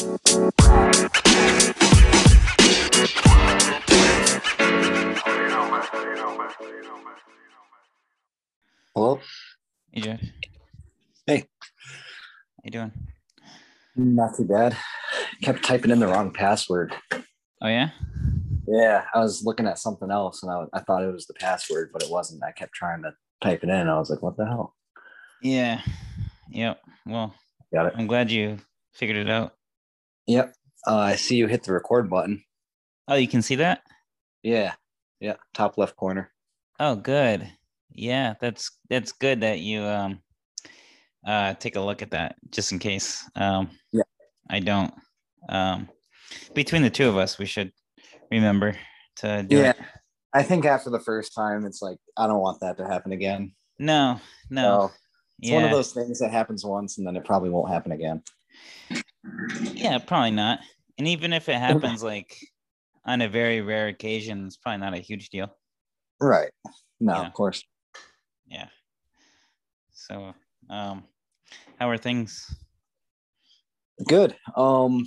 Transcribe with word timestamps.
Hello. 0.00 0.16
Hey, 9.92 10.00
Jeff. 10.00 10.20
Hey. 11.26 11.36
How 11.36 12.64
you 12.64 12.70
doing? 12.70 12.92
Not 13.94 14.34
too 14.38 14.44
bad. 14.44 14.74
Kept 15.42 15.62
typing 15.62 15.90
in 15.90 15.98
the 15.98 16.08
wrong 16.08 16.32
password. 16.32 16.94
Oh 17.60 17.68
yeah. 17.68 17.90
Yeah, 18.66 19.04
I 19.14 19.18
was 19.18 19.44
looking 19.44 19.66
at 19.66 19.78
something 19.78 20.10
else 20.10 20.42
and 20.42 20.50
I, 20.50 20.64
I 20.72 20.80
thought 20.80 21.04
it 21.04 21.12
was 21.12 21.26
the 21.26 21.34
password, 21.34 21.90
but 21.92 22.02
it 22.02 22.10
wasn't. 22.10 22.42
I 22.42 22.52
kept 22.52 22.72
trying 22.72 23.02
to 23.02 23.12
type 23.42 23.62
it 23.62 23.68
in. 23.68 23.88
I 23.88 23.98
was 23.98 24.08
like, 24.08 24.22
what 24.22 24.38
the 24.38 24.46
hell? 24.46 24.74
Yeah. 25.42 25.82
Yep. 26.48 26.80
Well, 27.04 27.34
Got 27.70 27.88
it. 27.88 27.92
I'm 27.98 28.06
glad 28.06 28.30
you 28.30 28.56
figured 28.94 29.18
it 29.18 29.28
out. 29.28 29.56
Yep. 30.26 30.54
Uh, 30.86 30.96
I 30.96 31.16
see 31.16 31.36
you 31.36 31.46
hit 31.46 31.62
the 31.62 31.72
record 31.72 32.08
button. 32.08 32.42
Oh, 33.08 33.16
you 33.16 33.28
can 33.28 33.42
see 33.42 33.56
that? 33.56 33.82
Yeah. 34.42 34.74
Yeah. 35.20 35.34
Top 35.52 35.76
left 35.78 35.96
corner. 35.96 36.30
Oh, 36.78 36.96
good. 36.96 37.50
Yeah, 37.92 38.34
that's 38.40 38.70
that's 38.88 39.12
good 39.12 39.40
that 39.40 39.58
you 39.58 39.82
um 39.82 40.20
uh 41.26 41.54
take 41.54 41.76
a 41.76 41.80
look 41.80 42.02
at 42.02 42.12
that 42.12 42.36
just 42.50 42.72
in 42.72 42.78
case. 42.78 43.28
Um 43.34 43.70
Yeah. 43.92 44.04
I 44.48 44.60
don't. 44.60 44.94
Um 45.48 45.88
between 46.54 46.82
the 46.82 46.90
two 46.90 47.08
of 47.08 47.16
us, 47.16 47.38
we 47.38 47.46
should 47.46 47.72
remember 48.30 48.76
to 49.16 49.42
do 49.42 49.56
Yeah. 49.58 49.70
it. 49.70 49.76
I 50.32 50.44
think 50.44 50.64
after 50.64 50.90
the 50.90 51.00
first 51.00 51.34
time, 51.34 51.66
it's 51.66 51.82
like, 51.82 51.98
I 52.16 52.28
don't 52.28 52.40
want 52.40 52.60
that 52.60 52.76
to 52.78 52.86
happen 52.86 53.10
again. 53.10 53.52
No, 53.80 54.20
no. 54.48 54.62
So 54.62 54.92
it's 55.40 55.50
yeah. 55.50 55.56
one 55.56 55.64
of 55.64 55.72
those 55.72 55.92
things 55.92 56.20
that 56.20 56.30
happens 56.30 56.64
once 56.64 56.98
and 56.98 57.06
then 57.06 57.16
it 57.16 57.24
probably 57.24 57.50
won't 57.50 57.72
happen 57.72 57.90
again. 57.90 58.22
Yeah, 59.74 59.98
probably 59.98 60.30
not. 60.30 60.60
And 60.98 61.08
even 61.08 61.32
if 61.32 61.48
it 61.48 61.56
happens 61.56 62.02
like 62.02 62.36
on 63.04 63.22
a 63.22 63.28
very 63.28 63.60
rare 63.60 63.88
occasion, 63.88 64.46
it's 64.46 64.56
probably 64.56 64.80
not 64.80 64.94
a 64.94 64.98
huge 64.98 65.30
deal. 65.30 65.54
Right. 66.20 66.50
No, 67.00 67.14
Yeah. 67.14 67.26
of 67.26 67.32
course. 67.32 67.64
Yeah. 68.46 68.68
So, 69.92 70.34
um, 70.68 71.04
how 71.78 71.88
are 71.88 71.98
things? 71.98 72.54
Good. 74.06 74.36
Um, 74.56 75.06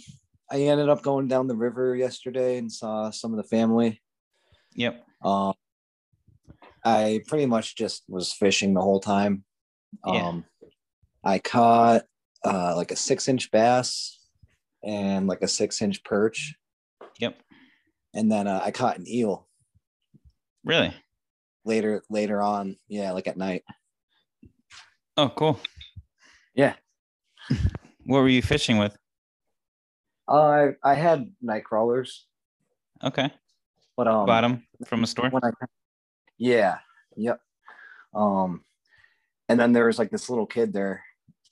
I 0.52 0.62
ended 0.62 0.90
up 0.90 1.02
going 1.02 1.28
down 1.28 1.48
the 1.48 1.56
river 1.56 1.96
yesterday 1.96 2.58
and 2.58 2.72
saw 2.72 3.10
some 3.10 3.32
of 3.32 3.38
the 3.38 3.44
family. 3.44 4.02
Yep. 4.76 5.04
Um, 5.24 5.54
I 6.86 7.22
pretty 7.28 7.46
much 7.46 7.76
just 7.76 8.04
was 8.08 8.34
fishing 8.34 8.74
the 8.74 8.82
whole 8.82 9.00
time. 9.00 9.44
Yeah. 10.06 10.28
Um, 10.28 10.46
I 11.24 11.40
caught 11.40 12.04
uh, 12.46 12.76
like 12.76 12.92
a 12.92 12.96
six 12.96 13.28
inch 13.28 13.52
bass 13.52 14.20
and 14.84 15.28
like 15.28 15.42
a 15.42 15.48
six 15.48 15.82
inch 15.82 16.04
perch, 16.04 16.56
Yep. 17.20 17.38
and 18.14 18.32
then 18.32 18.48
uh, 18.48 18.62
I 18.64 18.72
caught 18.72 18.98
an 18.98 19.08
eel 19.08 19.48
Really? 20.64 20.94
later 21.66 22.04
later 22.10 22.42
on. 22.42 22.78
Yeah, 22.88 23.12
like 23.12 23.28
at 23.28 23.38
night. 23.38 23.64
Oh, 25.18 25.30
cool. 25.30 25.60
Yeah. 26.56 26.74
What 28.06 28.20
were 28.20 28.28
you 28.28 28.42
fishing 28.42 28.78
with? 28.80 28.98
Uh, 30.28 30.34
I 30.34 30.72
I 30.84 30.94
had 30.94 31.32
night 31.42 31.64
crawlers, 31.64 32.26
Okay. 33.02 33.32
but 33.96 34.08
um, 34.10 34.26
Bottom 34.26 34.68
from 34.86 35.04
a 35.06 35.08
store. 35.08 35.32
I 35.42 35.52
yeah, 36.38 36.80
yep. 37.16 37.40
Um, 38.14 38.66
and 39.48 39.58
then 39.58 39.72
there 39.72 39.86
was 39.86 39.98
like 40.00 40.12
this 40.12 40.30
little 40.30 40.46
kid 40.46 40.74
there, 40.74 41.02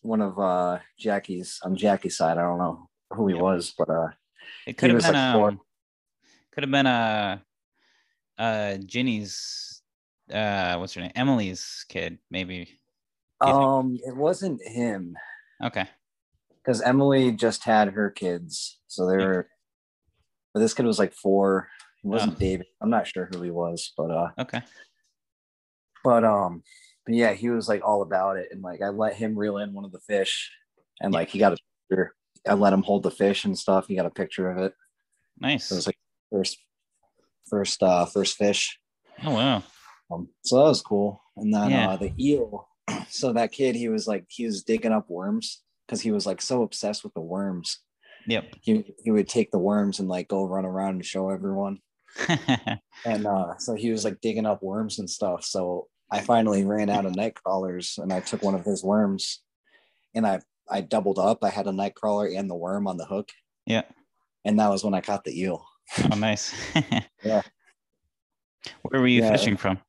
one 0.01 0.21
of 0.21 0.37
uh 0.39 0.79
Jackie's 0.97 1.59
on 1.63 1.75
Jackie's 1.75 2.17
side. 2.17 2.37
I 2.37 2.41
don't 2.41 2.57
know 2.57 2.89
who 3.11 3.27
he 3.27 3.33
was, 3.33 3.73
but 3.77 3.89
uh, 3.89 4.07
It 4.65 4.77
could 4.77 4.89
have 4.91 5.01
been 5.01 5.13
like 5.13 5.35
um, 5.35 5.59
could 6.51 6.63
have 6.63 6.71
been 6.71 6.87
uh, 6.87 7.39
uh, 8.37 8.77
Ginny's, 8.77 9.81
uh, 10.33 10.75
what's 10.77 10.93
her 10.95 11.01
name? 11.01 11.11
Emily's 11.15 11.85
kid, 11.87 12.17
maybe. 12.29 12.65
Think? 13.43 13.55
um, 13.55 13.97
it 14.05 14.15
wasn't 14.15 14.61
him 14.61 15.15
Okay. 15.63 15.87
because 16.63 16.81
Emily 16.81 17.31
just 17.31 17.63
had 17.63 17.89
her 17.89 18.09
kids, 18.09 18.79
so 18.87 19.07
they 19.07 19.17
Yeah. 19.17 19.25
were. 19.25 19.49
But 20.53 20.59
this 20.59 20.73
kid 20.73 20.85
was 20.85 20.99
like 20.99 21.13
four. 21.13 21.69
He 22.01 22.07
wasn't 22.09 22.35
Oh. 22.35 22.39
David. 22.39 22.67
I'm 22.81 22.89
not 22.89 23.07
sure 23.07 23.29
who 23.31 23.41
he 23.41 23.51
was, 23.51 23.93
but 23.97 24.11
uh, 24.11 24.29
Okay. 24.39 24.61
but 26.03 26.23
um, 26.23 26.63
but 27.05 27.15
yeah, 27.15 27.33
he 27.33 27.49
was 27.49 27.67
like 27.67 27.83
all 27.83 28.01
about 28.01 28.37
it, 28.37 28.49
and 28.51 28.61
like 28.61 28.81
I 28.81 28.89
let 28.89 29.15
him 29.15 29.37
reel 29.37 29.57
in 29.57 29.73
one 29.73 29.85
of 29.85 29.91
the 29.91 29.99
fish, 29.99 30.51
and 31.01 31.13
like 31.13 31.29
he 31.29 31.39
got 31.39 31.53
a 31.53 31.57
picture. 31.89 32.13
I 32.47 32.53
let 32.55 32.73
him 32.73 32.83
hold 32.83 33.03
the 33.03 33.11
fish 33.11 33.45
and 33.45 33.57
stuff. 33.57 33.87
He 33.87 33.95
got 33.95 34.05
a 34.05 34.09
picture 34.11 34.49
of 34.49 34.57
it. 34.57 34.73
Nice. 35.39 35.71
It 35.71 35.75
was 35.75 35.85
like 35.87 35.97
first, 36.31 36.57
first, 37.49 37.83
uh, 37.83 38.05
first 38.05 38.35
fish. 38.37 38.79
oh 39.23 39.33
wow. 39.33 39.63
Um, 40.11 40.27
so 40.43 40.57
that 40.57 40.63
was 40.69 40.81
cool. 40.81 41.21
And 41.37 41.53
then 41.53 41.69
Yeah. 41.71 41.89
uh, 41.91 41.97
the 41.97 42.13
eel. 42.19 42.67
So 43.09 43.33
that 43.33 43.51
kid, 43.51 43.75
he 43.75 43.89
was 43.89 44.07
like, 44.07 44.25
he 44.29 44.45
was 44.45 44.63
digging 44.63 44.91
up 44.93 45.09
worms 45.09 45.61
because 45.85 46.01
he 46.01 46.11
was 46.11 46.25
like 46.25 46.41
so 46.41 46.61
obsessed 46.63 47.03
with 47.03 47.13
the 47.13 47.21
worms. 47.21 47.79
Yep. 48.27 48.55
He 48.61 48.93
he 49.03 49.11
would 49.11 49.27
take 49.27 49.51
the 49.51 49.59
worms 49.59 49.99
and 49.99 50.07
like 50.07 50.27
go 50.29 50.45
run 50.45 50.65
around 50.65 50.95
and 50.95 51.05
show 51.05 51.29
everyone. 51.29 51.79
And 53.05 53.25
uh, 53.25 53.57
so 53.57 53.73
he 53.75 53.91
was 53.91 54.03
like 54.05 54.21
digging 54.21 54.45
up 54.45 54.61
worms 54.63 54.99
and 54.99 55.09
stuff. 55.09 55.43
So 55.43 55.87
I 56.11 56.19
finally 56.21 56.65
ran 56.65 56.89
out 56.89 57.05
of 57.05 57.15
night 57.15 57.35
crawlers 57.35 57.97
and 57.97 58.11
I 58.11 58.19
took 58.19 58.43
one 58.43 58.55
of 58.55 58.65
his 58.65 58.83
worms, 58.83 59.39
and 60.13 60.27
I 60.27 60.41
I 60.69 60.81
doubled 60.81 61.19
up. 61.19 61.43
I 61.43 61.49
had 61.49 61.67
a 61.67 61.71
night 61.71 61.95
crawler 61.95 62.27
and 62.27 62.49
the 62.49 62.55
worm 62.55 62.87
on 62.87 62.97
the 62.97 63.05
hook. 63.05 63.29
Yeah. 63.65 63.83
And 64.45 64.59
that 64.59 64.69
was 64.69 64.83
when 64.83 64.93
I 64.93 65.01
caught 65.01 65.23
the 65.23 65.39
eel. 65.39 65.65
oh, 66.11 66.15
nice. 66.17 66.53
Yeah. 67.23 67.41
Where 68.83 69.01
were 69.01 69.07
you 69.07 69.21
Yeah. 69.21 69.31
fishing 69.31 69.57
from? 69.57 69.79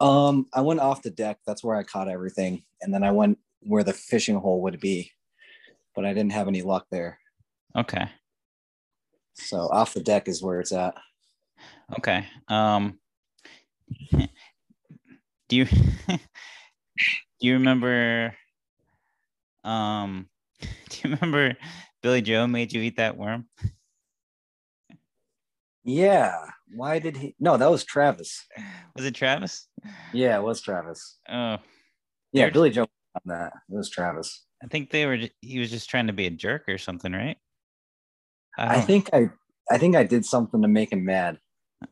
Um, 0.00 0.46
I 0.52 0.60
went 0.62 0.80
off 0.80 1.02
the 1.02 1.10
deck. 1.10 1.38
That's 1.46 1.62
where 1.62 1.76
I 1.76 1.82
caught 1.84 2.08
everything, 2.08 2.64
and 2.80 2.92
then 2.92 3.02
I 3.04 3.10
went 3.12 3.38
where 3.60 3.84
the 3.84 3.92
fishing 3.92 4.36
hole 4.36 4.60
would 4.62 4.80
be, 4.80 5.12
but 5.94 6.04
I 6.04 6.12
didn't 6.12 6.32
have 6.32 6.48
any 6.48 6.62
luck 6.62 6.86
there. 6.90 7.18
Okay. 7.76 8.08
So 9.34 9.68
off 9.70 9.94
the 9.94 10.00
deck 10.02 10.26
is 10.28 10.42
where 10.42 10.60
it's 10.60 10.72
at. 10.72 10.94
Okay. 11.98 12.26
Um 12.48 12.98
do 15.52 15.58
you 15.58 15.66
do 16.08 16.18
you 17.40 17.52
remember 17.52 18.34
um 19.64 20.26
do 20.60 20.68
you 21.04 21.14
remember 21.14 21.54
Billy 22.02 22.22
Joe 22.22 22.46
made 22.46 22.72
you 22.72 22.80
eat 22.80 22.96
that 22.96 23.18
worm? 23.18 23.46
Yeah. 25.84 26.32
Why 26.74 27.00
did 27.00 27.18
he? 27.18 27.36
No, 27.38 27.58
that 27.58 27.70
was 27.70 27.84
Travis. 27.84 28.46
Was 28.96 29.04
it 29.04 29.14
Travis? 29.14 29.68
Yeah, 30.14 30.38
it 30.38 30.42
was 30.42 30.62
Travis. 30.62 31.18
Oh, 31.28 31.58
Yeah, 32.32 32.48
Billy 32.48 32.70
Joe 32.70 32.86
on 33.14 33.22
that. 33.26 33.52
It 33.68 33.74
was 33.76 33.90
Travis. 33.90 34.46
I 34.64 34.68
think 34.68 34.88
they 34.90 35.04
were 35.04 35.18
he 35.42 35.58
was 35.58 35.70
just 35.70 35.90
trying 35.90 36.06
to 36.06 36.14
be 36.14 36.26
a 36.26 36.30
jerk 36.30 36.66
or 36.66 36.78
something, 36.78 37.12
right? 37.12 37.36
I 38.56 38.76
don't- 38.76 38.86
think 38.86 39.10
I, 39.12 39.28
I 39.70 39.76
think 39.76 39.96
I 39.96 40.04
did 40.04 40.24
something 40.24 40.62
to 40.62 40.68
make 40.68 40.92
him 40.92 41.04
mad, 41.04 41.38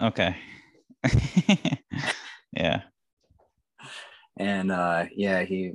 okay. 0.01 0.35
yeah. 2.57 2.83
And 4.37 4.71
uh, 4.73 5.07
yeah, 5.15 5.43
he 5.43 5.73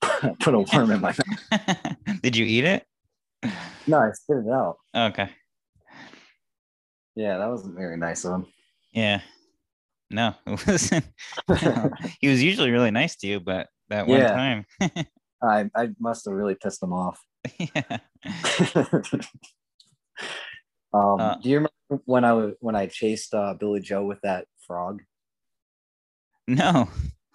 put 0.40 0.54
a 0.54 0.60
worm 0.60 0.90
in 0.90 1.00
my 1.00 1.14
mouth. 1.50 1.96
Did 2.22 2.36
you 2.36 2.44
eat 2.44 2.64
it? 2.64 2.86
No, 3.86 3.98
I 3.98 4.10
spit 4.12 4.38
it 4.46 4.52
out. 4.52 4.76
Okay. 4.94 5.28
Yeah, 7.16 7.38
that 7.38 7.50
wasn't 7.50 7.74
very 7.76 7.96
nice 7.96 8.24
of 8.24 8.34
him. 8.34 8.46
Yeah. 8.92 9.20
No, 10.10 10.34
it 10.46 10.66
wasn't. 10.66 11.04
he 12.20 12.28
was 12.28 12.42
usually 12.42 12.70
really 12.70 12.90
nice 12.90 13.16
to 13.16 13.26
you, 13.26 13.40
but 13.40 13.68
that 13.88 14.06
one 14.06 14.20
Yeah. 14.20 14.32
time. 14.32 14.66
I, 15.42 15.68
I 15.74 15.88
must 15.98 16.24
have 16.26 16.34
really 16.34 16.54
pissed 16.54 16.82
him 16.82 16.92
off. 16.92 17.18
yeah. 17.58 17.98
um, 20.94 21.20
Uh, 21.20 21.34
do 21.42 21.48
you 21.48 21.56
remember 21.56 22.02
when 22.04 22.24
I 22.24 22.32
was 22.32 22.54
when 22.60 22.76
I 22.76 22.86
chased 22.86 23.34
uh, 23.34 23.54
Billy 23.58 23.80
Joe 23.80 24.04
with 24.04 24.20
that 24.22 24.46
frog? 24.66 25.02
No. 26.46 26.88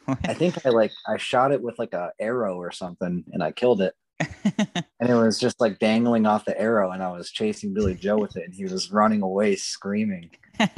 I 0.24 0.34
think 0.34 0.66
I 0.66 0.70
like 0.70 0.92
I 1.08 1.18
shot 1.18 1.52
it 1.52 1.62
with 1.62 1.78
like 1.78 1.94
a 1.94 2.12
arrow 2.20 2.56
or 2.56 2.72
something, 2.72 3.26
and 3.32 3.44
I 3.44 3.52
killed 3.52 3.82
it. 3.82 3.94
And 5.00 5.12
it 5.12 5.14
was 5.14 5.40
just 5.40 5.62
like 5.62 5.78
dangling 5.78 6.26
off 6.26 6.46
the 6.46 6.60
arrow, 6.60 6.90
and 6.90 7.04
I 7.04 7.12
was 7.12 7.30
chasing 7.30 7.72
Billy 7.72 7.94
Joe 7.94 8.18
with 8.18 8.36
it, 8.36 8.46
and 8.46 8.54
he 8.54 8.66
was 8.66 8.92
running 8.92 9.22
away 9.22 9.56
screaming. 9.56 10.32
oh 10.60 10.72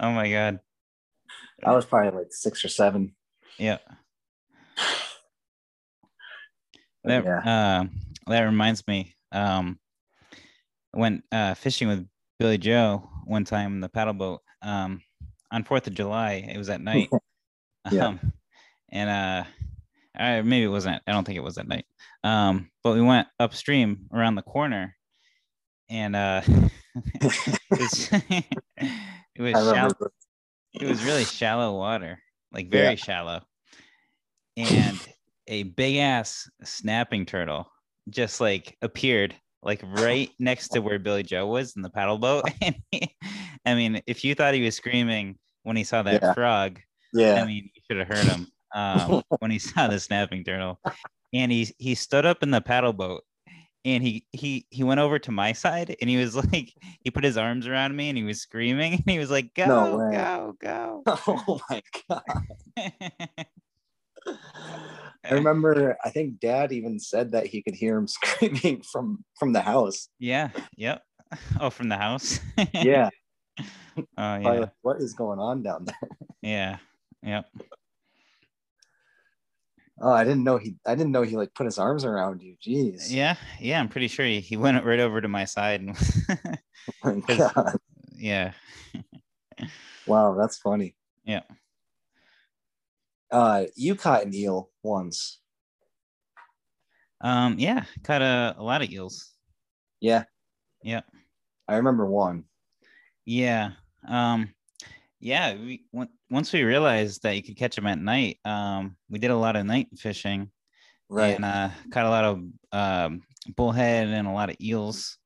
my 0.00 0.28
god. 0.28 0.58
I 1.64 1.76
was 1.76 1.84
probably 1.84 2.18
like 2.18 2.32
six 2.32 2.64
or 2.64 2.68
seven. 2.68 3.14
Yeah. 3.56 3.78
That 7.04 7.24
yeah. 7.24 7.38
uh, 7.38 7.84
that 8.26 8.42
reminds 8.42 8.86
me. 8.88 9.14
Um, 9.30 9.78
went 10.92 11.22
uh, 11.30 11.54
fishing 11.54 11.86
with 11.86 12.06
Billy 12.38 12.58
Joe 12.58 13.08
one 13.26 13.44
time 13.44 13.74
in 13.74 13.80
the 13.80 13.88
paddle 13.88 14.14
boat. 14.14 14.40
Um, 14.62 15.02
on 15.50 15.64
Fourth 15.64 15.86
of 15.86 15.94
July, 15.94 16.46
it 16.52 16.58
was 16.58 16.68
at 16.68 16.80
night. 16.80 17.08
Yeah. 17.90 18.06
Um, 18.06 18.32
and 18.90 19.10
uh, 19.10 19.44
Uh, 20.18 20.42
maybe 20.42 20.64
it 20.64 20.68
wasn't. 20.68 21.00
I 21.06 21.12
don't 21.12 21.24
think 21.24 21.36
it 21.36 21.44
was 21.44 21.58
at 21.58 21.68
night. 21.68 21.86
Um, 22.24 22.70
but 22.82 22.94
we 22.94 23.02
went 23.02 23.28
upstream 23.38 24.08
around 24.12 24.34
the 24.34 24.42
corner, 24.42 24.96
and 25.88 26.16
uh, 26.16 26.42
it 27.14 27.24
was, 27.70 28.08
it 28.12 28.44
was 29.38 29.52
shallow. 29.52 30.10
It 30.74 30.88
was 30.88 31.04
really 31.04 31.24
shallow 31.24 31.76
water, 31.76 32.18
like 32.52 32.70
very 32.70 32.90
yeah. 32.90 32.94
shallow, 32.96 33.42
and 34.56 34.98
a 35.46 35.62
big 35.62 35.96
ass 35.96 36.50
snapping 36.64 37.24
turtle 37.24 37.70
just 38.10 38.40
like 38.40 38.76
appeared 38.82 39.34
like 39.62 39.82
right 39.84 40.30
next 40.38 40.68
to 40.68 40.80
where 40.80 40.98
Billy 40.98 41.22
Joe 41.22 41.46
was 41.46 41.76
in 41.76 41.82
the 41.82 41.90
paddle 41.90 42.18
boat. 42.18 42.44
And 42.60 42.76
he, 42.90 43.14
I 43.64 43.74
mean, 43.74 44.02
if 44.06 44.24
you 44.24 44.34
thought 44.34 44.54
he 44.54 44.62
was 44.62 44.76
screaming 44.76 45.38
when 45.62 45.76
he 45.76 45.84
saw 45.84 46.02
that 46.02 46.22
yeah. 46.22 46.34
frog, 46.34 46.80
yeah, 47.12 47.42
I 47.42 47.46
mean, 47.46 47.70
you 47.74 47.82
should 47.86 47.98
have 47.98 48.08
heard 48.08 48.26
him 48.26 48.46
um, 48.74 49.22
when 49.38 49.50
he 49.50 49.58
saw 49.58 49.88
the 49.88 50.00
snapping 50.00 50.44
turtle. 50.44 50.80
And 51.34 51.52
he 51.52 51.74
he 51.78 51.94
stood 51.94 52.24
up 52.24 52.42
in 52.42 52.50
the 52.50 52.60
paddle 52.60 52.94
boat 52.94 53.22
and 53.84 54.02
he 54.02 54.26
he 54.32 54.66
he 54.70 54.82
went 54.82 55.00
over 55.00 55.18
to 55.18 55.30
my 55.30 55.52
side 55.52 55.96
and 56.00 56.10
he 56.10 56.16
was 56.16 56.34
like 56.52 56.72
he 57.00 57.10
put 57.10 57.24
his 57.24 57.36
arms 57.36 57.66
around 57.66 57.96
me 57.96 58.08
and 58.08 58.18
he 58.18 58.24
was 58.24 58.40
screaming 58.40 58.94
and 58.94 59.04
he 59.06 59.18
was 59.18 59.30
like 59.30 59.54
go 59.54 59.66
no 59.66 60.10
go 60.10 60.54
go 60.60 61.02
oh 61.26 61.60
my 61.70 61.82
god 62.08 62.22
I 65.24 65.34
remember 65.34 65.96
I 66.04 66.10
think 66.10 66.38
dad 66.40 66.72
even 66.72 66.98
said 66.98 67.32
that 67.32 67.46
he 67.46 67.62
could 67.62 67.74
hear 67.74 67.96
him 67.96 68.06
screaming 68.08 68.82
from 68.82 69.24
from 69.38 69.52
the 69.52 69.60
house. 69.60 70.08
Yeah. 70.18 70.50
Yep. 70.76 71.02
Oh, 71.60 71.70
from 71.70 71.88
the 71.88 71.96
house. 71.96 72.40
yeah. 72.74 73.10
Oh 73.58 74.04
yeah. 74.16 74.36
Like, 74.36 74.70
what 74.82 75.00
is 75.00 75.14
going 75.14 75.38
on 75.38 75.62
down 75.62 75.86
there? 75.86 76.10
Yeah. 76.42 76.78
Yep. 77.22 77.46
Oh, 80.00 80.12
I 80.12 80.22
didn't 80.22 80.44
know 80.44 80.58
he 80.58 80.76
I 80.86 80.94
didn't 80.94 81.12
know 81.12 81.22
he 81.22 81.36
like 81.36 81.54
put 81.54 81.66
his 81.66 81.78
arms 81.78 82.04
around 82.04 82.40
you. 82.40 82.56
Jeez. 82.64 83.10
Yeah. 83.10 83.36
Yeah, 83.58 83.80
I'm 83.80 83.88
pretty 83.88 84.08
sure 84.08 84.24
he, 84.24 84.40
he 84.40 84.56
went 84.56 84.84
right 84.84 85.00
over 85.00 85.20
to 85.20 85.28
my 85.28 85.44
side 85.44 85.80
and 85.80 85.96
oh 87.04 87.22
my 87.26 87.36
God. 87.36 87.78
yeah. 88.14 88.52
wow, 90.06 90.34
that's 90.34 90.58
funny. 90.58 90.94
Yeah. 91.24 91.42
Uh, 93.30 93.64
you 93.76 93.94
caught 93.94 94.24
an 94.24 94.34
eel 94.34 94.70
once. 94.82 95.40
Um, 97.20 97.56
yeah, 97.58 97.84
caught 98.04 98.22
a, 98.22 98.54
a 98.56 98.62
lot 98.62 98.82
of 98.82 98.90
eels. 98.90 99.34
Yeah. 100.00 100.24
Yeah. 100.82 101.00
I 101.66 101.76
remember 101.76 102.06
one. 102.06 102.44
Yeah. 103.24 103.72
Um, 104.06 104.54
yeah. 105.20 105.54
We 105.54 105.84
once 106.30 106.52
we 106.52 106.62
realized 106.62 107.22
that 107.22 107.36
you 107.36 107.42
could 107.42 107.56
catch 107.56 107.76
them 107.76 107.86
at 107.86 107.98
night. 107.98 108.38
Um, 108.44 108.96
we 109.08 109.18
did 109.18 109.30
a 109.30 109.36
lot 109.36 109.56
of 109.56 109.66
night 109.66 109.88
fishing. 109.96 110.50
Right. 111.08 111.36
And 111.36 111.44
uh, 111.44 111.70
caught 111.90 112.04
a 112.04 112.10
lot 112.10 112.24
of 112.24 112.42
um, 112.72 113.22
bullhead 113.56 114.08
and 114.08 114.28
a 114.28 114.32
lot 114.32 114.50
of 114.50 114.56
eels. 114.60 115.16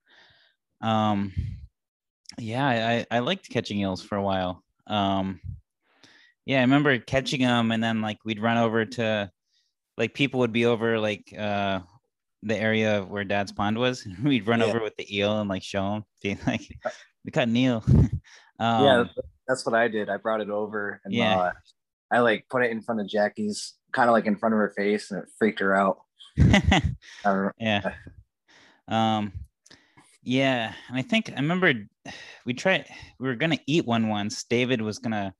Um, 0.80 1.32
yeah, 2.38 2.66
I, 2.66 3.16
I 3.16 3.18
liked 3.20 3.50
catching 3.50 3.80
eels 3.80 4.02
for 4.02 4.16
a 4.16 4.22
while. 4.22 4.62
Um, 4.86 5.40
yeah, 6.44 6.58
I 6.58 6.62
remember 6.62 6.98
catching 6.98 7.42
them, 7.42 7.72
and 7.72 7.82
then 7.82 8.00
like 8.00 8.18
we'd 8.24 8.40
run 8.40 8.58
over 8.58 8.84
to, 8.84 9.30
like 9.96 10.14
people 10.14 10.40
would 10.40 10.52
be 10.52 10.66
over 10.66 10.98
like 10.98 11.32
uh 11.36 11.80
the 12.42 12.56
area 12.56 13.04
where 13.08 13.24
Dad's 13.24 13.52
pond 13.52 13.78
was. 13.78 14.06
we'd 14.24 14.46
run 14.46 14.60
yeah. 14.60 14.66
over 14.66 14.80
with 14.80 14.96
the 14.96 15.16
eel 15.16 15.40
and 15.40 15.48
like 15.48 15.62
show 15.62 15.90
them, 15.90 16.04
being 16.20 16.38
like, 16.46 16.62
"We 17.24 17.30
caught 17.30 17.48
an 17.48 17.56
eel." 17.56 17.84
um, 18.58 18.84
yeah, 18.84 19.04
that's 19.46 19.66
what 19.66 19.74
I 19.74 19.88
did. 19.88 20.08
I 20.08 20.16
brought 20.16 20.40
it 20.40 20.50
over, 20.50 21.00
and 21.04 21.12
yeah. 21.12 21.38
Uh, 21.38 21.52
I 22.10 22.18
like 22.20 22.46
put 22.50 22.62
it 22.62 22.70
in 22.70 22.82
front 22.82 23.00
of 23.00 23.08
Jackie's, 23.08 23.74
kind 23.92 24.08
of 24.08 24.12
like 24.12 24.26
in 24.26 24.36
front 24.36 24.54
of 24.54 24.58
her 24.58 24.72
face, 24.76 25.10
and 25.10 25.22
it 25.22 25.28
freaked 25.38 25.60
her 25.60 25.74
out. 25.74 25.98
yeah. 27.58 27.94
Um. 28.88 29.32
Yeah, 30.24 30.72
and 30.88 30.96
I 30.96 31.02
think 31.02 31.30
I 31.30 31.40
remember 31.40 31.72
we 32.46 32.54
tried. 32.54 32.86
We 33.18 33.28
were 33.28 33.36
gonna 33.36 33.58
eat 33.66 33.86
one 33.86 34.08
once. 34.08 34.44
David 34.44 34.80
was 34.80 34.98
gonna 34.98 35.34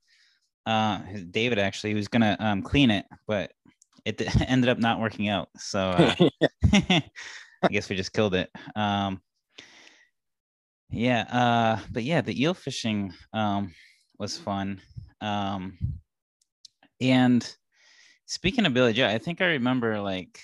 uh 0.67 1.01
david 1.31 1.59
actually 1.59 1.95
was 1.95 2.09
gonna 2.09 2.37
um 2.39 2.63
clean 2.63 2.91
it 2.91 3.05
but 3.27 3.53
it 4.05 4.23
ended 4.49 4.69
up 4.69 4.79
not 4.79 5.01
working 5.01 5.29
out 5.29 5.49
so 5.57 5.81
uh, 5.81 6.15
i 6.73 7.69
guess 7.69 7.89
we 7.89 7.97
just 7.97 8.13
killed 8.13 8.35
it 8.35 8.51
um 8.77 9.21
yeah 10.91 11.23
uh 11.23 11.85
but 11.91 12.05
yeah 12.05 12.21
the 12.21 12.41
eel 12.41 12.55
fishing 12.55 13.13
um 13.33 13.73
was 14.23 14.39
fun. 14.39 14.81
Um 15.21 15.77
and 17.01 17.57
speaking 18.27 18.65
of 18.65 18.73
billy 18.73 18.93
joe 18.93 19.09
i 19.09 19.19
think 19.19 19.43
i 19.43 19.47
remember 19.47 20.01
like 20.01 20.41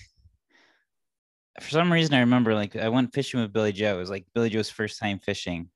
for 1.61 1.71
some 1.71 1.91
reason 1.91 2.15
i 2.15 2.21
remember 2.21 2.53
like 2.55 2.77
i 2.77 2.89
went 2.89 3.15
fishing 3.15 3.41
with 3.41 3.53
billy 3.53 3.73
joe. 3.73 3.95
It 3.95 3.99
was 3.99 4.11
like 4.11 4.27
billy 4.35 4.51
joe's 4.51 4.69
first 4.69 4.99
time 4.99 5.21
fishing 5.21 5.69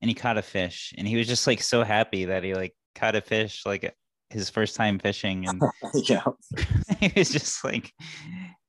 and 0.00 0.10
he 0.10 0.14
caught 0.14 0.38
a 0.38 0.42
fish 0.42 0.92
and 0.96 1.08
he 1.08 1.16
was 1.16 1.26
just 1.26 1.46
like 1.46 1.62
so 1.62 1.82
happy 1.82 2.26
that 2.26 2.44
he 2.44 2.54
like 2.54 2.74
caught 2.94 3.16
a 3.16 3.20
fish 3.20 3.64
like 3.64 3.96
his 4.30 4.50
first 4.50 4.76
time 4.76 4.98
fishing 4.98 5.48
and 5.48 5.62
yeah. 5.94 6.22
he 7.00 7.10
was 7.16 7.30
just 7.30 7.64
like 7.64 7.92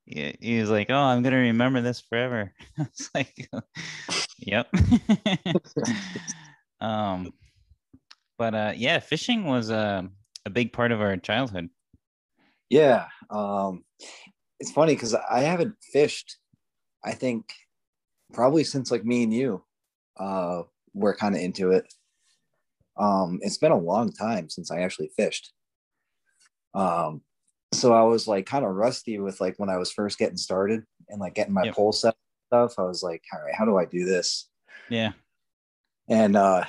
he 0.06 0.60
was 0.60 0.70
like 0.70 0.90
oh 0.90 0.96
i'm 0.96 1.22
gonna 1.24 1.38
remember 1.38 1.82
this 1.82 2.02
forever. 2.02 2.54
It's 2.80 3.10
like 3.14 3.50
yep. 4.40 4.68
Um 6.82 7.34
but 8.44 8.56
uh 8.56 8.74
yeah 8.76 9.00
fishing 9.00 9.46
was 9.46 9.70
a, 9.70 10.10
a 10.46 10.50
big 10.50 10.74
part 10.74 10.92
of 10.92 11.02
our 11.02 11.16
childhood 11.18 11.70
yeah 12.70 13.08
um 13.30 13.84
it's 14.60 14.72
funny 14.72 14.94
because 14.94 15.16
i 15.16 15.40
haven't 15.40 15.76
fished 15.94 16.38
i 17.06 17.12
think 17.12 17.54
probably 18.34 18.64
since 18.64 18.92
like 18.92 19.06
me 19.06 19.24
and 19.24 19.34
you 19.34 19.64
uh 20.20 20.64
were 20.94 21.16
kind 21.16 21.36
of 21.36 21.42
into 21.42 21.72
it 21.72 21.86
um, 22.98 23.40
it's 23.42 23.58
been 23.58 23.72
a 23.72 23.78
long 23.78 24.12
time 24.12 24.50
since 24.50 24.72
I 24.72 24.82
actually 24.82 25.10
fished. 25.16 25.52
Um, 26.74 27.22
so 27.74 27.94
I 27.94 28.04
was 28.04 28.28
like 28.28 28.46
kind 28.46 28.66
of 28.66 28.76
rusty 28.76 29.20
with 29.20 29.42
like 29.42 29.56
when 29.58 29.70
I 29.70 29.78
was 29.78 29.92
first 29.92 30.20
getting 30.20 30.38
started 30.38 30.84
and 31.10 31.20
like 31.20 31.34
getting 31.34 31.54
my 31.54 31.64
yep. 31.64 31.76
pole 31.76 31.92
set 31.92 32.16
stuff. 32.48 32.76
I 32.78 32.84
was 32.84 33.02
like, 33.02 33.24
all 33.34 33.42
right, 33.42 33.56
how 33.56 33.66
do 33.66 33.78
I 33.78 33.86
do 33.86 34.06
this? 34.06 34.48
Yeah. 34.90 35.14
And 36.08 36.36
uh, 36.36 36.66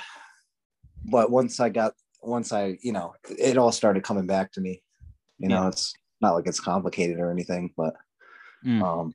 but 1.09 1.31
once 1.31 1.59
I 1.59 1.69
got 1.69 1.93
once 2.21 2.51
I, 2.51 2.77
you 2.81 2.91
know, 2.91 3.13
it 3.29 3.57
all 3.57 3.71
started 3.71 4.03
coming 4.03 4.27
back 4.27 4.51
to 4.53 4.61
me. 4.61 4.81
You 5.37 5.49
know, 5.49 5.63
yeah. 5.63 5.67
it's 5.69 5.93
not 6.21 6.33
like 6.33 6.47
it's 6.47 6.59
complicated 6.59 7.19
or 7.19 7.29
anything, 7.29 7.73
but 7.75 7.93
mm. 8.65 8.81
um, 8.81 9.13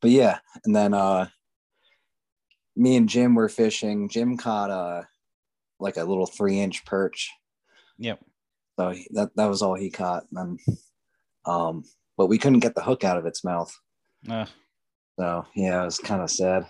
but 0.00 0.10
yeah, 0.10 0.38
and 0.64 0.74
then 0.74 0.94
uh 0.94 1.28
me 2.76 2.96
and 2.96 3.08
Jim 3.08 3.34
were 3.34 3.48
fishing. 3.48 4.08
Jim 4.08 4.36
caught 4.36 4.70
a 4.70 5.06
like 5.78 5.96
a 5.96 6.04
little 6.04 6.26
three 6.26 6.60
inch 6.60 6.84
perch. 6.84 7.30
Yep. 7.98 8.20
So 8.78 8.90
he, 8.90 9.06
that 9.12 9.30
that 9.36 9.46
was 9.46 9.62
all 9.62 9.74
he 9.74 9.90
caught, 9.90 10.24
and 10.32 10.58
um, 11.44 11.84
but 12.16 12.26
we 12.26 12.38
couldn't 12.38 12.60
get 12.60 12.74
the 12.74 12.82
hook 12.82 13.04
out 13.04 13.18
of 13.18 13.26
its 13.26 13.44
mouth. 13.44 13.72
Uh, 14.28 14.46
so 15.18 15.44
yeah, 15.54 15.82
it 15.82 15.84
was 15.84 15.98
kind 15.98 16.22
of 16.22 16.30
sad. 16.30 16.66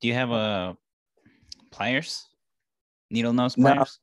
Do 0.00 0.08
you 0.08 0.14
have 0.14 0.30
a 0.30 0.34
uh, 0.34 0.72
pliers? 1.70 2.26
Needle 3.12 3.32
nose 3.32 3.54
pliers? 3.54 3.98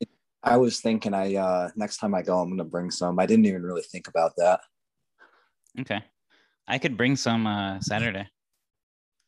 No, 0.00 0.06
I 0.42 0.56
was 0.56 0.80
thinking 0.80 1.14
I 1.14 1.34
uh 1.34 1.70
next 1.76 1.98
time 1.98 2.14
I 2.14 2.22
go, 2.22 2.38
I'm 2.38 2.48
gonna 2.48 2.64
bring 2.64 2.90
some. 2.90 3.18
I 3.18 3.26
didn't 3.26 3.46
even 3.46 3.62
really 3.62 3.82
think 3.82 4.08
about 4.08 4.32
that. 4.36 4.60
Okay. 5.80 6.02
I 6.66 6.78
could 6.78 6.96
bring 6.96 7.16
some 7.16 7.46
uh 7.46 7.80
Saturday. 7.80 8.28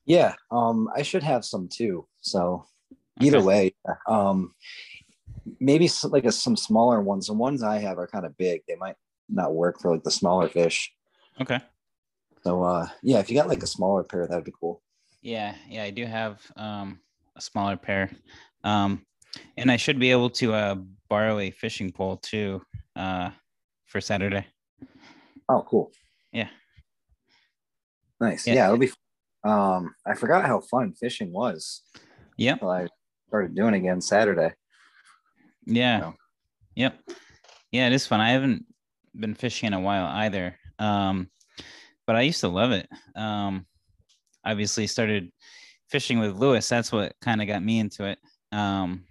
Yeah, 0.06 0.34
um, 0.50 0.88
I 0.94 1.02
should 1.02 1.22
have 1.22 1.44
some 1.44 1.68
too. 1.68 2.06
So 2.20 2.66
either 3.20 3.42
way 3.42 3.74
um 4.08 4.54
maybe 5.60 5.86
some, 5.86 6.10
like 6.10 6.24
a, 6.24 6.32
some 6.32 6.56
smaller 6.56 7.00
ones 7.00 7.26
the 7.26 7.32
ones 7.32 7.62
i 7.62 7.78
have 7.78 7.98
are 7.98 8.06
kind 8.06 8.26
of 8.26 8.36
big 8.36 8.62
they 8.66 8.76
might 8.76 8.96
not 9.28 9.54
work 9.54 9.80
for 9.80 9.92
like 9.92 10.02
the 10.04 10.10
smaller 10.10 10.48
fish 10.48 10.92
okay 11.40 11.60
so 12.42 12.62
uh 12.62 12.86
yeah 13.02 13.18
if 13.18 13.30
you 13.30 13.36
got 13.36 13.48
like 13.48 13.62
a 13.62 13.66
smaller 13.66 14.02
pair 14.02 14.26
that'd 14.26 14.44
be 14.44 14.52
cool 14.58 14.82
yeah 15.22 15.54
yeah 15.68 15.82
i 15.82 15.90
do 15.90 16.04
have 16.04 16.40
um 16.56 16.98
a 17.36 17.40
smaller 17.40 17.76
pair 17.76 18.10
um 18.64 19.04
and 19.56 19.70
i 19.70 19.76
should 19.76 19.98
be 19.98 20.10
able 20.10 20.30
to 20.30 20.52
uh 20.52 20.74
borrow 21.08 21.38
a 21.38 21.50
fishing 21.50 21.90
pole 21.92 22.16
too 22.18 22.60
uh 22.96 23.30
for 23.86 24.00
saturday 24.00 24.46
oh 25.48 25.64
cool 25.68 25.90
yeah 26.32 26.48
nice 28.20 28.46
yeah, 28.46 28.54
yeah 28.54 28.64
it'll 28.66 28.78
be 28.78 28.90
um 29.44 29.94
i 30.06 30.14
forgot 30.14 30.44
how 30.44 30.60
fun 30.60 30.92
fishing 30.92 31.32
was 31.32 31.82
yeah 32.36 32.56
I 32.62 32.88
started 33.34 33.56
doing 33.56 33.74
again 33.74 34.00
Saturday. 34.00 34.54
Yeah. 35.66 36.00
So. 36.00 36.14
Yep. 36.76 37.00
Yeah, 37.72 37.88
it 37.88 37.92
is 37.92 38.06
fun. 38.06 38.20
I 38.20 38.30
haven't 38.30 38.64
been 39.12 39.34
fishing 39.34 39.66
in 39.66 39.72
a 39.72 39.80
while 39.80 40.06
either. 40.06 40.56
Um, 40.78 41.28
but 42.06 42.14
I 42.14 42.20
used 42.20 42.42
to 42.42 42.48
love 42.48 42.70
it. 42.70 42.88
Um, 43.16 43.66
obviously 44.44 44.86
started 44.86 45.32
fishing 45.90 46.20
with 46.20 46.36
Lewis. 46.36 46.68
That's 46.68 46.92
what 46.92 47.14
kind 47.20 47.42
of 47.42 47.48
got 47.48 47.64
me 47.64 47.80
into 47.80 48.04
it. 48.04 48.18
Um, 48.52 49.04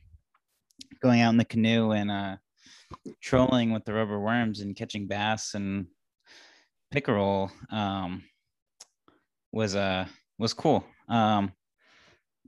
going 1.04 1.20
out 1.20 1.32
in 1.32 1.38
the 1.38 1.46
canoe 1.46 1.92
and 1.92 2.10
uh, 2.10 2.38
trolling 3.22 3.72
with 3.72 3.84
the 3.84 3.94
rubber 3.94 4.20
worms 4.20 4.62
and 4.62 4.76
catching 4.76 5.06
bass 5.06 5.54
and 5.54 5.86
pickerel 6.92 7.52
um, 7.72 8.24
was 9.52 9.76
uh 9.76 10.06
was 10.40 10.54
cool. 10.54 10.86
Um, 11.10 11.52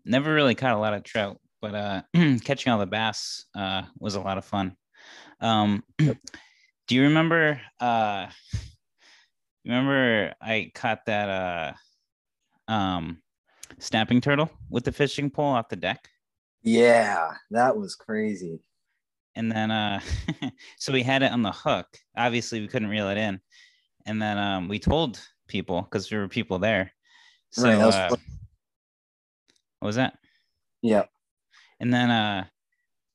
never 0.05 0.33
really 0.33 0.55
caught 0.55 0.75
a 0.75 0.79
lot 0.79 0.93
of 0.93 1.03
trout, 1.03 1.37
but 1.61 1.75
uh, 1.75 2.01
catching 2.43 2.71
all 2.71 2.79
the 2.79 2.87
bass 2.87 3.45
uh, 3.55 3.83
was 3.99 4.15
a 4.15 4.21
lot 4.21 4.37
of 4.37 4.45
fun. 4.45 4.75
Um, 5.41 5.83
do 5.97 6.15
you 6.89 7.03
remember? 7.03 7.59
Uh, 7.79 8.27
remember 9.65 10.33
I 10.41 10.71
caught 10.73 11.05
that 11.07 11.75
uh, 12.69 12.71
um, 12.71 13.21
snapping 13.79 14.21
turtle 14.21 14.49
with 14.69 14.85
the 14.85 14.93
fishing 14.93 15.29
pole 15.29 15.53
off 15.53 15.67
the 15.67 15.75
deck? 15.75 16.07
Yeah, 16.65 17.31
that 17.51 17.77
was 17.77 17.95
crazy. 17.95 18.59
And 19.35 19.51
then, 19.51 19.69
uh, 19.69 19.99
so 20.77 20.91
we 20.91 21.03
had 21.03 21.21
it 21.21 21.31
on 21.31 21.43
the 21.43 21.51
hook. 21.51 21.85
Obviously, 22.17 22.59
we 22.59 22.67
couldn't 22.67 22.89
reel 22.89 23.09
it 23.09 23.17
in. 23.17 23.39
And 24.07 24.21
then 24.21 24.37
um, 24.37 24.67
we 24.67 24.79
told 24.79 25.19
people 25.47 25.83
because 25.83 26.09
there 26.09 26.19
were 26.19 26.27
people 26.27 26.57
there. 26.57 26.91
So, 27.51 27.69
right, 27.69 27.77
was 27.77 27.95
uh, 27.95 28.09
what 28.09 29.87
was 29.87 29.95
that? 29.95 30.17
Yeah. 30.81 31.03
And 31.79 31.93
then, 31.93 32.09
uh, 32.09 32.45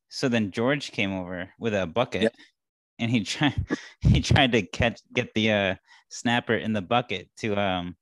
so 0.08 0.28
then 0.28 0.50
George 0.52 0.92
came 0.92 1.12
over 1.12 1.50
with 1.58 1.74
a 1.74 1.86
bucket, 1.86 2.22
yep. 2.22 2.34
and 2.98 3.10
he 3.10 3.24
tried 3.24 3.54
he 4.00 4.20
tried 4.20 4.52
to 4.52 4.62
catch 4.62 5.00
get 5.12 5.34
the 5.34 5.52
uh, 5.52 5.74
snapper 6.08 6.54
in 6.54 6.72
the 6.72 6.82
bucket 6.82 7.28
to 7.38 7.56
um, 7.56 7.96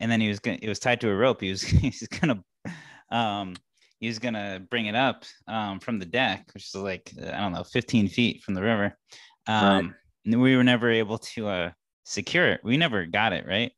and 0.00 0.10
then 0.10 0.20
he 0.20 0.28
was 0.28 0.38
gonna 0.38 0.58
it 0.62 0.68
was 0.68 0.78
tied 0.78 1.00
to 1.02 1.10
a 1.10 1.14
rope. 1.14 1.40
He 1.40 1.50
was 1.50 1.62
he's 1.62 2.06
gonna 2.08 2.42
um 3.10 3.54
he 4.00 4.06
was 4.06 4.18
gonna 4.18 4.60
bring 4.70 4.86
it 4.86 4.94
up 4.94 5.24
um 5.46 5.78
from 5.78 5.98
the 5.98 6.06
deck, 6.06 6.50
which 6.54 6.66
is 6.66 6.74
like 6.74 7.12
I 7.20 7.38
don't 7.38 7.52
know 7.52 7.62
15 7.62 8.08
feet 8.08 8.42
from 8.42 8.54
the 8.54 8.62
river. 8.62 8.96
Um, 9.46 9.94
right. 10.26 10.38
we 10.38 10.56
were 10.56 10.64
never 10.64 10.90
able 10.90 11.18
to 11.18 11.46
uh 11.46 11.70
secure 12.04 12.48
it. 12.48 12.60
We 12.64 12.76
never 12.76 13.06
got 13.06 13.32
it 13.32 13.46
right. 13.46 13.72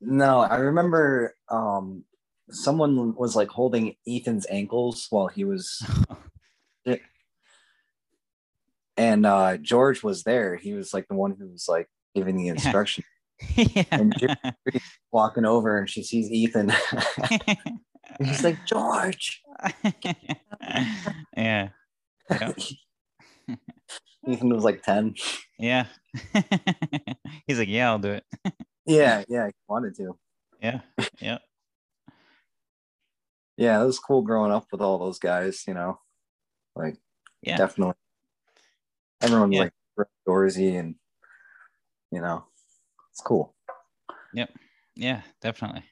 No, 0.00 0.40
I 0.40 0.56
remember 0.56 1.36
um 1.50 2.04
someone 2.50 3.14
was 3.14 3.36
like 3.36 3.48
holding 3.48 3.94
Ethan's 4.08 4.46
ankles 4.50 5.06
while 5.10 5.28
he 5.28 5.44
was 5.44 5.86
and 8.96 9.26
uh 9.26 9.58
George 9.58 10.02
was 10.02 10.22
there. 10.22 10.56
He 10.56 10.72
was 10.72 10.94
like 10.94 11.06
the 11.08 11.14
one 11.14 11.36
who 11.38 11.48
was 11.48 11.66
like 11.68 11.88
giving 12.14 12.36
the 12.36 12.48
instruction. 12.48 13.04
Yeah. 13.56 13.84
and 13.90 14.14
walking 15.10 15.46
over 15.46 15.78
and 15.78 15.88
she 15.88 16.02
sees 16.02 16.30
Ethan. 16.30 16.70
and 18.18 18.28
he's 18.28 18.44
like, 18.44 18.58
George. 18.66 19.42
yeah. 21.36 21.68
yeah. 22.30 22.52
Ethan 24.28 24.54
was 24.54 24.64
like 24.64 24.82
10. 24.82 25.14
Yeah. 25.58 25.86
he's 27.46 27.58
like, 27.58 27.68
Yeah, 27.68 27.90
I'll 27.90 27.98
do 27.98 28.12
it. 28.12 28.24
yeah, 28.86 29.24
yeah, 29.28 29.46
he 29.46 29.52
wanted 29.68 29.94
to. 29.96 30.16
Yeah. 30.60 30.80
Yeah 31.20 31.38
yeah, 33.60 33.82
it 33.82 33.84
was 33.84 33.98
cool 33.98 34.22
growing 34.22 34.50
up 34.50 34.68
with 34.72 34.80
all 34.80 34.98
those 34.98 35.18
guys, 35.18 35.64
you 35.68 35.74
know. 35.74 36.00
Like 36.74 36.96
yeah. 37.42 37.58
definitely 37.58 37.94
everyone 39.20 39.52
yeah. 39.52 39.68
like 39.96 40.08
Dorsey 40.24 40.76
and 40.76 40.94
you 42.10 42.22
know, 42.22 42.46
it's 43.10 43.20
cool. 43.20 43.54
Yep. 44.32 44.50
Yeah, 44.96 45.20
definitely. 45.42 45.84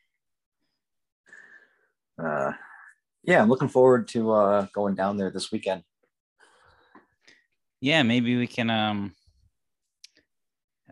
Uh 2.22 2.52
yeah, 3.24 3.42
I'm 3.42 3.48
looking 3.48 3.68
forward 3.68 4.08
to 4.08 4.32
uh 4.32 4.66
going 4.72 4.94
down 4.94 5.16
there 5.16 5.30
this 5.30 5.52
weekend. 5.52 5.82
Yeah, 7.80 8.02
maybe 8.02 8.36
we 8.36 8.46
can 8.46 8.70
um 8.70 9.14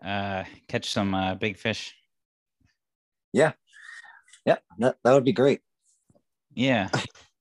uh 0.04 0.45
catch 0.68 0.90
some 0.90 1.14
uh 1.14 1.35
big 1.35 1.59
fish. 1.59 1.95
Yeah. 3.33 3.52
Yeah, 4.47 4.59
that, 4.78 4.97
that 5.02 5.12
would 5.12 5.25
be 5.25 5.33
great. 5.33 5.61
Yeah. 6.54 6.88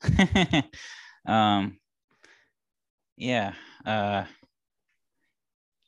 um, 1.26 1.78
yeah. 3.16 3.54
Uh, 3.86 4.26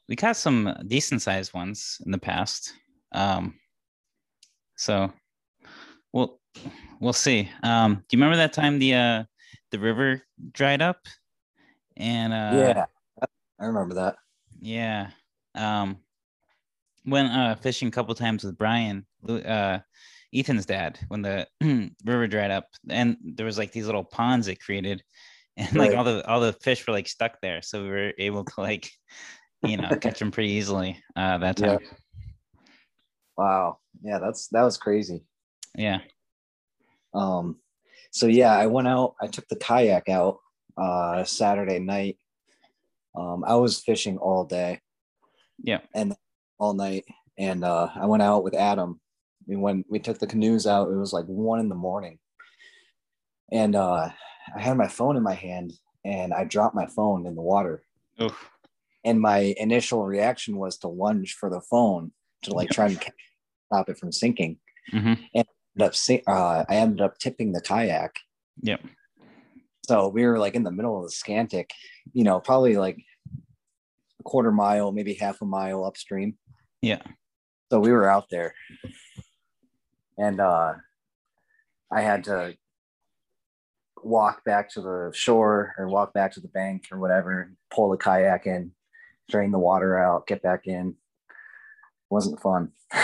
we 0.08 0.16
caught 0.16 0.38
some 0.38 0.76
decent 0.88 1.22
sized 1.24 1.54
ones 1.54 1.98
in 2.06 2.12
the 2.12 2.18
past. 2.20 2.72
Um, 3.12 3.56
so 4.78 5.12
we'll 6.14 6.40
we'll 7.00 7.14
see. 7.14 7.50
Um, 7.64 7.96
do 7.96 8.18
you 8.18 8.24
remember 8.24 8.38
that 8.38 8.54
time 8.54 8.80
the 8.80 8.94
uh, 8.94 9.24
the 9.72 9.80
river 9.80 10.22
dried 10.52 10.82
up? 10.82 11.08
And 11.96 12.34
uh, 12.34 12.52
yeah, 12.54 12.86
I 13.60 13.66
remember 13.66 13.96
that. 13.96 14.16
Yeah. 14.60 15.10
Um, 15.56 15.98
went 17.06 17.32
uh, 17.32 17.56
fishing 17.56 17.88
a 17.88 17.92
couple 17.92 18.14
times 18.16 18.44
with 18.44 18.58
Brian. 18.58 19.06
Uh, 19.28 19.80
Ethan's 20.34 20.66
dad 20.66 21.00
when 21.08 21.22
the 21.22 21.48
river 22.06 22.28
dried 22.28 22.52
up, 22.52 22.68
and 22.90 23.18
there 23.24 23.46
was 23.46 23.58
like 23.58 23.72
these 23.72 23.86
little 23.86 24.04
ponds 24.04 24.48
it 24.48 24.62
created, 24.62 25.02
and 25.58 25.76
like 25.76 25.96
all 25.96 26.04
the 26.04 26.28
all 26.28 26.40
the 26.40 26.54
fish 26.54 26.86
were 26.86 26.94
like 26.94 27.08
stuck 27.08 27.42
there, 27.42 27.62
so 27.62 27.82
we 27.82 27.90
were 27.90 28.14
able 28.20 28.44
to 28.44 28.62
like, 28.62 28.92
you 29.64 29.78
know, 29.78 29.96
catch 30.02 30.20
them 30.20 30.32
pretty 30.32 30.52
easily 30.52 31.02
uh, 31.16 31.38
that 31.40 31.58
time. 31.58 31.80
Yeah. 31.82 31.88
Wow, 33.38 33.80
yeah, 34.04 34.20
that's 34.20 34.48
that 34.50 34.64
was 34.64 34.78
crazy. 34.78 35.24
Yeah. 35.76 36.00
Um, 37.14 37.58
so 38.12 38.28
yeah, 38.28 38.56
I 38.56 38.68
went 38.68 38.88
out. 38.88 39.16
I 39.22 39.28
took 39.28 39.48
the 39.48 39.56
kayak 39.56 40.10
out 40.10 40.40
uh 40.78 41.24
Saturday 41.24 41.80
night. 41.80 42.18
Um, 43.18 43.44
I 43.46 43.56
was 43.56 43.80
fishing 43.80 44.18
all 44.18 44.46
day. 44.46 44.80
Yeah. 45.64 45.80
And 45.94 46.16
all 46.60 46.74
night, 46.74 47.06
and 47.38 47.64
uh, 47.64 47.90
I 47.96 48.06
went 48.06 48.24
out 48.24 48.44
with 48.44 48.54
Adam 48.54 49.00
We 49.48 49.56
went. 49.56 49.86
we 49.90 50.00
took 50.00 50.20
the 50.20 50.28
canoes 50.28 50.68
out, 50.68 50.92
it 50.92 50.96
was 50.96 51.14
like 51.14 51.26
one 51.26 51.60
in 51.60 51.70
the 51.70 51.76
morning. 51.76 52.20
And 53.52 53.76
uh, 53.76 54.10
I 54.56 54.60
had 54.60 54.78
my 54.78 54.88
phone 54.88 55.16
in 55.18 55.24
my 55.24 55.34
hand 55.34 55.74
and 56.04 56.34
I 56.34 56.44
dropped 56.44 56.76
my 56.76 56.86
phone 56.88 57.26
in 57.26 57.36
the 57.36 57.42
water. 57.42 57.84
Oof. 58.22 58.50
And 59.04 59.22
my 59.22 59.56
initial 59.58 60.06
reaction 60.06 60.58
was 60.58 60.78
to 60.80 60.88
lunge 60.88 61.36
for 61.36 61.50
the 61.50 61.62
phone 61.62 62.12
to 62.44 62.54
like 62.54 62.70
try 62.70 62.88
and 62.88 63.00
stop 63.68 63.90
it 63.90 63.98
from 63.98 64.12
sinking. 64.12 64.58
Mm-hmm. 64.94 65.14
And 65.34 65.48
ended 65.80 66.22
up, 66.28 66.28
uh, 66.28 66.66
I 66.68 66.76
ended 66.76 67.02
up 67.02 67.18
tipping 67.18 67.52
the 67.52 67.62
kayak. 67.62 68.16
Yep. 68.62 68.82
So 69.88 70.10
we 70.10 70.26
were 70.26 70.40
like 70.40 70.56
in 70.56 70.64
the 70.64 70.72
middle 70.72 70.98
of 70.98 71.04
the 71.04 71.16
Scantic, 71.16 71.70
you 72.14 72.24
know, 72.24 72.40
probably 72.40 72.76
like 72.76 72.98
a 74.20 74.24
quarter 74.24 74.52
mile, 74.52 74.92
maybe 74.92 75.14
half 75.14 75.42
a 75.42 75.46
mile 75.46 75.86
upstream. 75.86 76.38
Yeah. 76.82 77.02
So 77.72 77.80
we 77.80 77.92
were 77.92 78.10
out 78.10 78.30
there 78.30 78.54
and 80.18 80.40
uh, 80.40 80.74
I 81.92 82.02
had 82.02 82.24
to 82.26 82.56
walk 84.04 84.44
back 84.44 84.70
to 84.72 84.82
the 84.82 85.12
shore 85.14 85.74
or 85.78 85.88
walk 85.88 86.14
back 86.14 86.34
to 86.34 86.40
the 86.40 86.48
bank 86.48 86.88
or 86.92 87.00
whatever, 87.00 87.52
pull 87.72 87.90
the 87.90 87.98
kayak 87.98 88.46
in, 88.46 88.72
drain 89.30 89.52
the 89.52 89.60
water 89.60 89.98
out, 89.98 90.28
get 90.28 90.42
back 90.42 90.66
in. 90.66 90.90
It 91.30 91.36
wasn't 92.10 92.42
fun. 92.42 92.72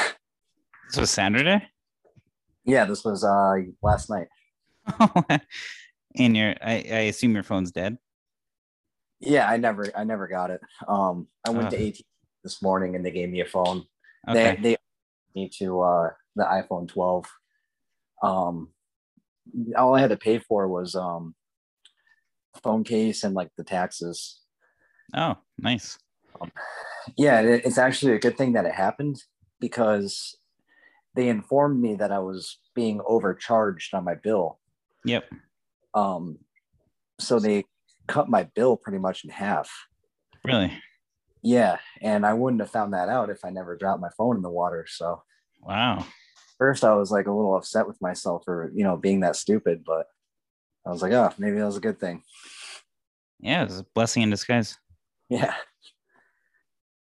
This 0.89 1.00
was 1.00 1.10
Saturday. 1.10 1.73
Yeah, 2.65 2.86
this 2.86 3.03
was 3.03 3.24
uh 3.24 3.55
last 3.82 4.10
night. 4.10 4.27
and 6.15 6.36
your, 6.38 6.55
I, 6.62 6.74
I 6.74 7.00
assume 7.10 7.34
your 7.34 7.43
phone's 7.43 7.72
dead. 7.72 7.98
Yeah, 9.20 9.50
I 9.50 9.58
never, 9.58 9.89
I 9.96 10.03
never 10.03 10.27
got 10.27 10.51
it. 10.51 10.62
Um, 10.88 11.27
I 11.48 11.51
went 11.51 11.67
uh. 11.67 11.72
to 11.72 11.88
AT 11.88 11.96
this 12.43 12.62
morning 12.62 12.96
and 12.96 13.05
they 13.05 13.12
gave 13.12 13.29
me 13.29 13.41
a 13.41 13.46
phone. 13.46 13.86
Okay. 14.27 14.55
They, 14.55 14.62
they 14.62 14.77
me 15.36 15.50
to 15.60 15.82
uh 15.82 16.10
the 16.36 16.43
iPhone 16.43 16.88
12. 16.88 17.25
Um, 18.22 18.70
all 19.77 19.96
I 19.96 20.00
had 20.00 20.10
to 20.10 20.17
pay 20.17 20.39
for 20.39 20.67
was 20.67 20.96
um, 20.96 21.36
phone 22.63 22.84
case 22.84 23.24
and 23.24 23.36
like 23.36 23.50
the 23.58 23.63
taxes. 23.63 24.39
Oh, 25.15 25.38
nice. 25.58 25.98
Um, 26.41 26.51
yeah, 27.17 27.41
it, 27.41 27.65
it's 27.65 27.77
actually 27.77 28.13
a 28.13 28.20
good 28.20 28.38
thing 28.38 28.53
that 28.53 28.65
it 28.65 28.74
happened 28.74 29.22
because 29.60 30.38
they 31.15 31.29
informed 31.29 31.82
me 31.82 31.96
that 31.96 32.12
I 32.12 32.20
was 32.20 32.60
being 32.74 33.01
overcharged 33.05 33.93
on 33.93 34.03
my 34.03 34.15
bill. 34.15 34.60
Yep. 35.05 35.25
Um, 35.93 36.39
so 37.20 37.39
they 37.39 37.65
cut 38.08 38.29
my 38.29 38.43
bill 38.55 38.77
pretty 38.77 39.00
much 39.00 39.24
in 39.24 39.29
half. 39.29 39.72
Really? 40.43 40.74
Yeah, 41.41 41.77
and 42.01 42.25
I 42.25 42.34
wouldn't 42.34 42.62
have 42.62 42.72
found 42.72 42.93
that 42.93 43.10
out 43.10 43.29
if 43.29 43.43
I 43.43 43.50
never 43.50 43.75
dropped 43.75 44.01
my 44.01 44.10
phone 44.17 44.38
in 44.38 44.41
the 44.41 44.50
water. 44.50 44.86
So. 44.88 45.24
Wow 45.62 46.05
first 46.63 46.86
I 46.86 46.93
was 46.93 47.12
like 47.12 47.27
a 47.27 47.32
little 47.32 47.58
upset 47.58 47.88
with 47.88 48.01
myself 48.01 48.43
for, 48.46 48.72
you 48.74 48.86
know, 48.86 48.96
being 48.96 49.20
that 49.20 49.36
stupid, 49.36 49.84
but 49.86 50.08
I 50.86 50.91
was 50.91 51.01
like, 51.01 51.12
oh, 51.12 51.29
maybe 51.38 51.58
that 51.58 51.65
was 51.65 51.75
a 51.75 51.82
good 51.82 52.00
thing. 52.00 52.24
Yeah, 53.41 53.63
it's 53.63 53.79
a 53.79 53.86
blessing 53.93 54.24
in 54.24 54.29
disguise. 54.29 54.77
Yeah. 55.29 55.53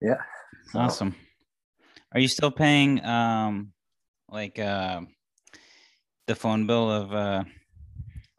Yeah. 0.02 0.22
So. 0.72 0.80
Awesome. 0.80 1.16
Are 2.12 2.20
you 2.20 2.28
still 2.28 2.52
paying 2.52 3.04
um 3.06 3.72
like 4.36 4.60
uh 4.60 5.00
the 6.28 6.36
phone 6.36 6.68
bill 6.68 6.92
of 6.92 7.14
uh, 7.14 7.44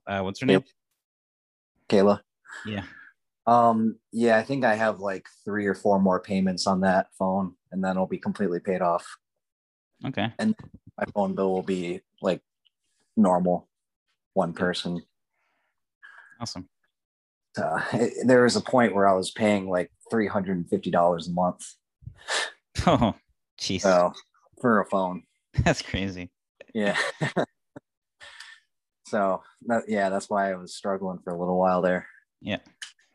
uh 0.07 0.21
what's 0.21 0.41
her 0.41 0.47
name? 0.47 0.63
Kayla. 1.89 2.21
Yeah. 2.67 2.83
Um, 3.47 3.99
yeah, 4.13 4.37
I 4.37 4.43
think 4.43 4.65
I 4.65 4.75
have 4.75 4.99
like 4.99 5.27
three 5.45 5.67
or 5.67 5.75
four 5.75 6.01
more 6.01 6.21
payments 6.21 6.67
on 6.67 6.81
that 6.81 7.07
phone, 7.19 7.55
and 7.73 7.83
then 7.83 7.93
it'll 7.93 8.07
be 8.07 8.19
completely 8.19 8.61
paid 8.61 8.83
off. 8.83 9.07
Okay. 10.05 10.33
And 10.39 10.55
my 10.99 11.05
phone 11.15 11.35
bill 11.35 11.53
will 11.53 11.63
be 11.63 12.01
like 12.21 12.43
normal, 13.17 13.69
one 14.35 14.53
person. 14.53 15.03
Awesome. 16.41 16.69
Uh, 17.57 17.81
it, 17.95 18.27
there 18.27 18.43
was 18.43 18.57
a 18.57 18.61
point 18.61 18.95
where 18.95 19.09
I 19.09 19.15
was 19.15 19.31
paying 19.31 19.69
like 19.69 19.91
three 20.11 20.27
hundred 20.27 20.57
and 20.57 20.69
fifty 20.69 20.91
dollars 20.91 21.29
a 21.29 21.33
month. 21.33 21.65
Oh, 22.87 23.15
jeez. 23.59 23.81
So 23.81 24.13
for 24.61 24.81
a 24.81 24.85
phone. 24.85 25.23
That's 25.65 25.83
crazy. 25.83 26.31
Yeah. 26.75 26.97
so 29.07 29.43
that, 29.67 29.85
yeah, 29.89 30.09
that's 30.11 30.29
why 30.29 30.51
I 30.51 30.57
was 30.57 30.75
struggling 30.75 31.19
for 31.25 31.33
a 31.33 31.39
little 31.39 31.59
while 31.59 31.83
there. 31.83 32.07
Yeah. 32.41 32.59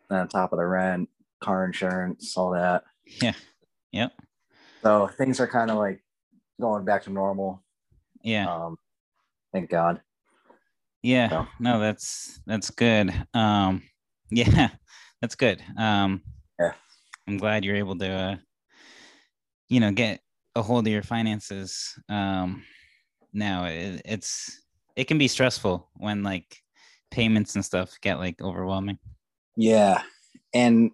And 0.09 0.19
on 0.19 0.27
top 0.27 0.53
of 0.53 0.59
the 0.59 0.65
rent, 0.65 1.09
car 1.41 1.65
insurance, 1.65 2.35
all 2.37 2.51
that. 2.51 2.83
Yeah. 3.21 3.33
Yep. 3.91 4.13
So 4.83 5.07
things 5.07 5.39
are 5.39 5.47
kind 5.47 5.69
of 5.69 5.77
like 5.77 6.03
going 6.59 6.85
back 6.85 7.03
to 7.03 7.11
normal. 7.11 7.63
Yeah. 8.23 8.51
Um, 8.51 8.77
thank 9.53 9.69
God. 9.69 10.01
Yeah. 11.03 11.29
So. 11.29 11.47
No, 11.59 11.79
that's 11.79 12.39
that's 12.45 12.69
good. 12.69 13.13
Um, 13.33 13.83
yeah, 14.31 14.69
that's 15.21 15.35
good. 15.35 15.61
Um, 15.77 16.21
Yeah. 16.59 16.73
I'm 17.27 17.37
glad 17.37 17.63
you're 17.65 17.75
able 17.75 17.97
to, 17.97 18.09
uh, 18.09 18.35
you 19.69 19.79
know, 19.79 19.91
get 19.91 20.21
a 20.55 20.61
hold 20.61 20.87
of 20.87 20.93
your 20.93 21.03
finances. 21.03 21.97
Um, 22.09 22.63
now 23.33 23.65
it, 23.65 24.01
it's 24.05 24.61
it 24.95 25.05
can 25.05 25.17
be 25.17 25.27
stressful 25.27 25.89
when 25.95 26.23
like 26.23 26.61
payments 27.11 27.55
and 27.55 27.63
stuff 27.63 27.97
get 28.01 28.19
like 28.19 28.41
overwhelming. 28.41 28.99
Yeah. 29.55 30.01
And 30.53 30.91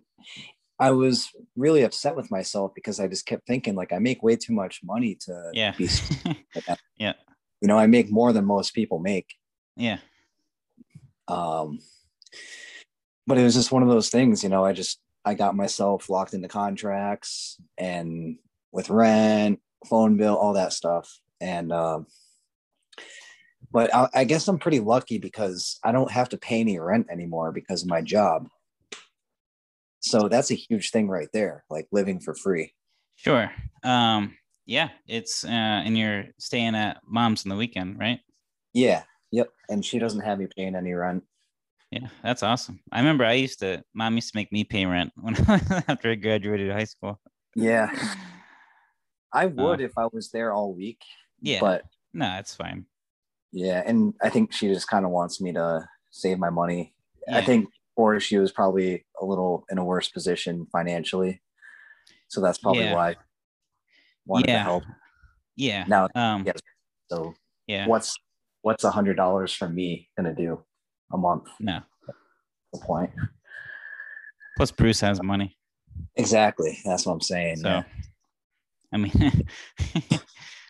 I 0.80 0.92
was 0.92 1.30
really 1.56 1.84
upset 1.84 2.16
with 2.16 2.30
myself 2.30 2.72
because 2.76 3.00
I 3.00 3.08
just 3.08 3.26
kept 3.26 3.48
thinking 3.48 3.76
like 3.76 3.92
I 3.92 4.00
make 4.00 4.22
way 4.22 4.36
too 4.36 4.54
much 4.54 4.82
money 4.84 5.16
to 5.22 5.50
Yeah. 5.54 5.74
be 5.76 5.90
yeah. 6.98 7.14
you 7.62 7.68
know, 7.68 7.78
I 7.78 7.88
make 7.88 8.12
more 8.12 8.34
than 8.34 8.46
most 8.46 8.74
people 8.76 9.00
make. 9.00 9.34
Yeah. 9.76 9.98
Um 11.28 11.80
but 13.26 13.38
it 13.38 13.44
was 13.44 13.56
just 13.56 13.72
one 13.72 13.84
of 13.84 13.90
those 13.90 14.10
things, 14.10 14.44
you 14.44 14.50
know, 14.50 14.64
I 14.64 14.74
just 14.74 15.00
I 15.26 15.34
got 15.34 15.56
myself 15.56 16.10
locked 16.10 16.34
into 16.34 16.48
contracts 16.48 17.58
and 17.78 18.38
with 18.78 18.92
rent, 18.92 19.60
phone 19.90 20.18
bill, 20.18 20.36
all 20.36 20.54
that 20.54 20.72
stuff. 20.72 21.20
And 21.42 21.74
um 21.74 22.06
but 23.72 23.94
I, 23.94 24.08
I 24.14 24.24
guess 24.24 24.48
I'm 24.48 24.60
pretty 24.60 24.80
lucky 24.80 25.18
because 25.18 25.80
I 25.84 25.92
don't 25.92 26.12
have 26.12 26.30
to 26.30 26.38
pay 26.38 26.62
any 26.62 26.80
rent 26.80 27.08
anymore 27.12 27.52
because 27.52 27.82
of 27.82 27.90
my 27.90 28.02
job. 28.02 28.48
So 30.00 30.30
that's 30.30 30.52
a 30.52 30.56
huge 30.56 30.92
thing 30.92 31.10
right 31.10 31.28
there, 31.34 31.66
like 31.70 31.88
living 31.92 32.22
for 32.22 32.34
free. 32.34 32.74
Sure. 33.16 33.52
Um, 33.84 34.38
yeah, 34.66 34.90
it's 35.08 35.44
uh, 35.44 35.50
and 35.50 35.98
you're 35.98 36.26
staying 36.40 36.76
at 36.76 37.02
mom's 37.06 37.46
on 37.46 37.50
the 37.50 37.56
weekend, 37.56 38.00
right? 38.00 38.20
Yeah. 38.74 39.04
Yep. 39.32 39.50
And 39.70 39.84
she 39.84 40.00
doesn't 40.00 40.22
have 40.22 40.40
me 40.40 40.48
paying 40.56 40.76
any 40.76 40.94
rent. 40.94 41.24
Yeah, 41.92 42.08
that's 42.24 42.44
awesome. 42.44 42.80
I 42.92 43.00
remember 43.00 43.26
I 43.26 43.34
used 43.34 43.60
to, 43.60 43.84
mom 43.94 44.16
used 44.16 44.32
to 44.32 44.38
make 44.38 44.52
me 44.52 44.64
pay 44.64 44.86
rent 44.86 45.12
when 45.16 45.36
after 45.88 46.12
I 46.12 46.16
graduated 46.16 46.72
high 46.72 46.86
school. 46.86 47.20
Yeah. 47.56 47.92
I 49.38 49.46
would 49.46 49.82
if 49.82 49.92
I 49.98 50.08
was 50.12 50.32
there 50.32 50.52
all 50.54 50.74
week. 50.74 51.02
Yeah, 51.42 51.60
But 51.62 51.84
no, 52.14 52.38
it's 52.40 52.56
fine. 52.56 52.86
yeah, 53.52 53.84
and 53.86 54.14
I 54.22 54.30
think 54.30 54.52
she 54.54 54.68
just 54.68 54.88
kind 54.88 55.06
of 55.06 55.12
wants 55.12 55.40
me 55.40 55.54
to 55.54 55.88
save 56.12 56.40
my 56.40 56.50
money. 56.50 56.94
I 57.32 57.42
think 57.42 57.68
or 57.96 58.20
she 58.20 58.38
was 58.38 58.52
probably 58.52 59.06
a 59.22 59.26
little 59.26 59.66
in 59.70 59.78
a 59.78 59.84
worse 59.84 60.08
position 60.10 60.66
financially. 60.72 61.42
So 62.30 62.42
that's 62.42 62.58
probably 62.58 62.84
Yeah. 62.86 62.94
why 62.96 63.10
I 63.12 63.16
wanted 64.26 64.50
Yeah. 64.50 64.58
to 64.58 64.64
help. 64.64 64.84
Yeah. 65.56 65.84
Now 65.88 66.08
Um. 66.16 66.44
yes. 66.46 66.60
So 67.10 67.34
Yeah. 67.68 67.88
what's 67.88 68.16
what's 68.62 68.84
a 68.84 68.92
hundred 68.92 69.16
dollars 69.18 69.54
from 69.54 69.74
me 69.76 70.10
gonna 70.18 70.34
do 70.36 70.64
a 71.12 71.18
month? 71.18 71.48
No. 71.60 71.82
The 72.74 72.80
point. 72.80 73.12
Plus, 74.58 74.72
Bruce 74.72 75.00
has 75.02 75.22
money, 75.22 75.56
Exactly. 76.16 76.80
That's 76.86 77.06
what 77.06 77.14
I'm 77.14 77.22
saying. 77.22 77.58
so 77.58 77.70
yeah. 77.70 77.84
I 78.94 78.98
mean, 78.98 79.12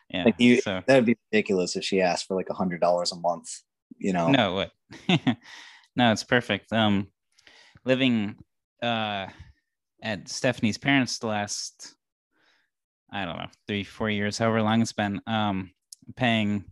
yeah. 0.09 0.23
Like 0.25 0.35
you- 0.39 0.61
so 0.61 0.81
That'd 0.87 1.05
be 1.05 1.17
ridiculous 1.31 1.75
if 1.75 1.83
she 1.83 2.01
asked 2.01 2.27
for 2.27 2.35
like 2.35 2.49
a 2.49 2.53
hundred 2.53 2.81
dollars 2.81 3.11
a 3.11 3.15
month. 3.15 3.49
You 3.97 4.13
know. 4.13 4.29
no, 4.29 4.53
what? 4.53 4.71
no, 5.95 6.11
it's 6.11 6.23
perfect. 6.23 6.71
Um, 6.71 7.07
living 7.85 8.35
uh 8.81 9.27
at 10.01 10.29
Stephanie's 10.29 10.77
parents 10.77 11.17
the 11.17 11.27
last, 11.27 11.95
I 13.11 13.25
don't 13.25 13.37
know, 13.37 13.47
three, 13.67 13.83
four 13.83 14.09
years, 14.09 14.37
however 14.37 14.61
long 14.61 14.81
it's 14.81 14.93
been. 14.93 15.19
Um, 15.25 15.71
paying 16.15 16.65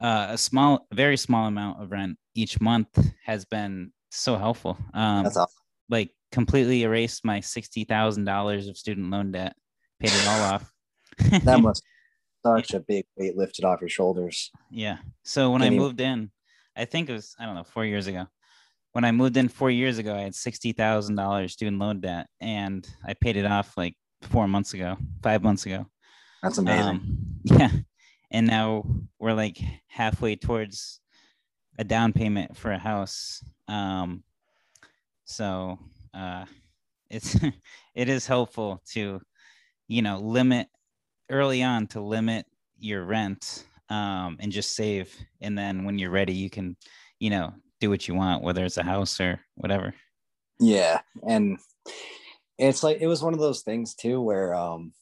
uh, 0.00 0.28
a 0.30 0.38
small, 0.38 0.86
very 0.92 1.16
small 1.16 1.46
amount 1.46 1.82
of 1.82 1.90
rent 1.90 2.16
each 2.34 2.60
month 2.60 2.88
has 3.24 3.44
been 3.44 3.92
so 4.10 4.36
helpful. 4.36 4.78
Um, 4.94 5.24
That's 5.24 5.36
awesome. 5.36 5.62
like 5.88 6.10
completely 6.32 6.84
erased 6.84 7.24
my 7.24 7.40
sixty 7.40 7.84
thousand 7.84 8.24
dollars 8.24 8.68
of 8.68 8.78
student 8.78 9.10
loan 9.10 9.32
debt, 9.32 9.54
paid 10.00 10.12
it 10.12 10.26
all 10.26 10.54
off. 10.54 10.72
That 11.44 11.60
must 11.60 11.82
such 12.44 12.72
a 12.72 12.80
big 12.80 13.04
weight 13.16 13.36
lifted 13.36 13.64
off 13.64 13.80
your 13.80 13.90
shoulders. 13.90 14.50
Yeah. 14.70 14.96
So 15.22 15.50
when 15.50 15.62
I 15.62 15.68
moved 15.70 16.00
in, 16.00 16.30
I 16.76 16.86
think 16.86 17.10
it 17.10 17.12
was 17.12 17.36
I 17.38 17.44
don't 17.44 17.54
know 17.54 17.64
four 17.64 17.84
years 17.84 18.06
ago. 18.06 18.26
When 18.92 19.04
I 19.04 19.12
moved 19.12 19.36
in 19.36 19.48
four 19.48 19.70
years 19.70 19.98
ago, 19.98 20.14
I 20.14 20.22
had 20.22 20.34
sixty 20.34 20.72
thousand 20.72 21.16
dollars 21.16 21.52
student 21.52 21.78
loan 21.78 22.00
debt, 22.00 22.26
and 22.40 22.88
I 23.04 23.14
paid 23.14 23.36
it 23.36 23.44
off 23.44 23.76
like 23.76 23.94
four 24.22 24.48
months 24.48 24.74
ago, 24.74 24.96
five 25.22 25.42
months 25.42 25.66
ago. 25.66 25.86
That's 26.42 26.58
amazing. 26.58 26.86
Um, 26.86 27.18
yeah, 27.44 27.70
and 28.30 28.46
now 28.46 28.84
we're 29.18 29.34
like 29.34 29.58
halfway 29.88 30.36
towards 30.36 31.00
a 31.78 31.84
down 31.84 32.12
payment 32.12 32.56
for 32.56 32.72
a 32.72 32.78
house. 32.78 33.44
Um, 33.68 34.24
so 35.24 35.78
uh, 36.14 36.44
it's 37.08 37.36
it 37.94 38.08
is 38.08 38.26
helpful 38.26 38.82
to, 38.92 39.20
you 39.90 40.02
know, 40.02 40.18
limit 40.20 40.68
early 41.30 41.62
on 41.64 41.88
to 41.88 42.00
limit 42.00 42.46
your 42.78 43.04
rent 43.04 43.64
um, 43.88 44.36
and 44.38 44.52
just 44.52 44.76
save, 44.76 45.12
and 45.40 45.58
then 45.58 45.84
when 45.84 45.98
you're 45.98 46.10
ready, 46.10 46.32
you 46.32 46.48
can, 46.48 46.76
you 47.18 47.28
know, 47.28 47.52
do 47.80 47.90
what 47.90 48.06
you 48.06 48.14
want, 48.14 48.44
whether 48.44 48.64
it's 48.64 48.76
a 48.76 48.84
house 48.84 49.20
or 49.20 49.40
whatever. 49.56 49.92
yeah. 50.60 51.00
And 51.26 51.58
it's 52.56 52.82
like 52.82 52.98
it 53.00 53.08
was 53.08 53.22
one 53.22 53.34
of 53.34 53.40
those 53.40 53.62
things 53.62 53.94
too 53.94 54.20
where 54.20 54.54
um 54.54 54.92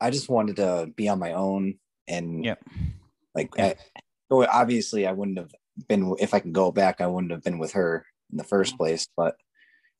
I 0.00 0.10
just 0.10 0.28
wanted 0.28 0.56
to 0.56 0.90
be 0.96 1.08
on 1.08 1.18
my 1.18 1.32
own 1.34 1.74
and 2.08 2.44
Yep. 2.44 2.64
like 3.34 3.50
Yeah. 3.56 3.74
I, 4.32 4.46
obviously 4.50 5.06
I 5.06 5.12
wouldn't 5.12 5.38
have 5.38 5.52
been 5.88 6.16
if 6.18 6.34
I 6.34 6.40
could 6.40 6.54
go 6.54 6.72
back, 6.72 7.00
I 7.00 7.06
wouldn't 7.06 7.30
have 7.30 7.44
been 7.44 7.58
with 7.58 7.72
her 7.72 8.04
in 8.32 8.38
the 8.38 8.44
first 8.44 8.76
place. 8.76 9.06
But 9.16 9.36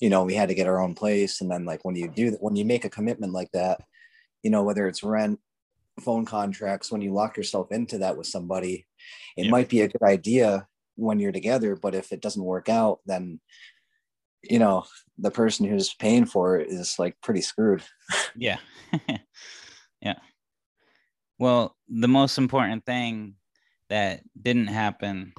you 0.00 0.10
know, 0.10 0.24
we 0.24 0.34
had 0.34 0.48
to 0.48 0.54
get 0.54 0.66
our 0.66 0.80
own 0.80 0.94
place. 0.94 1.40
And 1.40 1.50
then 1.50 1.64
like 1.64 1.84
when 1.84 1.94
you 1.94 2.08
do 2.08 2.32
that, 2.32 2.42
when 2.42 2.56
you 2.56 2.64
make 2.64 2.84
a 2.84 2.90
commitment 2.90 3.32
like 3.32 3.50
that, 3.52 3.82
you 4.42 4.50
know, 4.50 4.62
whether 4.62 4.86
it's 4.86 5.02
rent, 5.02 5.38
phone 6.00 6.24
contracts, 6.24 6.90
when 6.90 7.00
you 7.02 7.12
lock 7.12 7.36
yourself 7.36 7.70
into 7.70 7.98
that 7.98 8.16
with 8.16 8.26
somebody, 8.26 8.86
it 9.36 9.44
Yeah. 9.46 9.50
might 9.50 9.68
be 9.68 9.82
a 9.82 9.88
good 9.88 10.02
idea 10.02 10.66
when 10.96 11.18
you're 11.18 11.32
together, 11.32 11.76
but 11.76 11.94
if 11.94 12.12
it 12.12 12.20
doesn't 12.20 12.44
work 12.44 12.68
out, 12.68 13.00
then 13.06 13.40
you 14.42 14.58
know, 14.58 14.84
the 15.18 15.30
person 15.30 15.66
who's 15.66 15.94
paying 15.94 16.24
for 16.24 16.58
it 16.58 16.68
is 16.68 16.98
like 16.98 17.20
pretty 17.20 17.40
screwed. 17.40 17.82
Yeah. 18.34 18.58
yeah. 20.00 20.18
Well, 21.38 21.76
the 21.88 22.08
most 22.08 22.38
important 22.38 22.84
thing 22.84 23.34
that 23.88 24.22
didn't 24.40 24.68
happen 24.68 25.32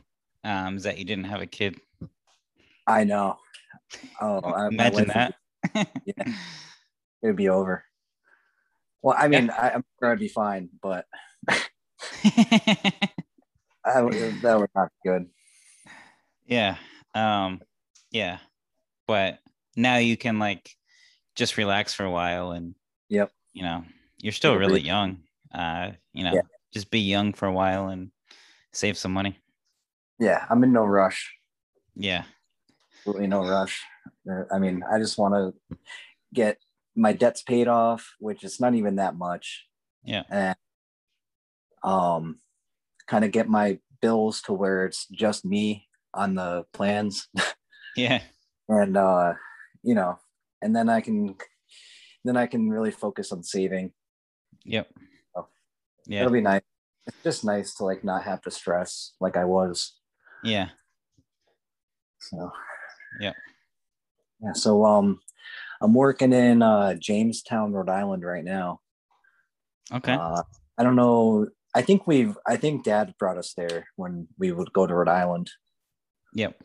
um, 0.43 0.77
is 0.77 0.83
that 0.83 0.97
you 0.99 1.05
didn't 1.05 1.25
have 1.25 1.41
a 1.41 1.47
kid. 1.47 1.75
I 2.87 3.03
know. 3.03 3.37
Oh, 4.21 4.39
I, 4.39 4.67
Imagine 4.67 5.07
that. 5.07 5.35
Yeah. 6.05 6.33
It'd 7.23 7.35
be 7.35 7.49
over. 7.49 7.83
Well, 9.03 9.15
I 9.19 9.27
mean, 9.27 9.49
I, 9.51 9.71
I'm 9.71 9.83
sure 9.99 10.11
I'd 10.13 10.19
be 10.19 10.29
fine, 10.29 10.69
but 10.81 11.05
I, 11.49 11.59
that 13.83 14.55
would 14.59 14.69
not 14.75 14.89
be 15.03 15.09
good. 15.09 15.29
yeah. 16.47 16.77
Um, 17.13 17.61
yeah. 18.11 18.39
But 19.07 19.39
now 19.75 19.97
you 19.97 20.15
can 20.17 20.39
like 20.39 20.69
just 21.35 21.57
relax 21.57 21.93
for 21.93 22.05
a 22.05 22.11
while 22.11 22.51
and 22.51 22.75
Yep. 23.09 23.31
you 23.53 23.63
know, 23.63 23.83
you're 24.17 24.31
still 24.33 24.55
really 24.55 24.79
young. 24.81 25.19
Uh, 25.53 25.91
you 26.13 26.23
know, 26.23 26.33
Yeah. 26.33 26.41
just 26.71 26.89
be 26.89 26.99
young 27.01 27.33
for 27.33 27.45
a 27.47 27.51
while 27.53 27.89
and 27.89 28.09
save 28.71 28.97
some 28.97 29.11
money. 29.11 29.37
Yeah, 30.19 30.45
I'm 30.49 30.63
in 30.63 30.71
no 30.71 30.85
rush. 30.85 31.35
Yeah. 31.95 32.23
Absolutely 32.99 33.27
no 33.27 33.45
rush. 33.45 33.83
Uh, 34.29 34.43
I 34.51 34.57
mean, 34.59 34.81
I 34.89 34.97
just 34.97 35.17
want 35.17 35.33
to 35.33 35.77
get 36.33 36.57
my 36.95 37.13
debts 37.13 37.41
paid 37.41 37.67
off, 37.67 38.13
which 38.19 38.43
is 38.43 38.59
not 38.59 38.75
even 38.75 38.95
that 38.97 39.15
much, 39.15 39.65
Yeah. 40.03 40.23
and 40.29 40.55
um, 41.83 42.39
kind 43.07 43.25
of 43.25 43.31
get 43.31 43.49
my 43.49 43.79
bills 44.01 44.41
to 44.43 44.53
where 44.53 44.85
it's 44.85 45.07
just 45.07 45.43
me 45.45 45.87
on 46.13 46.35
the 46.35 46.65
plans. 46.73 47.27
Yeah. 47.95 48.21
and 48.67 48.97
uh 48.97 49.33
you 49.83 49.93
know, 49.93 50.17
and 50.63 50.75
then 50.75 50.89
I 50.89 50.99
can 51.01 51.35
then 52.23 52.35
I 52.37 52.47
can 52.47 52.67
really 52.69 52.89
focus 52.89 53.31
on 53.31 53.43
saving. 53.43 53.91
Yep. 54.65 54.89
So, 55.35 55.47
Yeah. 56.07 56.21
It'll 56.21 56.33
be 56.33 56.41
nice. 56.41 56.63
It's 57.05 57.17
just 57.23 57.45
nice 57.45 57.75
to 57.75 57.85
like 57.85 58.03
not 58.03 58.23
have 58.23 58.41
to 58.43 58.51
stress 58.51 59.13
like 59.19 59.37
I 59.37 59.45
was. 59.45 59.93
Yeah. 60.43 60.69
So 62.19 62.51
Yeah. 63.21 63.33
Yeah. 64.41 64.53
So 64.53 64.85
um 64.85 65.19
I'm 65.83 65.93
working 65.93 66.31
in 66.31 66.61
uh 66.61 66.93
Jamestown, 66.95 67.73
Rhode 67.73 67.89
Island 67.89 68.23
right 68.23 68.43
now. 68.43 68.79
Okay. 69.93 70.13
Uh 70.13 70.43
I 70.77 70.83
don't 70.83 70.95
know. 70.95 71.47
I 71.75 71.81
think 71.81 72.07
we've 72.07 72.37
I 72.47 72.55
think 72.55 72.85
dad 72.85 73.13
brought 73.19 73.37
us 73.37 73.53
there 73.55 73.87
when 73.97 74.27
we 74.39 74.51
would 74.51 74.71
go 74.71 74.87
to 74.87 74.95
Rhode 74.95 75.09
Island. 75.09 75.51
yep. 76.33 76.59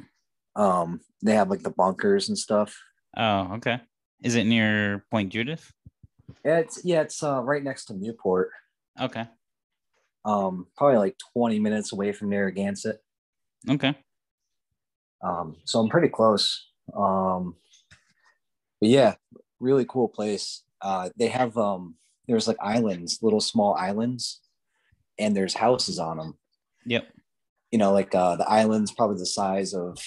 Um 0.54 1.00
they 1.22 1.34
have 1.34 1.50
like 1.50 1.62
the 1.62 1.70
bunkers 1.70 2.28
and 2.28 2.38
stuff. 2.38 2.78
Oh, 3.16 3.54
okay. 3.54 3.80
Is 4.22 4.36
it 4.36 4.44
near 4.44 5.04
Point 5.10 5.32
Judith? 5.32 5.72
It's 6.44 6.84
yeah, 6.84 7.00
it's 7.00 7.20
uh 7.22 7.42
right 7.42 7.62
next 7.62 7.86
to 7.86 7.94
Newport. 7.94 8.50
Okay. 9.00 9.26
Um 10.24 10.68
probably 10.76 10.98
like 10.98 11.16
20 11.32 11.58
minutes 11.58 11.92
away 11.92 12.12
from 12.12 12.30
Narragansett. 12.30 12.98
Okay. 13.68 13.96
Um 15.24 15.56
so 15.64 15.80
I'm 15.80 15.88
pretty 15.88 16.08
close. 16.08 16.68
Um 16.96 17.56
but 18.80 18.88
yeah, 18.88 19.14
really 19.60 19.84
cool 19.88 20.08
place. 20.08 20.62
Uh 20.80 21.10
they 21.16 21.28
have 21.28 21.56
um 21.56 21.94
there's 22.26 22.48
like 22.48 22.58
islands, 22.60 23.18
little 23.22 23.40
small 23.40 23.74
islands 23.74 24.40
and 25.18 25.36
there's 25.36 25.54
houses 25.54 25.98
on 25.98 26.18
them. 26.18 26.38
Yep. 26.86 27.08
You 27.70 27.78
know, 27.78 27.92
like 27.92 28.14
uh 28.14 28.36
the 28.36 28.48
island's 28.48 28.92
probably 28.92 29.18
the 29.18 29.26
size 29.26 29.74
of 29.74 29.98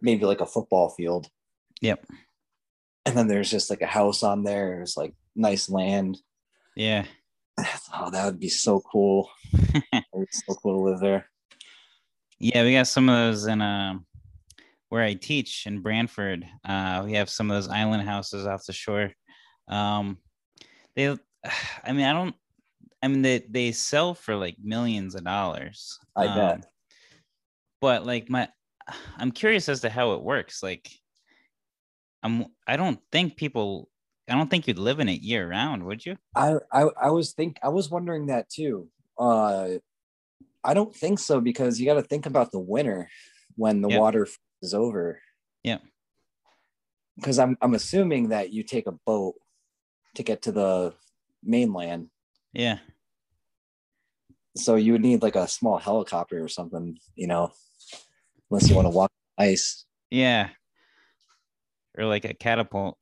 maybe 0.00 0.24
like 0.24 0.40
a 0.40 0.46
football 0.46 0.90
field. 0.90 1.28
Yep. 1.80 2.06
And 3.06 3.16
then 3.16 3.28
there's 3.28 3.50
just 3.50 3.70
like 3.70 3.82
a 3.82 3.86
house 3.86 4.22
on 4.22 4.44
there. 4.44 4.76
There's 4.76 4.96
like 4.96 5.14
nice 5.34 5.68
land. 5.68 6.18
Yeah. 6.76 7.04
Oh, 7.92 8.08
that 8.10 8.24
would 8.24 8.40
be 8.40 8.48
so 8.48 8.80
cool. 8.80 9.28
it's 9.92 10.42
so 10.46 10.54
cool 10.54 10.78
to 10.78 10.90
live 10.90 11.00
there. 11.00 11.28
Yeah, 12.38 12.62
we 12.62 12.72
got 12.72 12.86
some 12.86 13.08
of 13.08 13.16
those 13.16 13.46
in 13.46 13.60
um 13.60 14.06
where 14.90 15.02
I 15.02 15.14
teach 15.14 15.66
in 15.66 15.80
Branford. 15.80 16.44
Uh, 16.64 17.02
we 17.04 17.14
have 17.14 17.30
some 17.30 17.50
of 17.50 17.56
those 17.56 17.72
island 17.72 18.06
houses 18.06 18.46
off 18.46 18.66
the 18.66 18.72
shore. 18.72 19.12
Um, 19.68 20.18
they, 20.94 21.08
I 21.84 21.92
mean, 21.92 22.04
I 22.04 22.12
don't. 22.12 22.34
I 23.02 23.08
mean, 23.08 23.22
they 23.22 23.38
they 23.48 23.72
sell 23.72 24.12
for 24.12 24.36
like 24.36 24.56
millions 24.62 25.14
of 25.14 25.24
dollars. 25.24 25.98
I 26.14 26.26
Um, 26.26 26.34
bet. 26.36 26.66
But 27.80 28.04
like 28.04 28.28
my, 28.28 28.48
I'm 29.16 29.30
curious 29.30 29.68
as 29.70 29.80
to 29.80 29.88
how 29.90 30.12
it 30.12 30.22
works. 30.22 30.62
Like, 30.62 30.90
I'm. 32.22 32.46
I 32.66 32.76
don't 32.76 33.00
think 33.10 33.36
people. 33.36 33.88
I 34.28 34.34
don't 34.34 34.50
think 34.50 34.68
you'd 34.68 34.78
live 34.78 35.00
in 35.00 35.08
it 35.08 35.22
year 35.22 35.48
round, 35.48 35.84
would 35.86 36.04
you? 36.04 36.16
I, 36.36 36.56
I 36.72 36.88
I 37.02 37.10
was 37.10 37.32
think 37.32 37.58
I 37.62 37.68
was 37.68 37.90
wondering 37.90 38.26
that 38.26 38.48
too. 38.48 38.88
Uh 39.18 39.78
I 40.62 40.74
don't 40.74 40.94
think 40.94 41.18
so 41.18 41.40
because 41.40 41.80
you 41.80 41.86
got 41.86 41.94
to 41.94 42.02
think 42.02 42.26
about 42.26 42.52
the 42.52 42.58
winter 42.60 43.08
when 43.56 43.80
the 43.80 43.88
Yep. 43.88 43.98
water 43.98 44.28
is 44.62 44.74
over. 44.74 45.20
Yeah. 45.62 45.78
Because 47.16 47.38
I'm 47.38 47.56
I'm 47.60 47.74
assuming 47.74 48.28
that 48.30 48.52
you 48.52 48.62
take 48.62 48.86
a 48.86 48.92
boat 48.92 49.34
to 50.14 50.22
get 50.22 50.42
to 50.42 50.52
the 50.52 50.94
mainland. 51.42 52.08
Yeah. 52.52 52.78
So 54.56 54.74
you 54.76 54.92
would 54.92 55.02
need 55.02 55.22
like 55.22 55.36
a 55.36 55.46
small 55.46 55.78
helicopter 55.78 56.42
or 56.42 56.48
something, 56.48 56.98
you 57.14 57.26
know, 57.26 57.52
unless 58.50 58.68
you 58.68 58.74
want 58.74 58.86
to 58.86 58.90
walk 58.90 59.12
ice. 59.38 59.84
Yeah. 60.10 60.48
Or 61.96 62.04
like 62.06 62.24
a 62.24 62.34
catapult. 62.34 62.98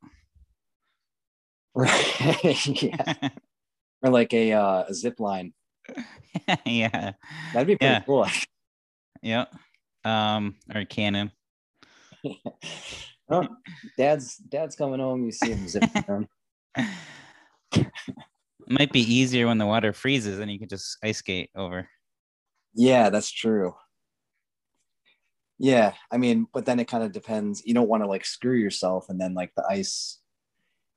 Right. 1.75 2.67
yeah. 2.83 3.15
Or 4.03 4.11
like 4.11 4.33
a 4.35 4.53
uh, 4.53 4.85
a 4.89 4.95
zip 4.95 5.21
line. 5.21 5.55
yeah. 6.67 7.13
That'd 7.53 7.67
be 7.67 7.77
pretty 7.77 7.85
Yeah. 7.85 8.01
cool. 8.01 8.27
Yep. 9.23 9.55
Um, 10.05 10.57
or 10.75 10.85
cannon. 10.85 11.33
Oh, 13.31 13.47
dad's 13.99 14.37
dad's 14.39 14.75
coming 14.75 15.01
home. 15.01 15.25
You 15.27 15.33
see 15.33 15.51
him 15.53 15.69
zipping. 15.69 16.29
It 17.75 18.73
might 18.79 18.93
be 18.93 19.01
easier 19.01 19.47
when 19.47 19.57
the 19.59 19.67
water 19.67 19.93
freezes 19.95 20.39
and 20.41 20.51
you 20.51 20.59
can 20.59 20.69
just 20.69 20.99
ice 21.03 21.19
skate 21.19 21.51
over. 21.57 21.89
Yeah, 22.75 23.09
that's 23.11 23.31
true. 23.31 23.75
Yeah, 25.59 25.95
I 26.13 26.19
mean, 26.19 26.47
but 26.53 26.67
then 26.67 26.79
it 26.79 26.87
kind 26.87 27.03
of 27.03 27.13
depends. 27.13 27.63
You 27.65 27.75
don't 27.75 27.89
want 27.89 28.03
to 28.03 28.09
like 28.09 28.25
screw 28.25 28.57
yourself, 28.57 29.07
and 29.09 29.21
then 29.21 29.35
like 29.35 29.53
the 29.57 29.65
ice 29.69 30.21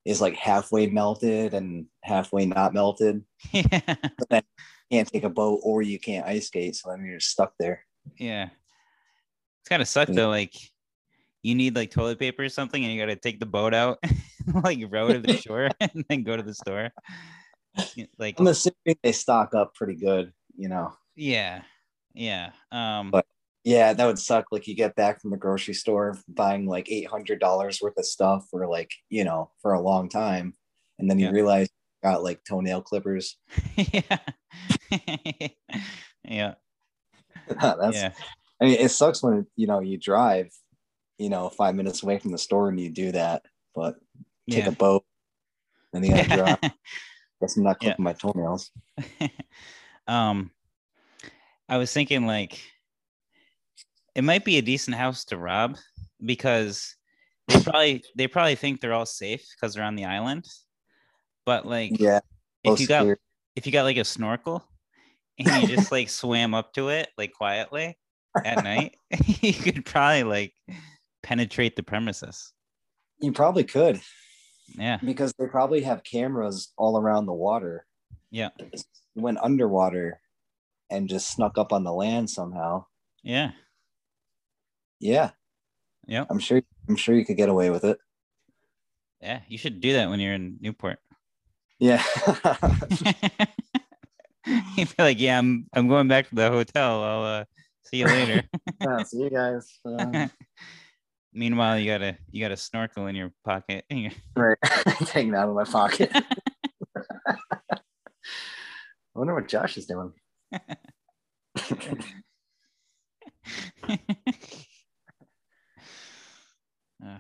is 0.06 0.22
like 0.22 0.36
halfway 0.36 0.88
melted 0.88 1.54
and 1.54 1.86
halfway 2.04 2.46
not 2.46 2.74
melted. 2.74 3.24
yeah. 3.52 3.64
But 3.86 4.30
then 4.30 4.44
you 4.90 4.98
can't 4.98 5.12
take 5.12 5.24
a 5.24 5.30
boat 5.30 5.62
or 5.64 5.82
you 5.82 6.00
can't 6.00 6.28
ice 6.28 6.48
skate, 6.48 6.76
so 6.76 6.90
then 6.92 7.06
you're 7.06 7.20
stuck 7.20 7.54
there. 7.60 7.86
Yeah. 8.18 8.46
it's 8.46 9.70
kind 9.70 9.80
gotta 9.80 9.86
suck 9.86 10.10
Yeah. 10.10 10.16
though. 10.16 10.30
Like 10.30 10.54
you 11.44 11.56
need 11.56 11.76
like 11.76 11.92
toilet 11.92 12.20
paper 12.20 12.44
or 12.44 12.50
something 12.50 12.84
and 12.84 12.94
you 12.94 13.00
gotta 13.00 13.16
take 13.16 13.40
the 13.40 13.46
boat 13.46 13.74
out, 13.74 14.00
like 14.64 14.80
row 14.90 15.12
to 15.12 15.20
the 15.20 15.38
shore 15.38 15.70
and 15.80 16.06
then 16.10 16.24
go 16.24 16.38
to 16.38 16.44
the 16.44 16.54
store. 16.54 16.92
Like 18.18 18.40
I'm 18.40 18.48
assuming 18.48 18.98
they 19.04 19.12
stock 19.12 19.54
up 19.56 19.74
pretty 19.76 19.96
good. 19.96 20.34
You 20.56 20.70
know, 20.70 20.94
yeah. 21.16 21.62
Yeah. 22.14 22.52
Um 22.72 23.12
But- 23.12 23.26
yeah, 23.64 23.94
that 23.94 24.06
would 24.08 24.18
suck. 24.18 24.46
Like 24.52 24.68
you 24.68 24.74
get 24.76 24.96
back 24.96 25.22
from 25.22 25.30
the 25.30 25.38
grocery 25.38 25.76
store 25.76 26.18
buying 26.28 26.66
like 26.66 26.92
eight 26.92 27.08
hundred 27.08 27.40
dollars 27.40 27.80
worth 27.80 27.96
of 27.98 28.06
stuff 28.06 28.48
for 28.50 28.68
like 28.68 28.90
you 29.10 29.24
know 29.24 29.52
for 29.62 29.74
a 29.74 29.80
long 29.82 30.10
time, 30.10 30.56
and 30.98 31.08
then 31.10 31.20
you 31.20 31.28
Yeah. 31.28 31.32
realize 31.32 31.68
you 31.70 32.10
got 32.10 32.24
like 32.24 32.44
toenail 32.44 32.82
clippers. 32.82 33.38
yeah. 33.78 34.18
yeah. 36.26 36.54
That's 37.48 37.98
Yeah. 37.98 38.14
I 38.60 38.66
mean, 38.66 38.80
it 38.80 38.90
sucks 38.90 39.22
when 39.22 39.46
you 39.56 39.68
know 39.68 39.80
you 39.80 39.98
drive, 40.00 40.50
you 41.22 41.30
know, 41.30 41.50
five 41.50 41.76
minutes 41.76 42.02
away 42.02 42.18
from 42.18 42.32
the 42.32 42.38
store 42.38 42.70
and 42.70 42.80
you 42.80 42.90
do 42.90 43.12
that, 43.12 43.44
but 43.76 43.96
take 44.50 44.64
Yeah. 44.64 44.70
a 44.70 44.72
boat, 44.72 45.06
and 45.94 46.04
you 46.04 46.16
gotta 46.16 46.30
drive. 46.36 46.58
Guess 47.40 47.58
I'm 47.58 47.64
not 47.64 47.80
Yeah. 47.80 47.96
clipping 47.96 48.04
my 48.04 48.14
toenails. 48.14 48.72
um 50.08 50.50
i 51.70 51.78
was 51.78 51.94
thinking 51.94 52.26
like 52.26 52.60
it 54.16 54.24
might 54.24 54.44
be 54.44 54.58
a 54.58 54.62
decent 54.62 54.98
house 54.98 55.24
to 55.26 55.38
rob 55.38 55.78
because 56.26 56.96
they 57.48 57.60
probably 57.60 58.04
they 58.16 58.28
probably 58.28 58.56
think 58.56 58.82
they're 58.82 58.94
all 58.94 59.06
safe 59.06 59.46
because 59.56 59.74
they're 59.76 59.84
on 59.84 59.96
the 59.96 60.06
island 60.06 60.46
but 61.46 61.66
like 61.66 61.96
Yeah, 62.00 62.20
if 62.64 62.80
you 62.80 62.88
got 62.88 63.04
clear. 63.04 63.20
if 63.56 63.66
you 63.66 63.72
got 63.72 63.84
like 63.84 63.98
a 63.98 64.04
snorkel 64.04 64.68
and 65.38 65.48
you 65.48 65.68
just 65.68 65.92
like 65.92 66.10
swam 66.10 66.54
up 66.54 66.74
to 66.74 66.90
it 66.90 67.10
like 67.18 67.32
quietly 67.32 67.98
at 68.44 68.64
night 68.64 68.96
you 69.42 69.54
could 69.54 69.86
probably 69.86 70.24
like 70.24 70.54
penetrate 71.24 71.76
the 71.76 71.84
premises 71.84 72.54
you 73.20 73.32
probably 73.32 73.64
could 73.64 74.02
yeah 74.76 74.98
because 75.04 75.34
they 75.38 75.46
probably 75.48 75.82
have 75.82 76.04
cameras 76.04 76.72
all 76.78 76.98
around 76.98 77.26
the 77.26 77.34
water. 77.34 77.86
yeah 78.32 78.50
You 78.60 79.22
went 79.22 79.38
underwater 79.42 80.20
and 80.90 81.08
just 81.10 81.30
snuck 81.32 81.58
up 81.58 81.72
on 81.74 81.84
the 81.84 81.94
land 81.94 82.30
somehow. 82.30 82.86
yeah 83.24 83.52
Yeah, 85.00 85.32
yeah 86.08 86.26
I'm 86.30 86.40
sure. 86.40 86.62
I'm 86.90 86.96
sure 86.96 87.16
you 87.16 87.26
could 87.26 87.38
get 87.38 87.50
away 87.50 87.70
with 87.70 87.84
it. 87.84 87.98
yeah 89.22 89.42
you 89.48 89.58
should 89.58 89.82
do 89.82 89.94
that 89.94 90.10
when 90.10 90.20
you're 90.20 90.34
in 90.34 90.58
newport 90.62 91.00
Yeah. 91.80 92.02
He'd 94.76 94.90
be 94.98 95.04
like, 95.04 95.20
"Yeah, 95.20 95.38
I'm 95.38 95.68
I'm 95.74 95.88
going 95.88 96.08
back 96.08 96.28
to 96.30 96.36
the 96.36 96.50
hotel. 96.50 97.04
I'll 97.04 97.24
uh, 97.24 97.46
see 97.84 97.98
you 97.98 98.06
later." 98.06 98.44
yeah. 98.82 99.04
See 99.04 99.20
you 99.20 99.30
guys. 99.30 99.80
Uh, 99.86 100.28
Meanwhile, 101.34 101.80
you 101.80 101.90
got 101.92 102.02
a 102.02 102.18
you 102.30 102.42
got 102.44 102.52
a 102.52 102.58
snorkel 102.58 103.08
in 103.08 103.16
your 103.16 103.32
pocket. 103.46 103.86
right. 104.36 104.58
Taking 105.06 105.30
it 105.34 105.36
out 105.36 105.50
of 105.50 105.56
my 105.56 105.64
pocket. 105.64 106.12
I 106.16 107.78
wonder 109.16 109.34
what 109.34 109.48
Josh 109.48 109.78
is 109.78 109.86
doing. 109.86 110.14
Uh, 117.04 117.18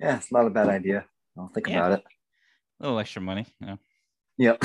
Yeah, 0.00 0.16
it's 0.16 0.30
not 0.30 0.46
a 0.46 0.50
bad 0.50 0.68
idea. 0.68 1.04
I'll 1.36 1.48
think 1.48 1.68
Yeah. 1.68 1.78
about 1.86 1.98
it. 2.00 2.04
a 2.80 2.84
little 2.84 2.98
extra 3.00 3.20
money. 3.22 3.46
You 3.60 3.66
know. 3.66 3.78
Yep. 4.38 4.58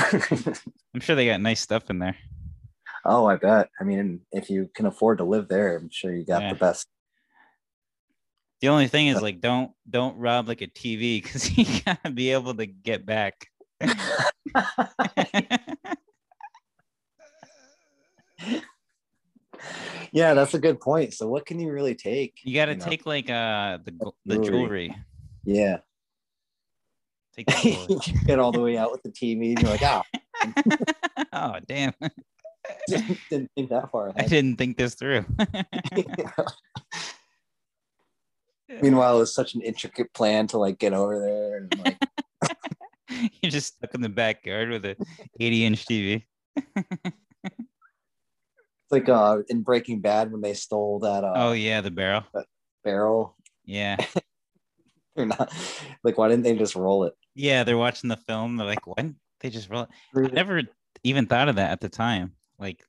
I'm 0.94 1.00
sure 1.00 1.16
they 1.16 1.26
got 1.26 1.40
nice 1.40 1.60
stuff 1.60 1.90
in 1.90 1.98
there. 1.98 2.16
oh, 3.04 3.26
I 3.26 3.36
bet. 3.36 3.68
I 3.80 3.84
mean, 3.84 4.20
if 4.32 4.48
you 4.50 4.70
can 4.74 4.86
afford 4.86 5.18
to 5.18 5.24
live 5.24 5.48
there, 5.48 5.76
I'm 5.76 5.90
sure 5.90 6.14
you 6.14 6.24
got 6.24 6.42
Yeah. 6.42 6.52
the 6.52 6.58
best. 6.58 6.86
The 8.64 8.70
only 8.70 8.88
thing 8.88 9.08
is 9.08 9.20
like 9.20 9.42
don't 9.42 9.72
don't 9.90 10.16
rob 10.16 10.48
like 10.48 10.62
a 10.62 10.66
TV 10.66 11.22
because 11.22 11.54
you 11.58 11.66
gotta 11.84 12.10
be 12.10 12.32
able 12.32 12.54
to 12.54 12.64
get 12.64 13.04
back. 13.04 13.46
yeah, 20.12 20.32
that's 20.32 20.54
a 20.54 20.58
good 20.58 20.80
point. 20.80 21.12
So, 21.12 21.28
what 21.28 21.44
can 21.44 21.60
you 21.60 21.70
really 21.72 21.94
take? 21.94 22.40
you 22.42 22.54
gotta 22.54 22.74
know? 22.74 22.86
take 22.86 23.04
like 23.04 23.28
uh 23.28 23.80
the 23.84 24.12
the 24.24 24.38
Jewelry. 24.38 24.96
Yeah. 25.44 25.80
Take 27.36 27.48
the 27.48 28.14
get 28.26 28.38
all 28.38 28.50
the 28.50 28.62
way 28.62 28.78
out 28.78 28.92
with 28.92 29.02
the 29.02 29.10
TV, 29.10 29.50
and 29.50 29.60
you're 29.60 29.72
like, 29.72 29.82
oh, 29.82 30.02
oh 31.34 31.58
damn. 31.68 31.92
didn't, 32.88 33.18
didn't 33.28 33.50
think 33.54 33.68
that 33.68 33.90
far 33.90 34.14
I 34.16 34.22
didn't 34.22 34.56
think 34.56 34.78
this 34.78 34.94
through. 34.94 35.26
Meanwhile, 38.82 39.16
it 39.16 39.20
was 39.20 39.34
such 39.34 39.54
an 39.54 39.62
intricate 39.62 40.12
plan 40.12 40.46
to 40.48 40.58
like 40.58 40.78
get 40.78 40.92
over 40.92 41.18
there 41.20 41.56
and 41.58 41.78
like 41.78 41.98
You're 43.42 43.50
just 43.50 43.74
stuck 43.76 43.94
in 43.94 44.00
the 44.00 44.08
backyard 44.08 44.70
with 44.70 44.84
a 44.84 44.96
80 45.38 45.64
inch 45.66 45.86
TV. 45.86 46.24
it's 46.56 46.72
like 48.90 49.08
uh 49.08 49.38
in 49.48 49.62
Breaking 49.62 50.00
Bad 50.00 50.32
when 50.32 50.40
they 50.40 50.54
stole 50.54 51.00
that 51.00 51.24
uh 51.24 51.32
Oh 51.34 51.52
yeah, 51.52 51.80
the 51.80 51.90
barrel. 51.90 52.24
barrel. 52.82 53.36
Yeah. 53.64 53.96
They're 55.16 55.26
not 55.26 55.52
like 56.02 56.18
why 56.18 56.28
didn't 56.28 56.42
they 56.42 56.56
just 56.56 56.74
roll 56.74 57.04
it? 57.04 57.14
Yeah, 57.36 57.62
they're 57.64 57.78
watching 57.78 58.08
the 58.08 58.16
film. 58.16 58.56
They're 58.56 58.66
like, 58.66 58.86
what? 58.86 59.04
They 59.40 59.50
just 59.50 59.70
roll 59.70 59.82
it. 59.82 59.88
I 60.16 60.20
never 60.34 60.62
even 61.04 61.26
thought 61.26 61.48
of 61.48 61.56
that 61.56 61.70
at 61.70 61.80
the 61.80 61.88
time. 61.88 62.32
Like 62.58 62.82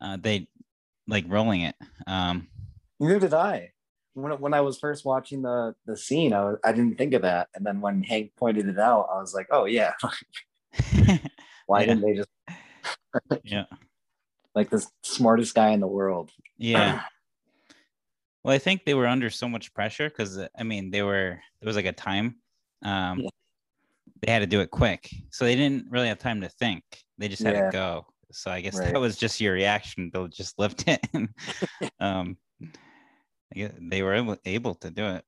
uh 0.00 0.18
they 0.20 0.48
like 1.06 1.24
rolling 1.28 1.62
it. 1.62 1.76
Um 2.06 2.48
Neither 3.00 3.20
did 3.20 3.34
I. 3.34 3.70
When, 4.14 4.32
when 4.40 4.54
I 4.54 4.60
was 4.60 4.78
first 4.78 5.04
watching 5.04 5.42
the 5.42 5.74
the 5.86 5.96
scene, 5.96 6.32
I 6.32 6.44
was, 6.44 6.58
I 6.64 6.72
didn't 6.72 6.96
think 6.96 7.14
of 7.14 7.22
that, 7.22 7.48
and 7.54 7.64
then 7.66 7.80
when 7.80 8.02
Hank 8.02 8.32
pointed 8.36 8.68
it 8.68 8.78
out, 8.78 9.08
I 9.12 9.18
was 9.20 9.34
like, 9.34 9.48
"Oh 9.50 9.64
yeah, 9.64 9.92
why 11.66 11.80
Yeah. 11.82 11.86
didn't 11.86 12.00
they 12.02 12.14
just 12.14 12.28
yeah. 13.44 13.64
like 14.54 14.70
the 14.70 14.86
smartest 15.02 15.54
guy 15.54 15.70
in 15.70 15.80
the 15.80 15.86
world?" 15.86 16.30
Yeah. 16.58 17.02
Well, 18.44 18.54
I 18.54 18.58
think 18.58 18.84
they 18.84 18.92
were 18.92 19.06
under 19.06 19.30
so 19.30 19.48
much 19.48 19.72
pressure 19.72 20.10
because 20.10 20.38
I 20.38 20.62
mean 20.64 20.90
they 20.90 21.02
were 21.02 21.40
there 21.60 21.66
was 21.66 21.76
like 21.76 21.86
a 21.86 21.92
time. 21.92 22.36
Um 22.82 23.20
Yeah. 23.20 23.30
they 24.20 24.30
had 24.30 24.40
to 24.40 24.46
do 24.46 24.60
it 24.60 24.70
quick. 24.70 25.08
So 25.30 25.46
they 25.46 25.56
didn't 25.56 25.90
really 25.90 26.08
have 26.08 26.18
time 26.18 26.42
to 26.42 26.50
think. 26.50 26.84
They 27.16 27.28
just 27.28 27.42
had 27.42 27.54
Yeah. 27.54 27.70
to 27.70 27.72
go. 27.72 28.06
So 28.32 28.50
I 28.50 28.60
guess 28.60 28.78
Right. 28.78 28.92
that 28.92 29.00
was 29.00 29.16
just 29.16 29.40
your 29.40 29.54
reaction. 29.54 30.10
They'll 30.12 30.28
just 30.28 30.58
lift 30.58 30.84
it. 30.86 31.00
um 32.00 32.36
Guess 33.54 33.72
they 33.80 34.02
were 34.02 34.14
able, 34.14 34.36
able 34.44 34.74
to 34.76 34.90
do 34.90 35.06
it. 35.06 35.24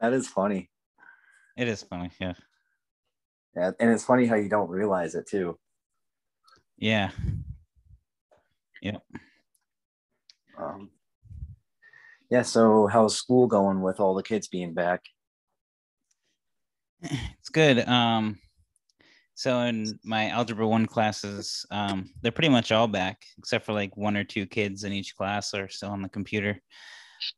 That 0.00 0.12
is 0.12 0.28
funny. 0.28 0.70
It 1.56 1.68
is 1.68 1.82
funny, 1.82 2.10
yeah. 2.20 2.34
Yeah, 3.56 3.70
and 3.80 3.90
it's 3.90 4.04
funny 4.04 4.26
how 4.26 4.36
you 4.36 4.50
don't 4.50 4.68
realize 4.68 5.14
it 5.14 5.26
too. 5.26 5.58
Yeah. 6.76 7.10
Um, 10.58 10.90
yeah. 12.30 12.42
So 12.42 12.86
how's 12.86 13.16
school 13.16 13.46
going 13.46 13.80
with 13.80 13.98
all 14.00 14.14
the 14.14 14.22
kids 14.22 14.48
being 14.48 14.74
back? 14.74 15.02
It's 17.02 17.48
good. 17.50 17.86
Um, 17.88 18.38
so 19.34 19.60
in 19.60 19.98
my 20.04 20.28
algebra 20.28 20.66
one 20.68 20.86
classes, 20.86 21.64
um, 21.70 22.10
they're 22.20 22.32
pretty 22.32 22.48
much 22.48 22.72
all 22.72 22.88
back 22.88 23.22
except 23.38 23.64
for 23.64 23.72
like 23.72 23.96
one 23.96 24.16
or 24.16 24.24
two 24.24 24.46
kids 24.46 24.84
in 24.84 24.92
each 24.92 25.16
class 25.16 25.54
are 25.54 25.68
still 25.68 25.90
on 25.90 26.02
the 26.02 26.08
computer. 26.08 26.60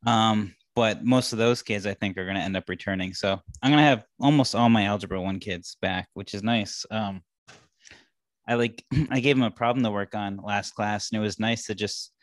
Um, 0.05 0.55
but 0.75 1.03
most 1.03 1.33
of 1.33 1.39
those 1.39 1.61
kids 1.61 1.85
I 1.85 1.93
think 1.93 2.17
are 2.17 2.23
going 2.23 2.37
to 2.37 2.41
end 2.41 2.55
up 2.55 2.69
returning. 2.69 3.13
So 3.13 3.39
I'm 3.61 3.71
going 3.71 3.83
to 3.83 3.89
have 3.89 4.05
almost 4.19 4.55
all 4.55 4.69
my 4.69 4.85
algebra 4.85 5.21
one 5.21 5.39
kids 5.39 5.77
back, 5.81 6.07
which 6.13 6.33
is 6.33 6.43
nice. 6.43 6.85
Um, 6.89 7.21
I 8.47 8.55
like 8.55 8.83
I 9.11 9.19
gave 9.19 9.35
them 9.35 9.43
a 9.43 9.51
problem 9.51 9.83
to 9.83 9.91
work 9.91 10.15
on 10.15 10.37
last 10.37 10.71
class, 10.71 11.11
and 11.11 11.19
it 11.19 11.23
was 11.23 11.39
nice 11.39 11.65
to 11.65 11.75
just 11.75 12.13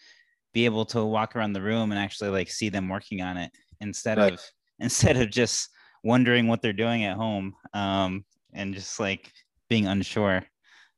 be 0.53 0.65
able 0.65 0.87
to 0.87 1.05
walk 1.05 1.37
around 1.37 1.53
the 1.53 1.61
room 1.61 1.93
and 1.93 2.01
actually 2.01 2.31
like 2.31 2.51
see 2.51 2.69
them 2.71 2.89
working 2.89 3.21
on 3.21 3.37
it 3.37 3.51
instead 3.81 4.19
Right. 4.19 4.33
of 4.33 4.41
instead 4.79 5.17
of 5.17 5.31
just 5.31 5.69
wondering 6.03 6.47
what 6.49 6.63
they're 6.63 6.73
doing 6.73 7.05
at 7.05 7.17
home 7.17 7.55
um, 7.75 8.25
and 8.55 8.75
just 8.75 8.99
like 9.01 9.31
being 9.69 9.87
unsure. 9.87 10.43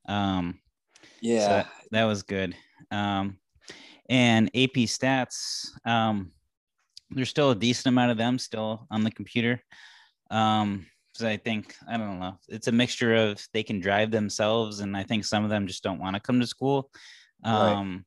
Um, 0.08 0.60
Yeah. 1.20 1.40
so 1.40 1.48
that, 1.48 1.66
that 1.92 2.04
was 2.04 2.22
good. 2.22 2.54
Um, 2.90 3.38
and 4.08 4.48
AP 4.48 4.86
stats, 4.86 5.68
um, 5.84 6.32
there's 7.10 7.30
still 7.30 7.50
a 7.50 7.56
decent 7.56 7.86
amount 7.86 8.10
of 8.10 8.18
them 8.18 8.38
still 8.38 8.86
on 8.90 9.02
the 9.02 9.10
computer. 9.10 9.62
Um, 10.30 10.86
because 11.12 11.24
I 11.24 11.36
think 11.36 11.74
I 11.88 11.96
don't 11.96 12.20
know, 12.20 12.38
it's 12.48 12.68
a 12.68 12.72
mixture 12.72 13.14
of 13.14 13.44
they 13.52 13.62
can 13.62 13.80
drive 13.80 14.10
themselves, 14.10 14.80
and 14.80 14.96
I 14.96 15.02
think 15.02 15.24
some 15.24 15.42
of 15.42 15.50
them 15.50 15.66
just 15.66 15.82
don't 15.82 15.98
want 16.00 16.14
to 16.14 16.20
come 16.20 16.38
to 16.38 16.46
school. 16.46 16.90
Right. 17.44 17.72
Um, 17.72 18.04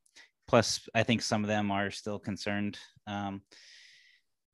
plus, 0.48 0.88
I 0.94 1.04
think 1.04 1.22
some 1.22 1.44
of 1.44 1.48
them 1.48 1.72
are 1.72 1.92
still 1.92 2.20
concerned 2.20 2.78
um, 3.08 3.42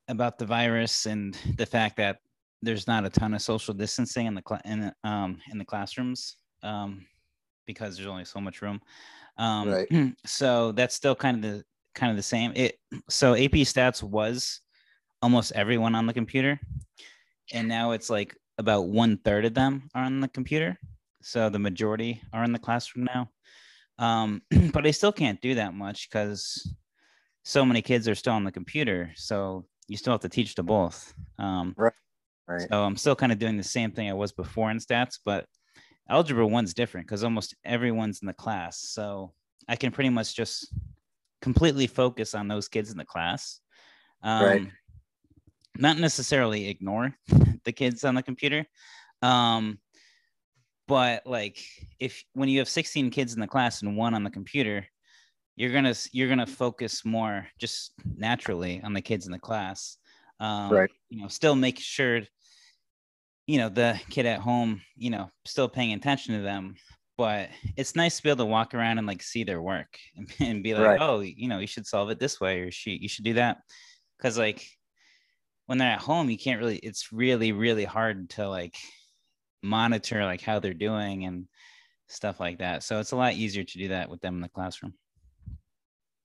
about 0.07 0.37
the 0.37 0.45
virus 0.45 1.05
and 1.05 1.37
the 1.57 1.65
fact 1.65 1.97
that 1.97 2.19
there's 2.61 2.87
not 2.87 3.05
a 3.05 3.09
ton 3.09 3.33
of 3.33 3.41
social 3.41 3.73
distancing 3.73 4.25
in 4.25 4.33
the 4.33 4.43
cl- 4.47 4.61
in 4.65 4.91
um 5.03 5.39
in 5.51 5.57
the 5.57 5.65
classrooms 5.65 6.37
um 6.63 7.05
because 7.65 7.95
there's 7.95 8.07
only 8.07 8.25
so 8.25 8.39
much 8.39 8.61
room 8.61 8.81
um 9.37 9.69
Right. 9.69 10.15
so 10.25 10.71
that's 10.71 10.95
still 10.95 11.15
kind 11.15 11.43
of 11.43 11.51
the 11.51 11.63
kind 11.97 12.09
of 12.11 12.15
the 12.15 12.23
same 12.23 12.51
it 12.55 12.77
so 13.09 13.33
ap 13.33 13.51
stats 13.51 14.01
was 14.01 14.61
almost 15.21 15.51
everyone 15.53 15.95
on 15.95 16.05
the 16.05 16.13
computer 16.13 16.59
and 17.53 17.67
now 17.67 17.91
it's 17.91 18.09
like 18.09 18.35
about 18.57 18.87
one 18.87 19.17
third 19.17 19.45
of 19.45 19.53
them 19.53 19.89
are 19.93 20.03
on 20.03 20.19
the 20.19 20.27
computer 20.27 20.77
so 21.21 21.49
the 21.49 21.59
majority 21.59 22.21
are 22.33 22.43
in 22.43 22.51
the 22.53 22.59
classroom 22.59 23.05
now 23.13 23.29
um 23.99 24.41
but 24.73 24.85
i 24.85 24.91
still 24.91 25.11
can't 25.11 25.41
do 25.41 25.55
that 25.55 25.73
much 25.73 26.09
because 26.09 26.73
so 27.43 27.65
many 27.65 27.81
kids 27.81 28.07
are 28.07 28.15
still 28.15 28.33
on 28.33 28.43
the 28.43 28.51
computer 28.51 29.11
so 29.15 29.65
you 29.87 29.97
still 29.97 30.13
have 30.13 30.21
to 30.21 30.29
teach 30.29 30.55
to 30.55 30.63
both 30.63 31.13
um 31.39 31.73
Right. 32.47 32.61
so 32.69 32.83
I'm 32.83 32.95
still 32.95 33.15
kind 33.15 33.31
of 33.31 33.39
doing 33.39 33.57
the 33.57 33.63
same 33.63 33.91
thing 33.91 34.09
I 34.09 34.13
was 34.13 34.31
before 34.31 34.71
in 34.71 34.77
stats, 34.77 35.19
but 35.23 35.45
algebra 36.09 36.47
one's 36.47 36.73
different 36.73 37.05
because 37.05 37.23
almost 37.23 37.55
everyone's 37.65 38.21
in 38.21 38.25
the 38.25 38.33
class. 38.33 38.79
So 38.79 39.33
I 39.67 39.75
can 39.75 39.91
pretty 39.91 40.09
much 40.09 40.33
just 40.33 40.73
completely 41.41 41.87
focus 41.87 42.35
on 42.35 42.47
those 42.47 42.67
kids 42.67 42.91
in 42.91 42.97
the 42.97 43.05
class. 43.05 43.59
Um, 44.23 44.45
Right. 44.45 44.67
Not 45.77 45.99
necessarily 45.99 46.69
ignore 46.69 47.15
the 47.63 47.71
kids 47.71 48.03
on 48.03 48.15
the 48.15 48.23
computer. 48.23 48.65
Um, 49.21 49.79
but 50.87 51.25
like 51.25 51.59
if 51.99 52.23
when 52.33 52.49
you 52.49 52.59
have 52.59 52.69
16 52.69 53.11
kids 53.11 53.33
in 53.33 53.41
the 53.41 53.47
class 53.47 53.81
and 53.81 53.95
one 53.97 54.13
on 54.13 54.23
the 54.23 54.29
computer, 54.29 54.85
you're 55.55 55.73
gonna 55.73 55.93
you're 56.11 56.29
gonna 56.29 56.47
focus 56.47 57.03
more 57.03 57.47
just 57.59 57.91
naturally 58.15 58.81
on 58.83 58.93
the 58.93 59.01
kids 59.01 59.25
in 59.25 59.31
the 59.31 59.39
class. 59.39 59.97
Um, 60.39 60.71
Right. 60.71 60.89
You 61.09 61.21
know, 61.21 61.27
still 61.27 61.55
make 61.55 61.79
sure 61.79 62.21
you 63.47 63.57
know 63.57 63.69
the 63.69 63.99
kid 64.09 64.25
at 64.25 64.39
home 64.39 64.81
you 64.97 65.09
know 65.09 65.29
still 65.45 65.69
paying 65.69 65.93
attention 65.93 66.35
to 66.35 66.41
them 66.41 66.75
but 67.17 67.49
it's 67.75 67.95
nice 67.95 68.17
to 68.17 68.23
be 68.23 68.29
able 68.29 68.45
to 68.45 68.51
walk 68.51 68.73
around 68.73 68.97
and 68.99 69.07
like 69.07 69.23
see 69.23 69.43
their 69.43 69.61
work 69.61 69.97
and, 70.15 70.31
and 70.39 70.63
be 70.63 70.73
like 70.73 70.85
Right. 70.85 70.99
oh 71.01 71.19
you 71.21 71.47
know 71.49 71.59
you 71.59 71.67
should 71.67 71.87
solve 71.87 72.09
it 72.09 72.19
this 72.19 72.39
way 72.39 72.59
or 72.61 72.71
she 72.71 72.91
you 73.01 73.09
should 73.09 73.25
do 73.25 73.33
that 73.33 73.57
because 74.17 74.37
like 74.37 74.65
when 75.65 75.77
they're 75.77 75.91
at 75.91 75.99
home 76.01 76.29
you 76.29 76.37
can't 76.37 76.59
really 76.59 76.77
it's 76.77 77.11
really 77.11 77.51
really 77.51 77.85
hard 77.85 78.29
to 78.31 78.47
like 78.47 78.75
monitor 79.63 80.23
like 80.23 80.41
how 80.41 80.59
they're 80.59 80.73
doing 80.73 81.25
and 81.25 81.47
stuff 82.07 82.39
like 82.39 82.59
that 82.59 82.83
so 82.83 82.99
it's 82.99 83.11
a 83.11 83.15
lot 83.15 83.33
easier 83.33 83.63
to 83.63 83.77
do 83.77 83.87
that 83.89 84.09
with 84.09 84.21
them 84.21 84.35
in 84.35 84.41
the 84.41 84.49
classroom 84.49 84.93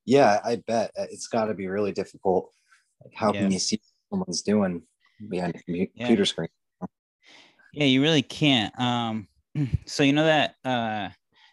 Yeah, 0.05 0.41
I 0.45 0.57
bet 0.67 0.91
Uh, 0.99 1.07
it's 1.11 1.29
got 1.29 1.47
to 1.47 1.55
be 1.55 1.67
really 1.69 1.93
difficult. 1.93 2.53
Like, 3.03 3.15
how 3.15 3.33
Yeah. 3.33 3.43
can 3.43 3.53
you 3.53 3.59
see 3.59 3.77
what 4.09 4.17
someone's 4.19 4.43
doing 4.43 4.83
behind 5.29 5.55
a 5.55 5.59
commu- 5.59 5.91
Yeah. 5.95 6.07
computer 6.07 6.25
screen? 6.27 6.49
yeah 7.73 7.85
you 7.87 8.03
really 8.03 8.23
can't 8.23 8.79
um 8.79 9.27
so 9.87 10.03
you 10.03 10.13
know 10.13 10.25
that 10.25 10.55
uh 10.65 11.09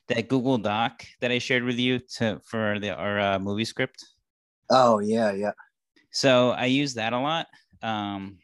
that 0.08 0.28
google 0.28 0.58
doc 0.58 1.04
that 1.22 1.32
i 1.32 1.38
shared 1.38 1.64
with 1.64 1.78
you 1.78 2.00
to 2.00 2.40
for 2.44 2.80
the 2.80 2.96
our 2.96 3.20
uh, 3.20 3.40
movie 3.40 3.66
script 3.66 4.04
Oh 4.70 5.00
yeah, 5.00 5.32
yeah, 5.32 5.52
So 6.12 6.52
I 6.52 6.66
use 6.66 6.94
that 6.94 7.14
a 7.14 7.20
lot. 7.20 7.48
Um, 7.82 8.38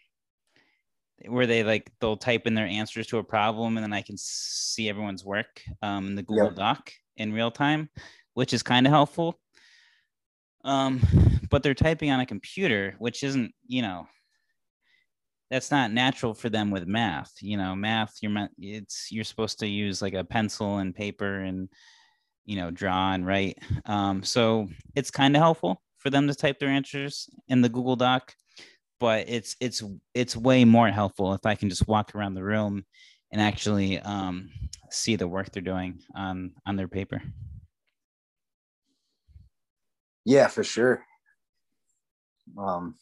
where 1.28 1.48
they 1.48 1.64
like 1.64 1.92
they'll 2.00 2.18
type 2.18 2.46
in 2.48 2.54
their 2.56 2.68
answers 2.68 3.08
to 3.08 3.20
a 3.20 3.24
problem 3.24 3.78
and 3.78 3.84
then 3.84 3.94
I 3.94 4.02
can 4.02 4.18
see 4.18 4.90
everyone's 4.90 5.24
work 5.24 5.62
um, 5.82 6.08
in 6.08 6.16
the 6.16 6.24
Google 6.24 6.48
Yep. 6.48 6.56
Doc 6.56 6.92
in 7.18 7.32
real 7.34 7.52
time, 7.52 7.90
which 8.34 8.54
is 8.54 8.64
kind 8.64 8.86
of 8.86 8.92
helpful. 8.92 9.40
Um, 10.64 11.00
but 11.50 11.62
they're 11.62 11.74
typing 11.76 12.12
on 12.12 12.20
a 12.20 12.26
computer, 12.26 12.96
which 12.98 13.24
isn't, 13.24 13.54
you 13.68 13.82
know, 13.82 14.08
that's 15.50 15.72
not 15.72 15.92
natural 15.92 16.34
for 16.34 16.50
them 16.50 16.72
with 16.72 16.88
math. 16.88 17.34
You 17.42 17.58
know, 17.58 17.76
math, 17.76 18.16
you're 18.22 18.50
it's 18.58 19.10
you're 19.12 19.24
supposed 19.24 19.60
to 19.60 19.68
use 19.68 20.02
like 20.02 20.14
a 20.14 20.24
pencil 20.24 20.78
and 20.78 20.96
paper 20.96 21.42
and 21.42 21.70
you 22.46 22.58
know 22.58 22.72
draw 22.72 23.14
and 23.14 23.26
write. 23.26 23.58
Um, 23.86 24.24
so 24.24 24.68
it's 24.96 25.12
kind 25.12 25.36
of 25.36 25.42
helpful 25.42 25.82
for 25.98 26.10
them 26.10 26.28
to 26.28 26.36
type 26.36 26.60
their 26.60 26.70
answers 26.70 27.30
in 27.48 27.62
the 27.62 27.70
Google 27.70 27.96
Doc, 27.96 28.34
but 29.00 29.30
it's 29.30 29.56
it's 29.60 29.84
it's 30.14 30.36
way 30.36 30.66
more 30.66 30.90
helpful 30.90 31.34
if 31.34 31.46
I 31.46 31.56
can 31.56 31.70
just 31.70 31.88
walk 31.88 32.16
around 32.16 32.34
the 32.34 32.44
room 32.44 32.86
and 33.32 33.42
actually 33.42 34.00
um, 34.00 34.50
see 34.90 35.16
the 35.16 35.28
work 35.28 35.52
they're 35.52 35.62
doing 35.62 36.00
on 36.16 36.54
on 36.66 36.76
their 36.76 36.88
paper. 36.88 37.22
yeah, 40.26 40.48
for 40.48 40.64
sure. 40.64 41.06
Um, 42.58 42.96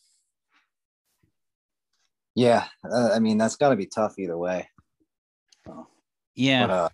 Yeah, 2.35 2.65
uh, 2.89 3.09
I 3.13 3.19
mean 3.19 3.37
that's 3.37 3.55
got 3.55 3.69
to 3.69 3.75
be 3.75 3.85
tough 3.85 4.17
either 4.17 4.37
way. 4.37 4.67
Yeah. 6.35 6.67
But 6.67 6.73
uh, 6.73 6.89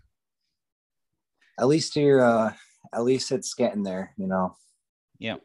at 1.60 1.67
least 1.67 1.95
you're 1.95 2.21
uh, 2.21 2.54
at 2.93 3.04
least 3.04 3.32
it's 3.32 3.54
getting 3.54 3.84
there, 3.84 4.13
you 4.17 4.28
know. 4.28 4.56
Yeah. 5.17 5.38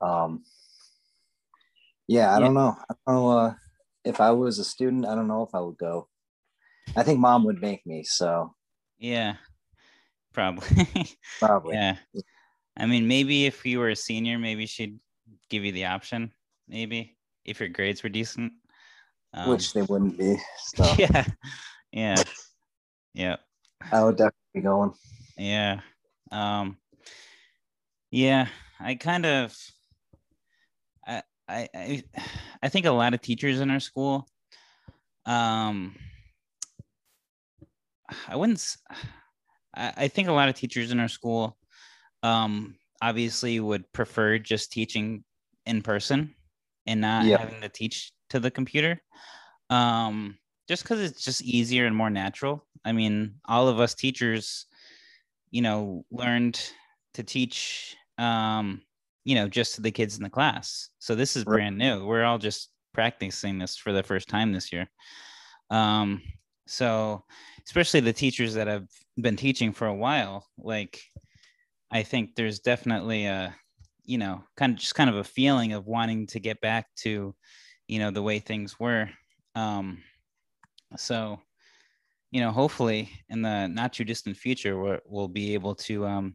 Um. 0.00 0.44
Yeah, 2.06 2.30
I 2.34 2.38
Yeah. 2.38 2.44
don't 2.46 2.54
know. 2.54 2.76
I 2.90 2.94
don't 3.06 3.14
know 3.16 3.28
uh, 3.30 3.54
if 4.04 4.20
I 4.20 4.30
was 4.32 4.58
a 4.58 4.64
student. 4.64 5.06
I 5.06 5.14
don't 5.14 5.28
know 5.28 5.42
if 5.42 5.54
I 5.54 5.60
would 5.60 5.78
go. 5.78 6.08
I 6.96 7.02
think 7.02 7.20
mom 7.20 7.44
would 7.44 7.60
make 7.60 7.86
me. 7.86 8.02
So 8.04 8.54
Yeah. 8.98 9.36
Probably. 10.32 10.68
probably. 11.38 11.74
yeah. 11.74 11.96
I 12.76 12.86
mean, 12.86 13.08
maybe 13.08 13.46
if 13.46 13.64
you 13.64 13.78
were 13.78 13.90
a 13.90 13.96
senior, 13.96 14.38
maybe 14.38 14.66
she'd 14.66 14.98
give 15.48 15.64
you 15.64 15.72
the 15.72 15.86
option. 15.86 16.32
Maybe 16.68 17.16
if 17.44 17.60
your 17.60 17.68
grades 17.68 18.02
were 18.02 18.08
decent. 18.08 18.52
Um, 19.32 19.50
Which 19.50 19.72
they 19.72 19.82
wouldn't 19.82 20.18
be. 20.18 20.36
So 20.74 20.94
yeah. 20.98 21.26
Yeah. 21.92 22.22
Yeah. 23.14 23.36
I 23.92 24.04
would 24.04 24.16
definitely 24.16 24.34
be 24.54 24.60
going. 24.60 24.92
Yeah. 25.36 25.80
Um 26.30 26.76
yeah, 28.10 28.48
I 28.78 28.96
kind 28.96 29.26
of 29.26 29.56
I 31.06 31.22
I 31.48 31.68
I, 31.74 32.04
I 32.62 32.68
think 32.68 32.86
a 32.86 32.90
lot 32.90 33.14
of 33.14 33.20
teachers 33.20 33.60
in 33.60 33.70
our 33.70 33.80
school 33.80 34.26
um 35.26 35.96
I 38.28 38.36
wouldn't 38.36 38.64
I 39.74 40.08
think 40.08 40.28
a 40.28 40.32
lot 40.32 40.48
of 40.48 40.56
teachers 40.56 40.90
in 40.90 41.00
our 41.00 41.08
school 41.08 41.56
um 42.22 42.76
obviously 43.00 43.58
would 43.60 43.90
prefer 43.92 44.38
just 44.38 44.72
teaching 44.72 45.24
in 45.66 45.82
person 45.82 46.34
and 46.86 47.00
not 47.00 47.26
Yeah. 47.26 47.38
having 47.38 47.60
to 47.60 47.68
teach 47.68 48.12
to 48.30 48.40
the 48.40 48.50
computer. 48.50 49.00
Um 49.70 50.38
just 50.68 50.84
because 50.84 51.00
it's 51.00 51.24
just 51.24 51.42
easier 51.42 51.86
and 51.86 51.96
more 51.96 52.10
natural. 52.10 52.64
I 52.84 52.92
mean, 52.92 53.40
all 53.46 53.66
of 53.66 53.80
us 53.80 53.94
teachers, 53.94 54.66
you 55.50 55.62
know, 55.62 56.04
learned 56.12 56.62
to 57.14 57.24
teach, 57.24 57.96
um, 58.18 58.82
you 59.24 59.34
know, 59.34 59.48
just 59.48 59.74
to 59.74 59.80
the 59.80 59.90
kids 59.90 60.16
in 60.16 60.22
the 60.22 60.30
class. 60.30 60.90
So 61.00 61.16
this 61.16 61.34
is 61.34 61.44
Right. 61.44 61.56
brand 61.56 61.76
new. 61.76 62.06
We're 62.06 62.22
all 62.22 62.38
just 62.38 62.70
practicing 62.94 63.58
this 63.58 63.76
for 63.76 63.92
the 63.92 64.04
first 64.04 64.28
time 64.28 64.52
this 64.52 64.72
year. 64.72 64.88
Um, 65.70 66.22
so 66.68 67.24
especially 67.66 68.00
the 68.00 68.12
teachers 68.12 68.54
that 68.54 68.68
have 68.68 68.86
been 69.20 69.36
teaching 69.36 69.72
for 69.72 69.88
a 69.88 69.94
while, 69.94 70.46
like 70.56 71.00
I 71.90 72.04
think 72.04 72.36
there's 72.36 72.60
definitely 72.60 73.24
a, 73.24 73.56
you 74.10 74.18
know, 74.18 74.42
kind 74.56 74.72
of 74.72 74.78
just 74.80 74.96
kind 74.96 75.08
of 75.08 75.14
a 75.14 75.24
feeling 75.24 75.72
of 75.72 75.86
wanting 75.86 76.26
to 76.26 76.40
get 76.40 76.60
back 76.60 76.92
to, 76.96 77.32
you 77.86 78.00
know, 78.00 78.10
the 78.10 78.20
way 78.20 78.40
things 78.40 78.78
were. 78.80 79.08
Um, 79.54 80.02
so, 80.96 81.40
you 82.32 82.40
know, 82.40 82.50
hopefully 82.50 83.08
in 83.28 83.40
the 83.42 83.68
not 83.68 83.92
too 83.92 84.02
distant 84.02 84.36
future, 84.36 84.76
we're, 84.76 84.98
we'll 85.06 85.28
be 85.28 85.54
able 85.54 85.76
to 85.76 86.06
um, 86.06 86.34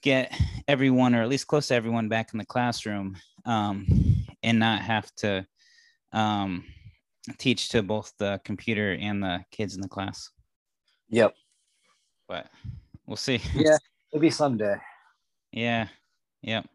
get 0.00 0.32
everyone, 0.68 1.12
or 1.12 1.22
at 1.22 1.28
least 1.28 1.48
close 1.48 1.66
to 1.68 1.74
everyone, 1.74 2.08
back 2.08 2.28
in 2.32 2.38
the 2.38 2.46
classroom, 2.46 3.16
um, 3.44 4.24
and 4.44 4.60
not 4.60 4.80
have 4.80 5.12
to 5.16 5.44
um, 6.12 6.64
teach 7.38 7.70
to 7.70 7.82
both 7.82 8.12
the 8.20 8.40
computer 8.44 8.96
and 9.00 9.20
the 9.20 9.44
kids 9.50 9.74
in 9.74 9.80
the 9.80 9.88
class. 9.88 10.30
Yep. 11.08 11.34
But 12.28 12.46
we'll 13.06 13.16
see. 13.16 13.40
Yeah. 13.54 13.78
Maybe 14.12 14.30
someday. 14.30 14.76
Yeah. 15.50 15.88
Yep. 16.42 16.68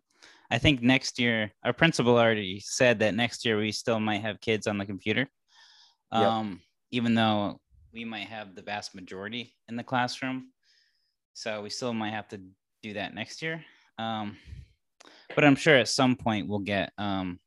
I 0.52 0.58
think 0.58 0.82
next 0.82 1.20
year, 1.20 1.52
our 1.64 1.74
principal 1.74 2.18
already 2.18 2.60
said 2.60 3.00
that 3.00 3.16
next 3.16 3.46
year 3.46 3.58
we 3.58 3.72
still 3.72 4.00
might 4.00 4.22
have 4.22 4.40
kids 4.42 4.68
on 4.68 4.78
the 4.78 4.86
computer. 4.86 5.28
Yep. 6.14 6.22
Um, 6.22 6.62
even 6.92 7.16
though 7.16 7.60
we 7.94 8.04
might 8.06 8.28
have 8.28 8.56
the 8.56 8.62
vast 8.62 8.96
majority 8.96 9.56
in 9.70 9.76
the 9.76 9.84
classroom. 9.84 10.50
So 11.34 11.62
we 11.62 11.70
still 11.70 11.94
might 11.94 12.12
have 12.12 12.28
to 12.30 12.42
do 12.82 12.94
that 12.94 13.14
next 13.14 13.42
year. 13.42 13.64
Um, 13.98 14.38
but 15.36 15.44
I'm 15.46 15.56
sure 15.56 15.78
at 15.78 15.88
some 15.88 16.16
point 16.16 16.48
we'll 16.48 16.60
get 16.60 16.92
um, 16.98 17.40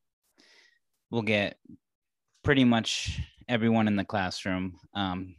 we'll 1.11 1.23
get 1.23 1.57
pretty 2.43 2.65
much 2.65 3.21
everyone 3.49 3.89
in 3.89 3.97
the 3.97 4.05
classroom 4.05 4.79
um, 4.95 5.35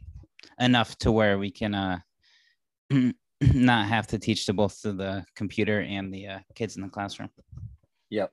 enough 0.60 0.96
to 0.98 1.12
where 1.12 1.38
we 1.38 1.50
can 1.50 1.74
uh, 1.74 1.98
not 3.54 3.86
have 3.86 4.06
to 4.08 4.18
teach 4.18 4.46
to 4.46 4.52
both 4.52 4.80
to 4.82 4.92
the 4.92 5.24
computer 5.34 5.80
and 5.80 6.12
the 6.12 6.26
uh, 6.26 6.38
kids 6.54 6.76
in 6.76 6.82
the 6.82 6.88
classroom. 6.88 7.30
Yep. 8.10 8.32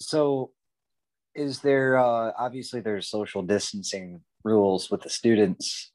So 0.00 0.50
is 1.34 1.60
there 1.60 1.98
uh 1.98 2.32
obviously 2.38 2.80
there's 2.80 3.08
social 3.08 3.42
distancing 3.42 4.20
rules 4.44 4.90
with 4.90 5.02
the 5.02 5.10
students. 5.10 5.90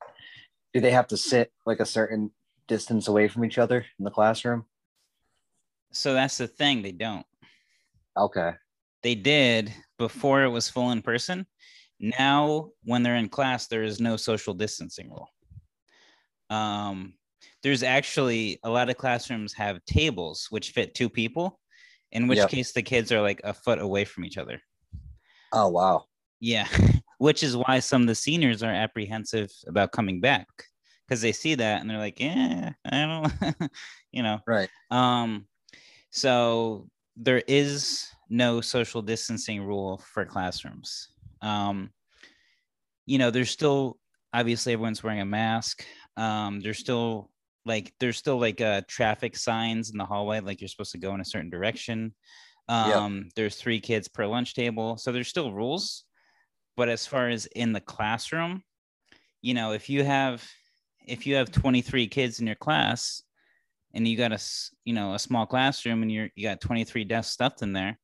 Do 0.74 0.82
they 0.82 0.92
have 0.92 1.08
to 1.08 1.18
sit 1.18 1.52
like 1.66 1.80
a 1.80 1.86
certain 1.86 2.32
distance 2.68 3.08
away 3.08 3.28
from 3.28 3.46
each 3.46 3.58
other 3.58 3.86
in 3.98 4.06
the 4.06 4.12
classroom? 4.12 4.66
So 5.92 6.14
that's 6.14 6.38
the 6.38 6.48
thing, 6.48 6.82
they 6.82 6.92
don't. 6.92 7.26
Okay. 8.18 8.52
They 9.02 9.16
did 9.16 9.74
before 9.98 10.44
it 10.44 10.50
was 10.50 10.70
full 10.70 10.92
in 10.92 11.02
person. 11.02 11.48
Now, 12.00 12.70
when 12.84 13.04
they're 13.04 13.16
in 13.16 13.30
class, 13.30 13.68
there 13.68 13.84
is 13.84 14.00
no 14.00 14.18
social 14.18 14.54
distancing 14.54 15.10
rule. 15.10 15.30
Um, 16.50 17.14
there's 17.64 17.84
actually 17.84 18.60
a 18.64 18.70
lot 18.70 18.90
of 18.90 18.98
classrooms 18.98 19.54
have 19.54 19.84
tables 19.86 20.48
which 20.50 20.72
fit 20.72 20.94
two 20.96 21.10
people, 21.10 21.60
in 22.12 22.28
which 22.28 22.38
Yep. 22.38 22.50
case 22.50 22.72
the 22.72 22.82
kids 22.82 23.12
are 23.12 23.22
like 23.22 23.42
a 23.44 23.54
foot 23.54 23.80
away 23.80 24.06
from 24.06 24.26
each 24.26 24.38
other. 24.38 24.62
Oh 25.52 25.70
wow. 25.70 26.06
Yeah, 26.40 26.68
which 27.18 27.44
is 27.44 27.58
why 27.58 27.80
some 27.80 28.02
of 28.02 28.08
the 28.08 28.16
seniors 28.16 28.64
are 28.64 28.72
apprehensive 28.72 29.52
about 29.68 29.92
coming 29.92 30.22
back 30.22 30.48
because 31.08 31.22
they 31.22 31.32
see 31.32 31.56
that 31.56 31.82
and 31.82 31.90
they're 31.90 31.98
like, 31.98 32.20
yeah, 32.20 32.72
I 32.86 33.30
don't, 33.42 33.72
you 34.12 34.24
know. 34.24 34.40
Right. 34.46 34.70
Um, 34.92 35.48
so 36.12 36.88
there 37.18 37.44
is 37.48 38.08
no 38.30 38.62
social 38.62 39.02
distancing 39.02 39.64
rule 39.64 40.02
for 40.14 40.24
classrooms. 40.24 41.10
Um, 41.42 41.90
you 43.06 43.18
know, 43.18 43.32
there's 43.32 43.50
still 43.50 43.98
obviously 44.34 44.74
everyone's 44.74 45.04
wearing 45.04 45.22
a 45.22 45.26
mask. 45.26 45.84
Um, 46.20 46.60
there's 46.60 46.80
still 46.80 47.32
like 47.66 47.94
there's 48.00 48.18
still 48.18 48.40
like 48.40 48.62
uh 48.62 48.82
traffic 48.88 49.36
signs 49.36 49.90
in 49.90 49.98
the 49.98 50.06
hallway, 50.06 50.40
like 50.40 50.62
you're 50.62 50.68
supposed 50.68 50.92
to 50.92 50.98
go 50.98 51.14
in 51.14 51.22
a 51.22 51.26
certain 51.26 51.50
direction. 51.50 52.14
Yeah. 52.68 52.98
Um, 52.98 53.30
there's 53.36 53.56
three 53.56 53.80
kids 53.80 54.08
per 54.08 54.28
lunch 54.28 54.54
table, 54.54 54.98
so 54.98 55.12
there's 55.12 55.28
still 55.28 55.52
rules. 55.52 56.04
But 56.78 56.90
as 56.90 57.08
far 57.08 57.30
as 57.30 57.48
in 57.48 57.74
the 57.74 57.82
classroom, 57.82 58.64
you 59.42 59.54
know, 59.54 59.72
if 59.72 59.90
you 59.90 60.04
have 60.04 60.48
if 61.08 61.26
you 61.26 61.36
have 61.36 61.52
23 61.52 62.08
kids 62.08 62.40
in 62.40 62.48
your 62.48 62.56
class 62.56 63.24
and 63.94 64.08
you 64.08 64.18
got 64.18 64.32
a 64.32 64.40
you 64.86 64.94
know 64.94 65.14
a 65.14 65.20
small 65.20 65.46
classroom 65.46 66.02
and 66.02 66.12
you're 66.12 66.30
you 66.36 66.44
got 66.44 66.62
23 66.62 67.04
desks 67.04 67.34
stuffed 67.34 67.62
in 67.62 67.74
there 67.74 67.98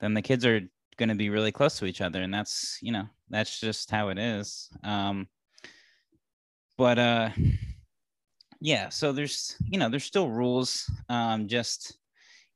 then 0.00 0.14
the 0.14 0.22
kids 0.22 0.44
are 0.44 0.60
going 0.96 1.08
to 1.08 1.14
be 1.14 1.30
really 1.30 1.52
close 1.52 1.78
to 1.78 1.86
each 1.86 2.00
other 2.00 2.22
and 2.22 2.34
that's 2.34 2.78
you 2.82 2.92
know 2.92 3.04
that's 3.30 3.60
just 3.60 3.90
how 3.90 4.08
it 4.08 4.18
is 4.18 4.68
um 4.84 5.26
but 6.76 6.98
uh 6.98 7.30
yeah 8.60 8.88
so 8.88 9.12
there's 9.12 9.56
you 9.66 9.78
know 9.78 9.88
there's 9.88 10.04
still 10.04 10.30
rules 10.30 10.90
um 11.08 11.48
just 11.48 11.98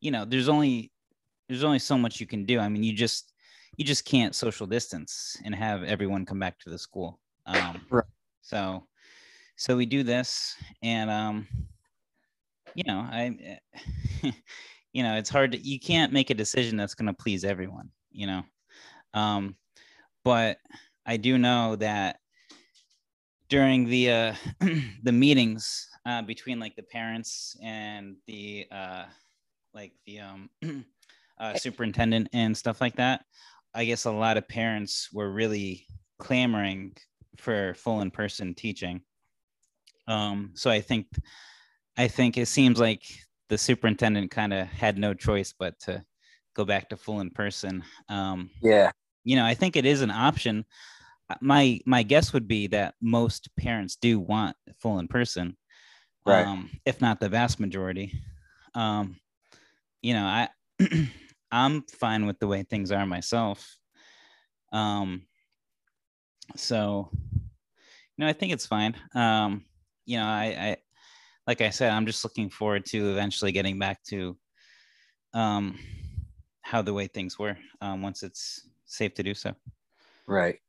you 0.00 0.11
know 0.11 0.24
there's 0.24 0.48
only 0.48 0.92
there's 1.48 1.64
only 1.64 1.79
so 1.79 1.98
much 1.98 2.20
you 2.20 2.26
can 2.26 2.44
do. 2.44 2.59
I 2.59 2.68
mean 2.68 2.83
you 2.83 2.92
just 2.92 3.33
you 3.76 3.85
just 3.85 4.05
can't 4.05 4.35
social 4.35 4.66
distance 4.66 5.37
and 5.44 5.55
have 5.55 5.83
everyone 5.85 6.26
come 6.26 6.38
back 6.40 6.59
to 6.61 6.70
the 6.70 6.79
school. 6.79 7.20
Um 7.46 7.87
Right. 7.90 8.05
so 8.42 8.87
so 9.57 9.76
we 9.76 9.87
do 9.87 10.02
this 10.02 10.57
and 10.83 11.11
um 11.11 11.48
you 12.74 12.85
know 12.87 12.98
i 13.00 13.59
you 14.92 15.02
know 15.02 15.16
it's 15.16 15.31
hard 15.31 15.52
to 15.52 15.59
you 15.59 15.79
can't 15.81 16.12
make 16.12 16.31
a 16.31 16.35
decision 16.35 16.76
that's 16.76 16.94
going 16.94 17.07
to 17.07 17.14
please 17.14 17.44
everyone 17.44 17.90
you 18.11 18.26
know? 18.26 18.42
Um 19.14 19.57
but 20.24 20.59
i 21.07 21.16
do 21.16 21.38
know 21.38 21.76
that 21.76 22.20
during 23.49 23.84
the 23.84 24.11
uh 24.11 24.34
the 25.03 25.12
meetings 25.12 25.88
uh 26.07 26.22
between 26.22 26.59
like 26.59 26.74
the 26.76 26.82
parents 26.82 27.57
and 27.62 28.16
the 28.26 28.66
uh 28.72 29.05
like 29.74 29.92
the 30.07 30.20
um 30.20 30.51
uh, 31.38 31.55
superintendent 31.55 32.28
and 32.32 32.57
stuff 32.57 32.80
like 32.80 32.97
that 32.97 33.24
i 33.74 33.84
guess 33.84 34.05
a 34.07 34.11
lot 34.11 34.36
of 34.36 34.49
parents 34.49 35.11
were 35.12 35.30
really 35.30 35.86
clamoring 36.18 36.97
for 37.36 37.74
full 37.74 38.01
in-person 38.01 38.55
teaching. 38.55 39.03
Um 40.09 40.53
so 40.55 40.70
i 40.70 40.80
think 40.80 41.07
i 41.97 42.09
think 42.09 42.38
it 42.38 42.47
seems 42.47 42.80
like 42.80 43.03
the 43.49 43.59
superintendent 43.59 44.30
kind 44.30 44.53
of 44.53 44.66
had 44.66 44.99
no 44.99 45.14
choice 45.14 45.53
but 45.57 45.78
to 45.80 46.03
go 46.55 46.64
back 46.64 46.88
to 46.88 46.97
full 46.97 47.20
in 47.20 47.30
person 47.30 47.84
um 48.09 48.51
Yeah. 48.62 48.90
you 49.24 49.36
know 49.36 49.44
i 49.44 49.53
think 49.55 49.76
it 49.76 49.84
is 49.84 50.01
an 50.01 50.11
option 50.11 50.64
my 51.41 51.81
my 51.87 52.03
guess 52.03 52.33
would 52.33 52.47
be 52.49 52.66
that 52.68 52.95
most 53.01 53.49
parents 53.57 53.97
do 53.97 54.20
want 54.20 54.57
full 54.79 54.99
in 54.99 55.09
person 55.09 55.57
Right. 56.24 56.45
um 56.45 56.70
if 56.85 57.01
not 57.01 57.20
the 57.20 57.29
vast 57.29 57.61
majority 57.61 58.12
um 58.74 59.16
you 60.03 60.12
know 60.14 60.24
i 60.24 60.49
i'm 61.53 61.83
fine 61.83 62.27
with 62.27 62.39
the 62.39 62.47
way 62.47 62.62
things 62.62 62.93
are 62.93 63.07
myself 63.07 63.79
Um, 64.72 65.27
so, 66.57 67.09
you 67.12 68.18
know, 68.18 68.29
I 68.29 68.33
think 68.33 68.53
it's 68.53 68.66
fine. 68.66 68.95
Um, 69.14 69.64
you 70.05 70.18
know, 70.18 70.24
I, 70.24 70.45
I, 70.45 70.77
like 71.47 71.61
I 71.61 71.70
said, 71.70 71.91
I'm 71.91 72.07
just 72.07 72.24
looking 72.24 72.51
forward 72.51 72.85
to 72.87 73.11
eventually 73.11 73.53
getting 73.53 73.79
back 73.79 74.03
to 74.05 74.37
um, 75.35 75.79
how 76.62 76.83
the 76.83 76.95
way 76.95 77.07
things 77.07 77.39
were 77.39 77.57
um, 77.81 78.03
once 78.03 78.22
it's 78.22 78.68
safe 78.85 79.14
to 79.14 79.22
do 79.22 79.35
so. 79.35 79.55
Right. 80.27 80.61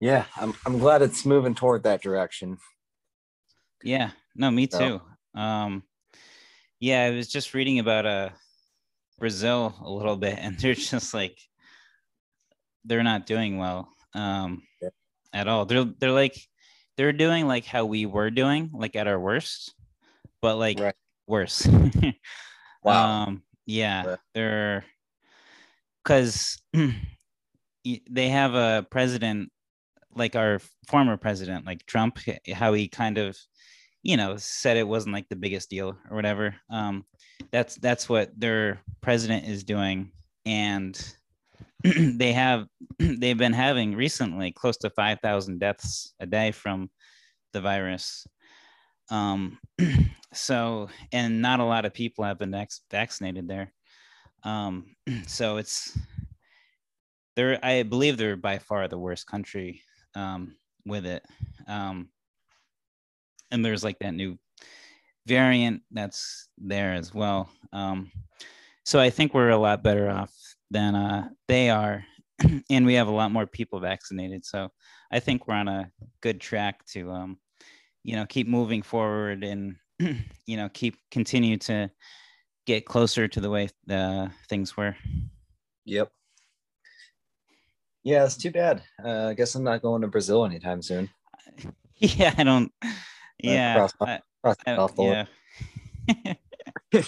Yeah, 0.00 0.26
I'm 0.36 0.54
I'm 0.66 0.78
glad 0.78 1.02
it's 1.02 1.24
moving 1.24 1.54
toward 1.54 1.84
that 1.84 2.02
direction. 2.02 2.58
Yeah, 3.82 4.10
no, 4.34 4.50
me 4.50 4.66
too. 4.66 5.00
So. 5.34 5.40
Um, 5.40 5.82
yeah, 6.80 7.04
I 7.04 7.10
was 7.10 7.28
just 7.28 7.54
reading 7.54 7.78
about 7.78 8.06
uh 8.06 8.30
Brazil 9.18 9.74
a 9.82 9.90
little 9.90 10.16
bit, 10.16 10.38
and 10.40 10.58
they're 10.58 10.74
just 10.74 11.14
like 11.14 11.38
they're 12.84 13.02
not 13.02 13.26
doing 13.26 13.58
well 13.58 13.88
um 14.14 14.62
yeah. 14.82 14.90
at 15.32 15.48
all. 15.48 15.64
They're 15.64 15.84
they're 15.84 16.12
like 16.12 16.36
they're 16.96 17.12
doing 17.12 17.46
like 17.46 17.64
how 17.64 17.84
we 17.86 18.06
were 18.06 18.30
doing, 18.30 18.70
like 18.74 18.96
at 18.96 19.06
our 19.06 19.20
worst, 19.20 19.74
but 20.42 20.56
like 20.56 20.80
right. 20.80 20.94
worse. 21.26 21.66
wow. 22.82 23.24
Um, 23.24 23.42
yeah, 23.66 24.04
yeah. 24.04 24.16
they're 24.34 24.84
because 26.02 26.60
they 27.84 28.28
have 28.28 28.54
a 28.54 28.86
president 28.90 29.50
like 30.16 30.34
our 30.34 30.60
former 30.88 31.16
president, 31.16 31.66
like 31.66 31.84
Trump, 31.86 32.18
how 32.52 32.72
he 32.72 32.88
kind 32.88 33.18
of, 33.18 33.36
you 34.02 34.16
know, 34.16 34.36
said 34.36 34.76
it 34.76 34.88
wasn't 34.88 35.14
like 35.14 35.28
the 35.28 35.36
biggest 35.36 35.70
deal 35.70 35.96
or 36.10 36.16
whatever. 36.16 36.54
Um, 36.70 37.04
that's 37.52 37.76
that's 37.76 38.08
what 38.08 38.30
their 38.38 38.80
president 39.00 39.46
is 39.46 39.64
doing, 39.64 40.10
and 40.44 40.98
they 41.84 42.32
have 42.32 42.66
they've 42.98 43.38
been 43.38 43.52
having 43.52 43.94
recently 43.94 44.52
close 44.52 44.76
to 44.78 44.90
five 44.90 45.20
thousand 45.20 45.60
deaths 45.60 46.14
a 46.20 46.26
day 46.26 46.52
from 46.52 46.90
the 47.52 47.60
virus. 47.60 48.26
Um, 49.10 49.58
so 50.32 50.88
and 51.12 51.42
not 51.42 51.60
a 51.60 51.64
lot 51.64 51.84
of 51.84 51.94
people 51.94 52.24
have 52.24 52.38
been 52.38 52.50
vac- 52.50 52.70
vaccinated 52.90 53.48
there. 53.48 53.72
Um, 54.42 54.96
so 55.26 55.58
it's 55.58 55.96
they're 57.34 57.58
I 57.64 57.82
believe 57.82 58.16
they're 58.16 58.36
by 58.36 58.58
far 58.58 58.88
the 58.88 58.98
worst 58.98 59.26
country 59.26 59.82
um, 60.16 60.56
with 60.84 61.06
it. 61.06 61.24
Um, 61.68 62.08
and 63.50 63.64
there's 63.64 63.84
like 63.84 63.98
that 64.00 64.14
new 64.14 64.36
variant 65.26 65.82
that's 65.92 66.48
there 66.58 66.94
as 66.94 67.14
well. 67.14 67.48
Um, 67.72 68.10
so 68.84 68.98
I 68.98 69.10
think 69.10 69.34
we're 69.34 69.50
a 69.50 69.58
lot 69.58 69.82
better 69.82 70.10
off 70.10 70.32
than 70.70 70.94
uh, 70.94 71.28
they 71.48 71.70
are, 71.70 72.04
and 72.70 72.86
we 72.86 72.94
have 72.94 73.08
a 73.08 73.12
lot 73.12 73.30
more 73.30 73.46
people 73.46 73.80
vaccinated. 73.80 74.44
So 74.44 74.70
I 75.12 75.20
think 75.20 75.46
we're 75.46 75.54
on 75.54 75.68
a 75.68 75.90
good 76.20 76.40
track 76.40 76.84
to, 76.86 77.10
um, 77.10 77.38
you 78.04 78.16
know, 78.16 78.26
keep 78.26 78.48
moving 78.48 78.82
forward 78.82 79.44
and 79.44 79.76
you 79.98 80.56
know 80.56 80.68
keep 80.72 80.96
continue 81.10 81.56
to 81.56 81.90
get 82.66 82.84
closer 82.84 83.28
to 83.28 83.40
the 83.40 83.50
way 83.50 83.68
uh, 83.90 84.28
things 84.48 84.76
were. 84.76 84.96
Yep. 85.84 86.10
Yeah, 88.06 88.24
it's 88.24 88.36
too 88.36 88.52
bad. 88.52 88.84
Uh, 89.04 89.30
I 89.30 89.34
guess 89.34 89.56
I'm 89.56 89.64
not 89.64 89.82
going 89.82 90.02
to 90.02 90.06
Brazil 90.06 90.44
anytime 90.44 90.80
soon. 90.80 91.10
Yeah, 91.98 92.34
I 92.36 92.44
don't. 92.44 92.70
Yeah, 93.38 93.74
cross, 93.74 93.94
I, 94.02 94.20
cross 94.42 94.90
I, 94.98 95.24
yeah. 96.12 96.34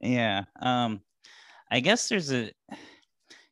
yeah. 0.00 0.44
Um, 0.60 1.00
I 1.70 1.78
guess 1.78 2.08
there's 2.08 2.32
a. 2.32 2.50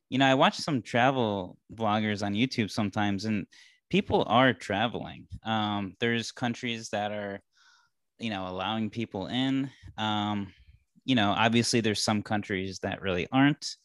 You 0.09 0.17
know, 0.17 0.25
I 0.25 0.33
watch 0.33 0.57
some 0.57 0.81
travel 0.81 1.57
vloggers 1.73 2.25
on 2.25 2.33
YouTube 2.33 2.69
sometimes, 2.69 3.23
and 3.23 3.47
people 3.89 4.25
are 4.27 4.51
traveling. 4.51 5.27
Um, 5.45 5.95
there's 6.01 6.33
countries 6.33 6.89
that 6.89 7.13
are, 7.13 7.39
you 8.19 8.29
know, 8.29 8.49
allowing 8.49 8.89
people 8.89 9.27
in. 9.27 9.69
Um, 9.97 10.51
you 11.05 11.15
know, 11.15 11.31
obviously, 11.31 11.79
there's 11.79 12.03
some 12.03 12.21
countries 12.21 12.79
that 12.79 13.01
really 13.01 13.29
aren't. 13.31 13.77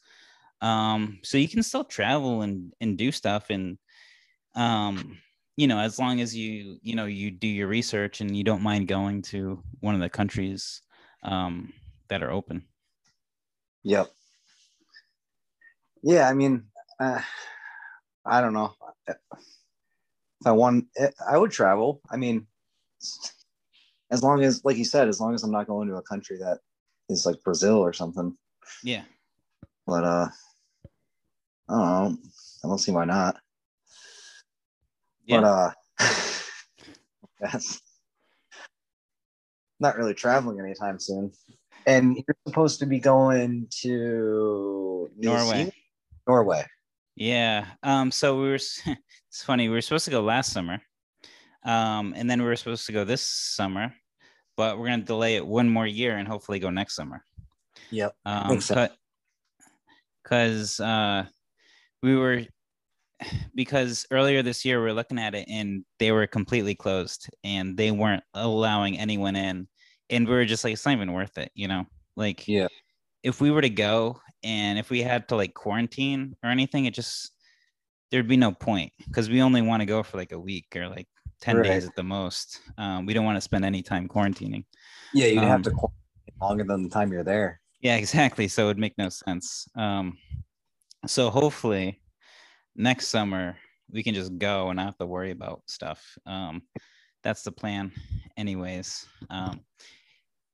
Um, 0.63 1.19
so 1.25 1.39
you 1.39 1.49
can 1.49 1.63
still 1.63 1.85
travel 1.85 2.43
and 2.43 2.73
and 2.81 2.97
do 2.97 3.11
stuff 3.11 3.51
and 3.51 3.79
um 4.55 5.19
you 5.57 5.67
know 5.67 5.79
as 5.79 5.99
long 5.99 6.21
as 6.21 6.37
you 6.37 6.79
you 6.83 6.95
know 6.95 7.07
you 7.07 7.31
do 7.33 7.49
your 7.49 7.67
research 7.67 8.21
and 8.21 8.37
you 8.37 8.45
don't 8.45 8.63
mind 8.63 8.87
going 8.87 9.23
to 9.23 9.63
one 9.81 9.95
of 9.95 10.01
the 10.01 10.09
countries 10.09 10.83
um 11.25 11.73
that 12.09 12.23
are 12.23 12.31
open. 12.31 12.65
Yep. 13.83 14.09
Yeah 16.03 16.29
i 16.29 16.35
mean 16.35 16.65
uh, 17.01 17.21
i 18.25 18.41
don't 18.41 18.53
know. 18.53 18.73
If 19.09 19.17
i 20.47 20.53
want 20.53 20.87
i 21.29 21.37
would 21.37 21.51
travel. 21.51 22.01
I 22.09 22.17
mean 22.17 22.47
as 24.13 24.23
long 24.23 24.45
as 24.45 24.65
like 24.65 24.77
you 24.77 24.85
said 24.85 25.09
as 25.09 25.21
long 25.21 25.35
as 25.35 25.43
i'm 25.43 25.51
not 25.51 25.67
going 25.67 25.89
to 25.89 25.97
a 25.97 26.03
country 26.03 26.37
that 26.39 26.59
is 27.09 27.27
like 27.27 27.43
brazil 27.43 27.79
or 27.79 27.93
something. 27.93 28.37
Yeah. 28.85 29.03
But 29.87 30.05
uh 30.05 30.29
I 31.73 31.75
don't 31.75 32.13
know. 32.13 32.19
I 32.65 32.69
don't 32.69 32.79
see 32.79 32.93
why 32.93 33.05
not. 33.05 33.37
Yeah. 35.25 35.41
But 35.41 35.45
uh 35.45 35.71
that's 37.41 37.81
not 39.81 39.97
really 39.97 40.15
traveling 40.15 40.61
anytime 40.61 40.99
soon. 40.99 41.33
And 41.87 42.17
you're 42.17 42.37
supposed 42.47 42.79
to 42.81 42.87
be 42.87 43.01
going 43.01 43.67
to 43.81 45.11
Norway. 45.17 45.73
Norway. 46.29 46.65
Yeah. 47.17 47.67
Um, 47.83 48.13
so 48.13 48.41
we 48.41 48.49
were 48.49 48.55
it's 49.35 49.43
funny, 49.43 49.69
we 49.69 49.75
were 49.75 49.81
supposed 49.81 50.05
to 50.05 50.11
go 50.11 50.21
last 50.21 50.53
summer. 50.53 50.81
Um, 51.65 52.15
and 52.17 52.31
then 52.31 52.41
we 52.41 52.47
were 52.47 52.57
supposed 52.57 52.87
to 52.87 52.93
go 52.93 53.05
this 53.05 53.23
summer, 53.23 53.95
but 54.57 54.79
we're 54.79 54.87
gonna 54.87 55.03
delay 55.03 55.37
it 55.37 55.47
one 55.47 55.69
more 55.69 55.87
year 55.87 56.17
and 56.17 56.29
hopefully 56.29 56.59
go 56.59 56.71
next 56.71 56.95
summer. 56.95 57.25
Yep. 57.91 58.15
Um, 58.25 58.61
because 60.23 60.81
uh 60.81 61.27
we 62.03 62.17
were 62.17 62.43
because 63.55 64.07
earlier 64.11 64.43
this 64.43 64.65
year 64.65 64.83
we 64.83 64.91
are 64.91 64.95
looking 64.95 65.19
at 65.19 65.35
it 65.35 65.47
and 65.49 65.85
they 65.99 66.13
were 66.13 66.27
completely 66.27 66.75
closed 66.75 67.29
and 67.45 67.77
they 67.77 67.91
weren't 67.91 68.25
allowing 68.35 68.99
anyone 68.99 69.37
in. 69.37 69.69
And 70.11 70.27
we 70.27 70.35
were 70.35 70.45
just 70.45 70.65
like 70.65 70.75
it's 70.75 70.85
not 70.85 70.93
even 70.93 71.13
worth 71.13 71.39
it 71.39 71.51
you 71.55 71.69
know? 71.69 71.87
Like 72.17 72.47
yeah. 72.47 72.69
if 73.23 73.41
we 73.41 73.51
were 73.51 73.63
to 73.63 73.71
go 73.71 74.21
and 74.43 74.79
if 74.79 74.91
we 74.91 75.03
had 75.03 75.29
to 75.29 75.37
like 75.37 75.55
quarantine 75.55 76.37
or 76.43 76.51
anything 76.51 76.87
it 76.87 76.95
just 76.95 77.33
there'd 78.11 78.29
be 78.29 78.37
no 78.37 78.53
point 78.53 78.93
because 79.07 79.31
we 79.31 79.41
only 79.41 79.63
want 79.63 79.81
to 79.81 79.87
go 79.87 80.03
for 80.03 80.19
like 80.19 80.33
a 80.33 80.39
week 80.39 80.67
or 80.77 80.89
like 80.89 81.07
10 81.41 81.57
right. 81.57 81.65
days 81.65 81.87
at 81.87 81.97
the 81.97 82.03
most. 82.03 82.61
Um, 82.79 83.07
we 83.07 83.15
don't 83.15 83.25
want 83.25 83.37
to 83.37 83.41
spend 83.41 83.65
any 83.65 83.83
time 83.83 84.09
quarantining. 84.09 84.65
Yeah 85.15 85.27
you'd 85.27 85.39
um, 85.39 85.49
have 85.49 85.63
to 85.63 85.71
um, 85.71 85.77
quarantine 85.77 86.41
longer 86.41 86.65
than 86.65 86.83
the 86.83 86.91
time 86.91 87.13
you're 87.13 87.25
there. 87.25 87.61
Yeah 87.81 87.97
exactly. 87.97 88.49
So 88.49 88.65
it 88.65 88.67
would 88.67 88.79
make 88.79 88.99
no 88.99 89.09
sense. 89.09 89.67
Um, 89.77 90.19
so 91.07 91.31
hopefully 91.31 92.01
next 92.77 93.09
summer 93.09 93.57
we 93.93 94.03
can 94.03 94.15
just 94.15 94.37
go 94.39 94.69
and 94.69 94.77
not 94.77 94.87
have 94.87 94.99
to 94.99 95.07
worry 95.07 95.31
about 95.31 95.63
stuff. 95.67 96.17
Um, 96.27 96.63
that's 97.23 97.43
the 97.43 97.53
plan, 97.53 97.93
anyways. 98.37 99.07
Um, 99.31 99.61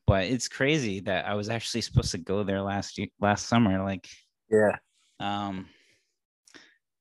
but 0.07 0.25
it's 0.25 0.49
crazy 0.49 1.01
that 1.01 1.27
I 1.27 1.35
was 1.35 1.49
actually 1.49 1.83
supposed 1.83 2.11
to 2.13 2.19
go 2.19 2.43
there 2.43 2.61
last 2.61 2.99
year, 2.99 3.09
last 3.21 3.47
summer. 3.47 3.83
Like, 3.83 4.09
yeah. 4.51 4.77
Um, 5.21 5.69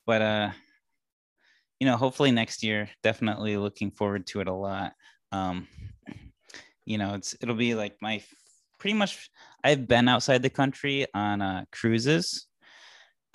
but 0.05 0.21
uh, 0.21 0.51
you 1.79 1.87
know, 1.87 1.97
hopefully 1.97 2.31
next 2.31 2.63
year. 2.63 2.89
Definitely 3.03 3.57
looking 3.57 3.91
forward 3.91 4.27
to 4.27 4.41
it 4.41 4.47
a 4.47 4.53
lot. 4.53 4.93
Um, 5.31 5.67
you 6.85 6.97
know, 6.97 7.13
it's 7.13 7.35
it'll 7.41 7.55
be 7.55 7.75
like 7.75 7.95
my 8.01 8.21
pretty 8.79 8.95
much. 8.95 9.29
I've 9.63 9.87
been 9.87 10.07
outside 10.07 10.43
the 10.43 10.49
country 10.49 11.07
on 11.13 11.41
uh, 11.41 11.65
cruises 11.71 12.46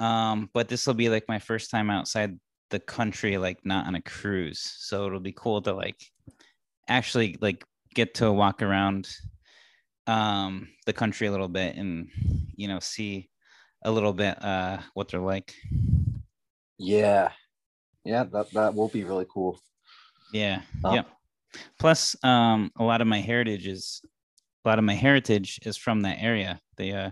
um, 0.02 0.50
but 0.52 0.68
this 0.68 0.84
will 0.84 0.94
be 0.94 1.08
like 1.08 1.28
my 1.28 1.38
first 1.38 1.70
time 1.70 1.88
outside 1.88 2.36
the 2.70 2.80
country, 2.80 3.38
like 3.38 3.58
not 3.64 3.86
on 3.86 3.94
a 3.94 4.02
cruise. 4.02 4.60
So 4.60 5.06
it'll 5.06 5.20
be 5.20 5.32
cool 5.32 5.62
to 5.62 5.72
like 5.72 6.00
actually 6.88 7.38
like 7.40 7.64
get 7.94 8.14
to 8.14 8.32
walk 8.32 8.62
around 8.62 9.08
um 10.08 10.66
the 10.86 10.92
country 10.92 11.28
a 11.28 11.30
little 11.30 11.46
bit 11.46 11.76
and 11.76 12.08
you 12.56 12.66
know 12.66 12.80
see 12.80 13.30
a 13.84 13.90
little 13.92 14.12
bit 14.12 14.42
uh 14.42 14.78
what 14.94 15.08
they're 15.08 15.20
like. 15.20 15.54
Yeah. 16.78 17.30
Yeah, 18.04 18.24
that 18.24 18.50
that 18.50 18.74
will 18.74 18.88
be 18.88 19.04
really 19.04 19.26
cool. 19.32 19.60
Yeah. 20.32 20.62
Um, 20.84 20.94
yeah. 20.96 21.02
Plus 21.78 22.16
um 22.24 22.72
a 22.76 22.82
lot 22.82 23.00
of 23.00 23.06
my 23.06 23.20
heritage 23.20 23.68
is 23.68 24.02
a 24.64 24.68
lot 24.68 24.80
of 24.80 24.84
my 24.84 24.94
heritage 24.94 25.60
is 25.62 25.76
from 25.76 26.00
that 26.00 26.18
area. 26.18 26.60
The 26.76 26.92
uh 26.92 27.10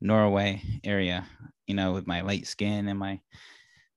Norway 0.00 0.62
area 0.84 1.26
you 1.70 1.76
know, 1.76 1.92
with 1.92 2.04
my 2.04 2.22
light 2.22 2.48
skin 2.48 2.88
and 2.88 2.98
my 2.98 3.20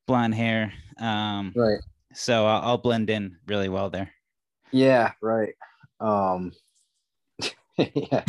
blonde 0.05 0.35
hair. 0.35 0.71
Um, 0.99 1.51
right. 1.55 1.79
So 2.13 2.45
I'll, 2.45 2.61
I'll 2.61 2.77
blend 2.77 3.09
in 3.09 3.37
really 3.47 3.67
well 3.67 3.89
there. 3.89 4.11
Yeah. 4.71 5.13
Right. 5.23 5.55
Um, 5.99 6.51
yeah. 7.77 8.23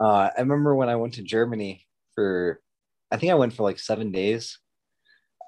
Uh, 0.00 0.30
I 0.34 0.40
remember 0.40 0.74
when 0.74 0.88
I 0.88 0.96
went 0.96 1.12
to 1.14 1.22
Germany 1.22 1.86
for 2.14 2.62
I 3.10 3.18
think 3.18 3.30
I 3.30 3.34
went 3.34 3.52
for 3.52 3.64
like 3.64 3.78
seven 3.78 4.12
days, 4.12 4.58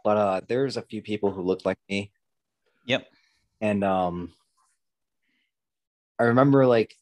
but 0.04 0.18
uh, 0.18 0.40
there's 0.46 0.76
a 0.76 0.82
few 0.82 1.00
people 1.00 1.30
who 1.30 1.40
looked 1.40 1.64
like 1.64 1.78
me. 1.88 2.12
Yep. 2.84 3.06
And 3.62 3.82
um, 3.82 4.34
I 6.18 6.24
remember 6.24 6.66
like 6.66 6.94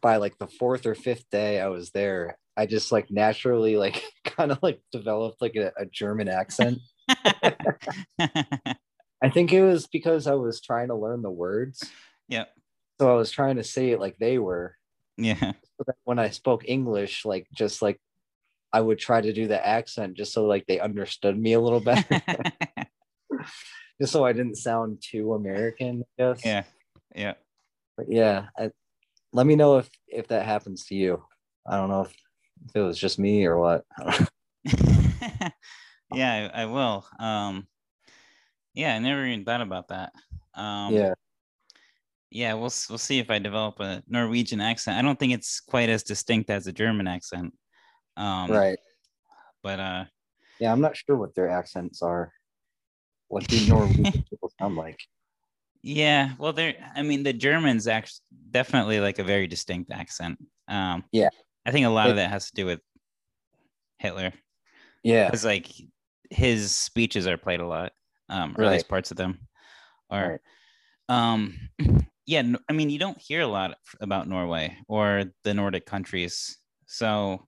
by 0.00 0.16
like 0.16 0.38
the 0.38 0.48
fourth 0.48 0.86
or 0.86 0.96
fifth 0.96 1.30
day 1.30 1.60
I 1.60 1.68
was 1.68 1.92
there, 1.92 2.36
I 2.56 2.66
just 2.66 2.92
like 2.92 3.10
naturally 3.10 3.76
like 3.76 4.02
kind 4.24 4.52
of 4.52 4.58
like 4.62 4.80
developed 4.92 5.40
like 5.40 5.56
a, 5.56 5.72
a 5.76 5.86
German 5.86 6.28
accent. 6.28 6.78
I 8.18 9.30
think 9.32 9.52
it 9.52 9.62
was 9.62 9.86
because 9.86 10.26
I 10.26 10.34
was 10.34 10.60
trying 10.60 10.88
to 10.88 10.94
learn 10.94 11.22
the 11.22 11.30
words. 11.30 11.90
Yeah. 12.28 12.44
So 13.00 13.10
I 13.10 13.16
was 13.16 13.30
trying 13.30 13.56
to 13.56 13.64
say 13.64 13.90
it 13.90 14.00
like 14.00 14.18
they 14.18 14.38
were. 14.38 14.76
Yeah. 15.16 15.38
So 15.40 15.84
that 15.86 15.96
when 16.04 16.18
I 16.18 16.30
spoke 16.30 16.64
English, 16.66 17.24
like 17.24 17.46
just 17.56 17.82
like 17.82 17.98
I 18.72 18.80
would 18.80 18.98
try 18.98 19.20
to 19.20 19.32
do 19.32 19.46
the 19.46 19.64
accent 19.64 20.14
just 20.14 20.32
so 20.32 20.46
like 20.46 20.66
they 20.66 20.80
understood 20.80 21.38
me 21.38 21.52
a 21.54 21.60
little 21.60 21.80
better. 21.80 22.22
just 24.00 24.12
so 24.12 24.24
I 24.24 24.32
didn't 24.32 24.56
sound 24.56 25.02
too 25.02 25.34
American, 25.34 26.04
I 26.18 26.22
guess. 26.22 26.44
yeah. 26.44 26.64
Yeah. 27.14 27.34
But 27.96 28.10
yeah, 28.10 28.46
I, 28.58 28.70
let 29.32 29.46
me 29.46 29.56
know 29.56 29.78
if 29.78 29.88
if 30.08 30.28
that 30.28 30.44
happens 30.44 30.86
to 30.86 30.94
you. 30.94 31.22
I 31.66 31.76
don't 31.76 31.88
know 31.88 32.02
if, 32.02 32.14
if 32.64 32.76
it 32.76 32.80
was 32.80 32.98
just 32.98 33.18
me 33.18 33.44
or 33.44 33.58
what. 33.58 33.84
I 33.98 34.04
don't 34.04 34.20
know. 34.20 35.48
yeah, 36.14 36.50
I, 36.54 36.62
I 36.62 36.66
will. 36.66 37.06
Um, 37.18 37.66
yeah, 38.74 38.94
I 38.94 38.98
never 38.98 39.24
even 39.26 39.44
thought 39.44 39.60
about 39.60 39.88
that. 39.88 40.12
Um, 40.54 40.94
yeah, 40.94 41.14
yeah, 42.30 42.54
we'll 42.54 42.72
we'll 42.88 42.98
see 42.98 43.20
if 43.20 43.30
I 43.30 43.38
develop 43.38 43.78
a 43.80 44.02
Norwegian 44.08 44.60
accent. 44.60 44.98
I 44.98 45.02
don't 45.02 45.18
think 45.18 45.32
it's 45.32 45.60
quite 45.60 45.88
as 45.88 46.02
distinct 46.02 46.50
as 46.50 46.66
a 46.66 46.72
German 46.72 47.06
accent. 47.06 47.54
Um, 48.16 48.50
right. 48.50 48.78
But 49.62 49.80
uh, 49.80 50.04
Yeah, 50.58 50.72
I'm 50.72 50.80
not 50.80 50.96
sure 50.96 51.16
what 51.16 51.34
their 51.34 51.48
accents 51.48 52.02
are. 52.02 52.32
What 53.28 53.46
do 53.46 53.66
Norwegian 53.68 54.04
people 54.30 54.52
sound 54.58 54.76
like? 54.76 54.98
yeah, 55.82 56.32
well, 56.38 56.52
they're. 56.52 56.74
I 56.94 57.02
mean, 57.02 57.22
the 57.22 57.32
Germans 57.32 57.86
actually 57.86 58.20
definitely 58.50 59.00
like 59.00 59.18
a 59.20 59.24
very 59.24 59.46
distinct 59.46 59.92
accent. 59.92 60.38
Um, 60.66 61.04
Yeah. 61.12 61.30
I 61.66 61.70
think 61.70 61.86
a 61.86 61.90
lot 61.90 62.10
of 62.10 62.16
that 62.16 62.30
has 62.30 62.46
to 62.48 62.54
do 62.54 62.66
with 62.66 62.80
Hitler. 63.98 64.32
Yeah, 65.02 65.26
because 65.26 65.44
like 65.44 65.70
his 66.30 66.74
speeches 66.74 67.26
are 67.26 67.36
played 67.36 67.60
a 67.60 67.66
lot 67.66 67.92
um 68.30 68.56
or 68.58 68.64
at 68.64 68.70
least 68.70 68.88
parts 68.88 69.10
of 69.10 69.16
them 69.16 69.38
are 70.10 70.30
Right. 70.30 70.40
um 71.10 71.54
yeah 72.26 72.42
I 72.68 72.72
mean 72.72 72.88
you 72.90 72.98
don't 72.98 73.20
hear 73.20 73.42
a 73.42 73.46
lot 73.46 73.76
about 74.00 74.26
norway 74.26 74.76
or 74.88 75.24
the 75.44 75.52
nordic 75.54 75.84
countries 75.84 76.56
so 76.86 77.46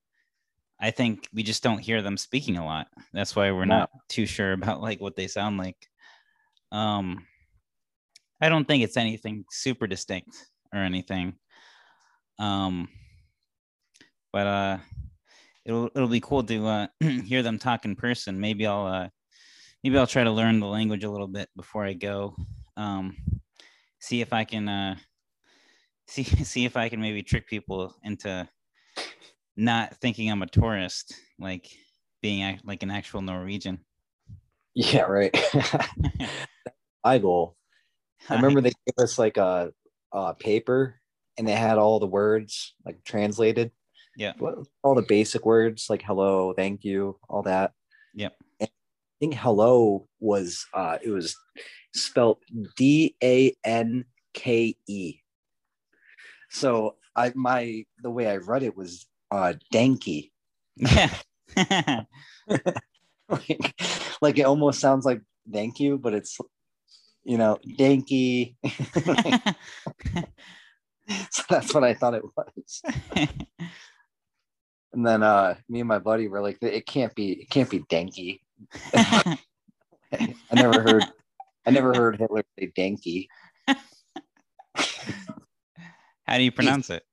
i 0.79 0.91
think 0.91 1.27
we 1.33 1.43
just 1.43 1.63
don't 1.63 1.79
hear 1.79 2.03
them 2.03 2.19
speaking 2.19 2.59
a 2.59 2.65
lot 2.65 2.89
that's 3.15 3.35
why 3.35 3.51
we're 3.51 3.65
No. 3.65 3.79
not 3.79 3.91
too 4.09 4.27
sure 4.27 4.53
about 4.53 4.83
like 4.83 5.01
what 5.01 5.17
they 5.17 5.27
sound 5.27 5.57
like 5.57 5.89
um 6.73 7.27
i 8.43 8.49
don't 8.51 8.67
think 8.69 8.85
it's 8.85 8.99
anything 8.99 9.45
super 9.51 9.87
distinct 9.87 10.37
or 10.73 10.81
anything 10.81 11.35
um 12.39 12.89
but 14.37 14.47
uh 14.47 14.79
it'll 15.65 15.89
it'll 15.95 16.09
be 16.09 16.21
cool 16.21 16.43
to 16.43 16.67
uh 16.67 16.87
hear 17.25 17.43
them 17.43 17.59
talk 17.59 17.87
in 17.87 17.97
person 17.97 18.39
maybe 18.39 18.67
i'll 18.67 18.87
uh 18.87 19.09
maybe 19.83 19.97
i'll 19.97 20.07
try 20.07 20.23
to 20.23 20.31
learn 20.31 20.61
the 20.61 20.67
language 20.67 21.05
a 21.05 21.11
little 21.11 21.27
bit 21.27 21.49
before 21.57 21.87
i 21.87 21.95
go 21.95 22.37
um 22.77 23.17
see 23.99 24.21
if 24.21 24.35
i 24.35 24.45
can 24.45 24.69
uh 24.69 24.95
see 26.07 26.23
see 26.53 26.67
if 26.67 26.77
i 26.77 26.91
can 26.91 27.01
maybe 27.01 27.23
trick 27.23 27.49
people 27.49 27.95
into 28.05 28.47
not 29.57 29.97
thinking 29.97 30.31
i'm 30.31 30.43
a 30.43 30.47
tourist 30.47 31.15
like 31.39 31.67
being 32.21 32.61
like 32.63 32.83
an 32.83 32.91
actual 32.91 33.23
norwegian 33.23 33.81
yeah, 34.77 35.05
right. 35.05 35.35
My 37.05 37.17
goal. 37.17 37.57
I 38.29 38.35
remember 38.35 38.61
they 38.61 38.73
gave 38.87 39.03
us 39.03 39.19
like 39.19 39.39
a, 39.39 39.73
a 40.13 40.35
paper 40.35 40.97
and 41.39 41.49
they 41.49 41.55
had 41.55 41.79
all 41.79 41.99
the 41.99 42.07
words 42.07 42.75
like 42.85 43.03
translated. 43.03 43.71
Yeah 44.17 44.33
What, 44.39 44.59
all 44.83 44.95
the 44.95 45.03
basic 45.03 45.45
words 45.45 45.87
like 45.89 46.03
hello, 46.03 46.53
thank 46.55 46.85
you, 46.85 47.19
all 47.29 47.43
that. 47.43 47.73
Yeah. 48.15 48.31
And 48.61 48.69
I 48.69 49.17
think 49.21 49.35
hello 49.35 50.09
was 50.21 50.67
uh 50.75 50.99
it 51.03 51.11
was 51.11 51.37
spelled 51.95 52.39
D 52.77 53.15
A 53.23 53.55
N 53.65 54.05
K 54.35 54.77
E. 54.87 55.19
So 56.51 56.97
I 57.15 57.33
my 57.35 57.85
the 58.03 58.11
way 58.11 58.29
I 58.29 58.37
read 58.37 58.63
it 58.63 58.77
was 58.77 59.07
uh 59.31 59.55
danky. 59.73 60.31
yeah 60.77 61.11
like, 63.29 63.83
like 64.21 64.39
it 64.39 64.47
almost 64.47 64.81
sounds 64.81 65.05
like 65.05 65.21
thank 65.53 65.81
you, 65.81 65.99
but 65.99 66.15
it's 66.15 66.39
you 67.27 67.37
know, 67.37 67.59
danky. 67.79 68.55
so 71.31 71.43
that's 71.51 71.75
what 71.75 71.83
I 71.83 71.93
thought 71.93 72.15
it 72.15 72.23
was. 72.25 72.83
And 74.97 75.07
then 75.07 75.23
uh 75.23 75.57
me 75.69 75.81
and 75.81 75.89
my 75.89 75.99
buddy 75.99 76.27
were 76.27 76.41
like, 76.41 76.57
it 76.63 76.87
can't 76.87 77.15
be 77.15 77.33
it 77.33 77.51
can't 77.51 77.69
be 77.69 77.81
danky. 77.81 78.41
I 78.95 79.37
never 80.55 80.81
heard 80.81 81.05
I 81.67 81.71
never 81.71 81.95
heard 81.95 82.19
Hitler 82.19 82.43
say 82.59 82.73
danky. 82.77 83.27
how 86.25 86.39
do 86.39 86.43
you 86.43 86.51
pronounce 86.51 86.89
it 86.89 87.05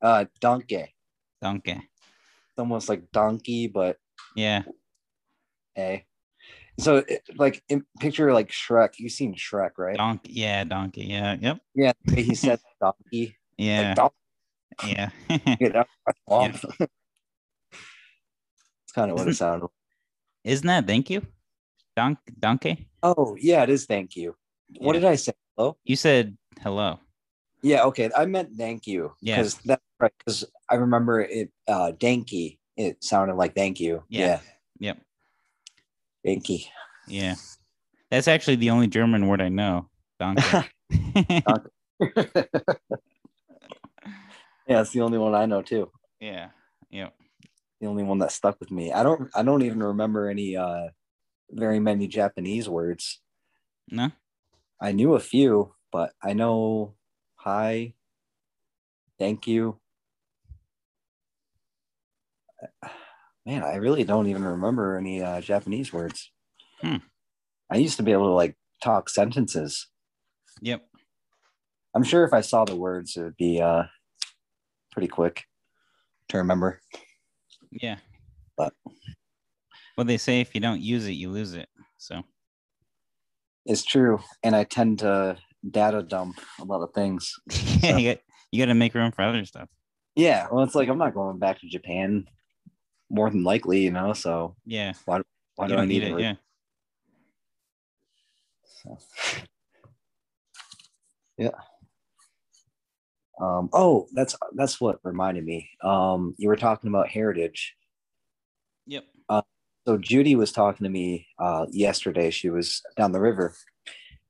Uh 0.00 0.26
donkey. 0.40 0.94
donkey 1.42 1.72
It's 1.72 2.58
almost 2.58 2.88
like 2.88 3.10
donkey, 3.10 3.66
but 3.66 3.96
yeah 4.36 4.62
a. 5.76 6.06
So 6.78 6.98
it, 7.08 7.22
like 7.34 7.60
in, 7.68 7.84
picture 7.98 8.32
like 8.32 8.50
Shrek. 8.50 8.90
You've 8.98 9.10
seen 9.10 9.34
Shrek, 9.34 9.72
right? 9.78 9.96
donkey 9.96 10.32
yeah 10.34 10.62
donkey 10.62 11.06
yeah 11.06 11.36
yep 11.40 11.58
Yeah, 11.74 11.92
he 12.14 12.36
said 12.36 12.60
donkey. 12.80 13.36
yeah 13.58 13.88
Like, 13.88 13.96
donkey. 13.96 14.14
Yeah 14.86 15.10
out 15.74 15.86
of 16.28 16.62
my. 16.62 16.86
It's 18.84 18.92
kind 18.94 19.10
of 19.10 19.18
what 19.18 19.28
it 19.28 19.34
sounded. 19.34 19.64
like. 19.64 19.70
isn't 20.44 20.66
that 20.66 20.86
thank 20.86 21.10
you 21.10 21.22
Donk 21.96 22.18
donkey 22.38 22.88
Oh 23.02 23.36
yeah, 23.38 23.62
it 23.64 23.70
is. 23.70 23.86
Thank 23.86 24.14
you. 24.16 24.36
What 24.78 24.92
did 24.92 25.04
I 25.04 25.16
say? 25.16 25.32
Hello. 25.56 25.76
you 25.84 25.96
said 25.96 26.36
hello 26.62 27.00
Yeah, 27.62 27.84
okay. 27.84 28.10
I 28.16 28.26
meant 28.26 28.50
thank 28.56 28.86
you. 28.86 29.12
Yeah. 29.20 29.36
Because 29.36 29.56
that's 29.64 29.82
right. 30.00 30.12
Because 30.18 30.44
I 30.70 30.76
remember 30.76 31.20
it 31.20 31.50
uh 31.66 31.92
danky. 31.98 32.58
It 32.76 33.02
sounded 33.02 33.34
like 33.34 33.54
thank 33.54 33.80
you. 33.80 34.04
Yeah. 34.08 34.40
Yeah. 34.78 34.94
yep 34.94 34.98
Danky. 36.26 36.66
Yeah. 37.08 37.34
That's 38.10 38.28
actually 38.28 38.56
the 38.56 38.70
only 38.70 38.86
German 38.86 39.26
word 39.26 39.42
I 39.42 39.48
know. 39.48 39.88
Donkey. 40.20 40.68
yeah, 44.66 44.80
it's 44.80 44.90
the 44.90 45.00
only 45.00 45.18
one 45.18 45.34
I 45.34 45.46
know 45.46 45.62
too. 45.62 45.90
yeah. 46.20 46.48
Yep. 46.90 47.14
The 47.80 47.86
only 47.86 48.04
one 48.04 48.18
that 48.18 48.32
stuck 48.32 48.60
with 48.60 48.70
me. 48.70 48.92
I 48.92 49.02
don't 49.02 49.30
I 49.34 49.42
don't 49.42 49.62
even 49.62 49.82
remember 49.82 50.28
any 50.28 50.56
uh 50.56 50.88
very 51.50 51.80
many 51.80 52.06
Japanese 52.06 52.68
words. 52.68 53.20
No? 53.90 54.10
I 54.80 54.92
knew 54.92 55.14
a 55.14 55.20
few, 55.20 55.74
but 55.90 56.12
I 56.22 56.32
know 56.34 56.94
hi, 57.36 57.94
thank 59.18 59.46
you. 59.46 59.78
Man, 63.46 63.64
I 63.64 63.74
really 63.76 64.04
don't 64.04 64.28
even 64.28 64.44
remember 64.44 64.96
any 64.96 65.20
uh, 65.20 65.40
Japanese 65.40 65.92
words. 65.92 66.30
Hmm. 66.80 66.98
I 67.68 67.76
used 67.78 67.96
to 67.96 68.04
be 68.04 68.12
able 68.12 68.26
to 68.26 68.34
like 68.34 68.56
talk 68.82 69.08
sentences. 69.08 69.88
Yep. 70.60 70.82
I'm 71.94 72.04
sure 72.04 72.24
if 72.24 72.32
I 72.32 72.40
saw 72.40 72.64
the 72.64 72.76
words, 72.76 73.16
it 73.16 73.22
would 73.22 73.36
be 73.36 73.60
uh, 73.60 73.84
pretty 74.92 75.08
quick 75.08 75.44
to 76.28 76.38
remember. 76.38 76.80
Yeah. 77.70 77.96
But- 78.56 78.74
well, 79.96 80.04
they 80.06 80.18
say 80.18 80.40
if 80.40 80.54
you 80.54 80.60
don't 80.60 80.80
use 80.80 81.06
it, 81.06 81.12
you 81.12 81.30
lose 81.30 81.54
it. 81.54 81.68
So 81.98 82.22
It's 83.66 83.84
true, 83.84 84.20
and 84.42 84.54
I 84.56 84.64
tend 84.64 85.00
to 85.00 85.36
data 85.70 86.02
dump 86.02 86.40
a 86.60 86.64
lot 86.64 86.82
of 86.82 86.92
things. 86.94 87.32
yeah, 87.82 87.96
you 87.98 88.10
got 88.14 88.22
you 88.50 88.58
got 88.62 88.66
to 88.66 88.74
make 88.74 88.94
room 88.94 89.12
for 89.12 89.22
other 89.22 89.44
stuff. 89.44 89.68
Yeah, 90.14 90.46
well, 90.50 90.64
it's 90.64 90.74
like 90.74 90.88
I'm 90.88 90.98
not 90.98 91.14
going 91.14 91.38
back 91.38 91.60
to 91.60 91.68
Japan, 91.68 92.26
more 93.10 93.30
than 93.30 93.44
likely, 93.44 93.80
you 93.82 93.90
know. 93.90 94.12
So 94.12 94.56
Yeah. 94.66 94.92
why 95.04 95.18
you 95.18 95.68
do 95.68 95.76
I 95.76 95.84
need, 95.84 96.02
need 96.02 96.02
it? 96.02 96.12
it. 96.12 96.20
Yeah. 96.20 96.34
So. 98.82 98.98
Yeah. 101.38 101.48
Um, 103.40 103.70
oh, 103.72 104.08
that's 104.12 104.36
that's 104.54 104.80
what 104.80 104.98
reminded 105.02 105.44
me. 105.44 105.70
Um, 105.82 106.34
you 106.38 106.48
were 106.48 106.56
talking 106.56 106.88
about 106.88 107.08
heritage. 107.08 107.74
Yep. 108.86 109.04
So 109.86 109.98
Judy 109.98 110.36
was 110.36 110.52
talking 110.52 110.84
to 110.84 110.90
me 110.90 111.26
uh, 111.40 111.66
yesterday. 111.70 112.30
She 112.30 112.50
was 112.50 112.82
down 112.96 113.10
the 113.10 113.20
river, 113.20 113.56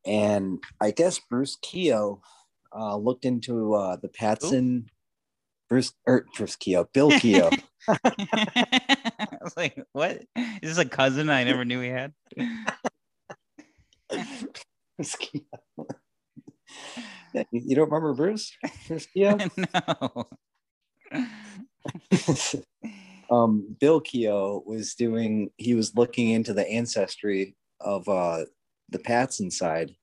and 0.06 0.62
I 0.80 0.92
guess 0.92 1.18
Bruce 1.18 1.58
Keogh 1.60 2.22
uh, 2.74 2.96
looked 2.96 3.26
into 3.26 3.74
uh, 3.74 3.96
the 3.96 4.08
Patson 4.08 4.88
Bruce 5.68 5.92
or 6.06 6.14
er, 6.14 6.26
Bruce 6.36 6.56
Keogh, 6.56 6.88
Bill 6.92 7.10
Keogh. 7.18 7.50
I 7.88 9.38
was 9.42 9.56
like, 9.56 9.78
what? 9.92 10.22
Is 10.36 10.76
this 10.76 10.78
a 10.78 10.86
cousin 10.86 11.28
I 11.28 11.44
never 11.44 11.66
knew 11.66 11.80
he 11.80 11.88
had? 11.88 12.14
Bruce 14.96 15.16
Keogh. 15.16 15.86
you 17.52 17.74
don't 17.74 17.90
remember 17.90 18.14
Bruce? 18.14 18.52
Bruce 18.88 19.06
Keogh? 19.06 19.38
no. 19.74 20.28
um, 23.30 23.76
Bill 23.80 24.00
Keogh 24.00 24.62
was 24.66 24.94
doing. 24.94 25.50
He 25.56 25.74
was 25.74 25.94
looking 25.94 26.30
into 26.30 26.52
the 26.52 26.68
ancestry 26.68 27.56
of 27.80 28.08
uh, 28.08 28.44
the 28.88 28.98
Patson 28.98 29.50
side, 29.50 29.94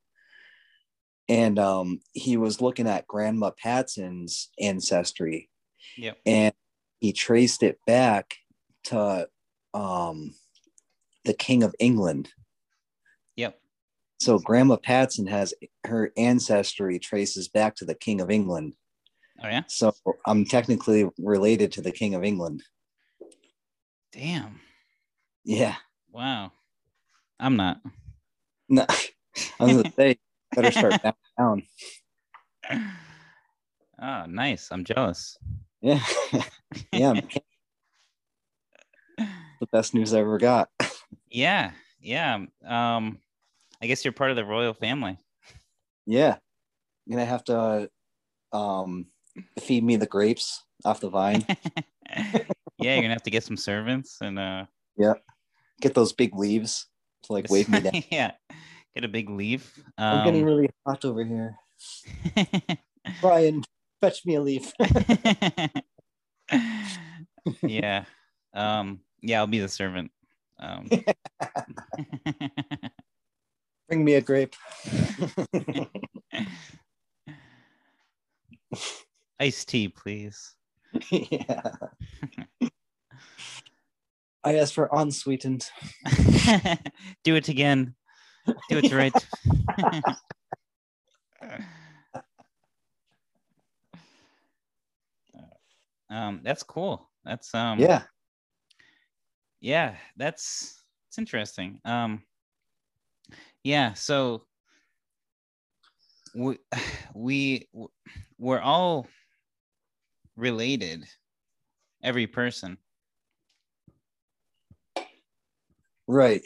and 1.28 1.60
um, 1.60 2.02
he 2.14 2.38
was 2.38 2.62
looking 2.62 2.88
at 2.88 3.08
Grandma 3.08 3.52
Patson's 3.52 4.50
ancestry. 4.60 5.50
Yep. 5.98 6.18
And 6.26 6.54
he 7.00 7.14
traced 7.14 7.64
it 7.64 7.80
back 7.86 8.36
to 8.86 9.28
um, 9.74 10.34
the 11.26 11.34
King 11.34 11.64
of 11.64 11.76
England. 11.80 12.30
So 14.20 14.38
Grandma 14.38 14.76
Patson 14.76 15.28
has 15.28 15.54
her 15.86 16.12
ancestry 16.18 17.00
traces 17.00 17.48
back 17.48 17.76
to 17.76 17.86
the 17.86 17.96
King 17.96 18.20
of 18.20 18.30
England. 18.30 18.74
Oh 19.42 19.48
yeah. 19.48 19.64
So 19.68 19.94
I'm 20.26 20.44
technically 20.46 21.08
related 21.18 21.72
to 21.74 21.82
the 21.82 21.92
King 21.92 22.16
of 22.16 22.24
England. 22.24 22.64
Damn. 24.12 24.60
Yeah. 25.46 25.76
Wow. 26.12 26.52
I'm 27.40 27.56
not. 27.56 27.80
No, 28.68 28.86
I 29.60 29.64
was 29.64 29.78
gonna 29.78 29.92
say 29.96 30.18
better 30.56 30.72
start 30.72 31.02
down. 31.38 31.64
Oh, 34.02 34.26
nice. 34.30 34.70
I'm 34.72 34.86
jealous. 34.86 35.38
Yeah. 35.82 36.00
yeah. 36.94 37.20
the 39.18 39.68
best 39.74 39.94
news 39.94 40.14
I 40.14 40.20
ever 40.20 40.38
got. 40.38 40.70
yeah. 41.30 41.72
Yeah. 42.00 42.46
Um, 42.66 43.20
I 43.82 43.88
guess 43.88 44.04
you're 44.04 44.12
part 44.12 44.32
of 44.32 44.36
the 44.36 44.46
royal 44.46 44.74
family. 44.74 45.18
Yeah. 46.06 46.38
I'm 47.08 47.12
gonna 47.12 47.26
have 47.26 47.44
to 47.46 47.90
um 48.52 49.08
feed 49.60 49.84
me 49.84 49.96
the 49.96 50.06
grapes 50.06 50.64
off 50.86 51.00
the 51.00 51.10
vine. 51.10 51.46
yeah, 52.10 52.44
you're 52.80 53.02
gonna 53.02 53.10
have 53.10 53.24
to 53.24 53.32
get 53.32 53.44
some 53.44 53.58
servants 53.58 54.18
and 54.22 54.38
uh 54.38 54.66
yeah. 54.98 55.14
Get 55.82 55.94
those 55.94 56.14
big 56.14 56.36
leaves 56.36 56.88
to 57.24 57.34
like 57.34 57.50
wave 57.50 57.70
me 57.70 57.80
down. 57.82 58.04
yeah. 58.12 58.32
Get 58.96 59.06
a 59.06 59.08
big 59.08 59.30
leaf. 59.30 59.78
Um, 59.98 60.20
I'm 60.20 60.26
getting 60.26 60.42
um, 60.42 60.48
really 60.48 60.70
hot 60.86 61.06
over 61.06 61.24
here. 61.24 61.56
Brian, 63.22 63.64
fetch 64.02 64.26
me 64.26 64.36
a 64.36 64.42
leaf. 64.42 64.74
yeah. 67.62 68.06
Um, 68.54 69.02
yeah, 69.22 69.40
I'll 69.40 69.48
be 69.48 69.60
the 69.60 69.70
servant. 69.70 70.12
Um, 70.60 70.90
Bring 73.90 74.06
me 74.06 74.14
a 74.14 74.22
grape. 74.22 74.56
Iced 79.40 79.68
tea, 79.68 79.88
please. 79.88 80.54
yeah. 81.10 81.72
I 84.44 84.58
asked 84.58 84.76
for 84.76 84.90
unsweetened. 84.92 85.68
Do 87.24 87.34
it 87.34 87.50
again. 87.50 87.96
Do 88.70 88.78
it 88.78 88.94
right. 88.94 89.12
um, 96.12 96.42
that's 96.44 96.62
cool. 96.62 97.10
That's 97.26 97.56
um. 97.56 97.80
Yeah. 97.80 98.04
Yeah, 99.62 99.96
that's 100.16 100.84
it's 101.08 101.18
interesting. 101.18 101.82
Um. 101.86 102.22
Yeah. 103.64 103.94
So. 103.94 104.44
We 106.36 106.60
we 107.14 107.70
we're 108.38 108.62
all 108.62 109.08
related. 110.36 111.06
Every 112.04 112.28
person. 112.28 112.78
Right 116.08 116.42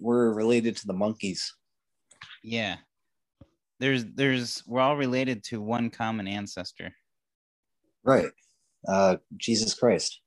we're 0.00 0.32
related 0.32 0.76
to 0.76 0.86
the 0.86 0.92
monkeys. 0.92 1.54
Yeah. 2.42 2.76
There's 3.80 4.04
there's 4.14 4.62
we're 4.66 4.80
all 4.80 4.96
related 4.96 5.42
to 5.44 5.60
one 5.60 5.90
common 5.90 6.28
ancestor. 6.28 6.92
Right. 8.02 8.30
Uh 8.86 9.16
Jesus 9.36 9.74
Christ. 9.74 10.20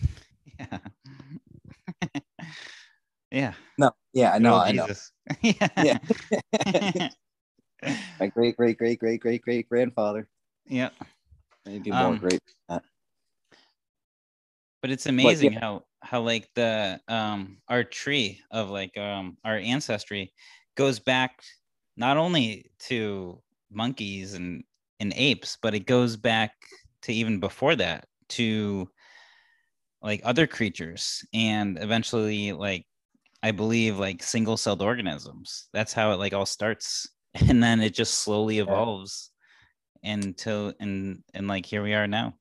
Yeah. 0.60 0.78
Yeah. 3.30 3.54
No, 3.78 3.92
yeah, 4.12 4.32
I 4.32 4.38
know, 4.38 4.54
oh, 4.54 4.58
I 4.58 4.72
know. 4.72 4.88
yeah. 5.42 5.98
yeah. 6.64 7.08
My 8.18 8.26
great 8.26 8.56
great 8.56 8.78
great 8.78 8.98
great 8.98 9.20
great 9.20 9.42
great 9.42 9.68
grandfather. 9.68 10.28
Yeah. 10.66 10.90
Maybe 11.64 11.90
more 11.90 12.00
um, 12.00 12.18
great. 12.18 12.40
But 12.68 12.82
it's 14.90 15.06
amazing 15.06 15.50
but, 15.50 15.54
yeah. 15.54 15.60
how 15.60 15.84
how 16.00 16.20
like 16.20 16.48
the 16.54 17.00
um 17.08 17.58
our 17.68 17.84
tree 17.84 18.40
of 18.50 18.70
like 18.70 18.96
um 18.96 19.36
our 19.44 19.58
ancestry 19.58 20.32
goes 20.76 20.98
back 20.98 21.42
not 21.96 22.16
only 22.16 22.70
to 22.78 23.40
monkeys 23.70 24.34
and 24.34 24.62
and 25.00 25.12
apes 25.16 25.58
but 25.60 25.74
it 25.74 25.86
goes 25.86 26.16
back 26.16 26.52
to 27.02 27.12
even 27.12 27.40
before 27.40 27.74
that 27.74 28.06
to 28.28 28.88
like 30.02 30.20
other 30.24 30.46
creatures 30.46 31.24
and 31.34 31.78
eventually 31.80 32.52
like 32.52 32.86
i 33.42 33.50
believe 33.50 33.98
like 33.98 34.22
single 34.22 34.56
celled 34.56 34.82
organisms 34.82 35.68
that's 35.72 35.92
how 35.92 36.12
it 36.12 36.16
like 36.16 36.32
all 36.32 36.46
starts 36.46 37.08
and 37.48 37.62
then 37.62 37.80
it 37.80 37.94
just 37.94 38.14
slowly 38.14 38.58
evolves 38.58 39.30
until 40.02 40.72
and 40.80 41.22
and 41.34 41.48
like 41.48 41.66
here 41.66 41.82
we 41.82 41.94
are 41.94 42.06
now 42.06 42.34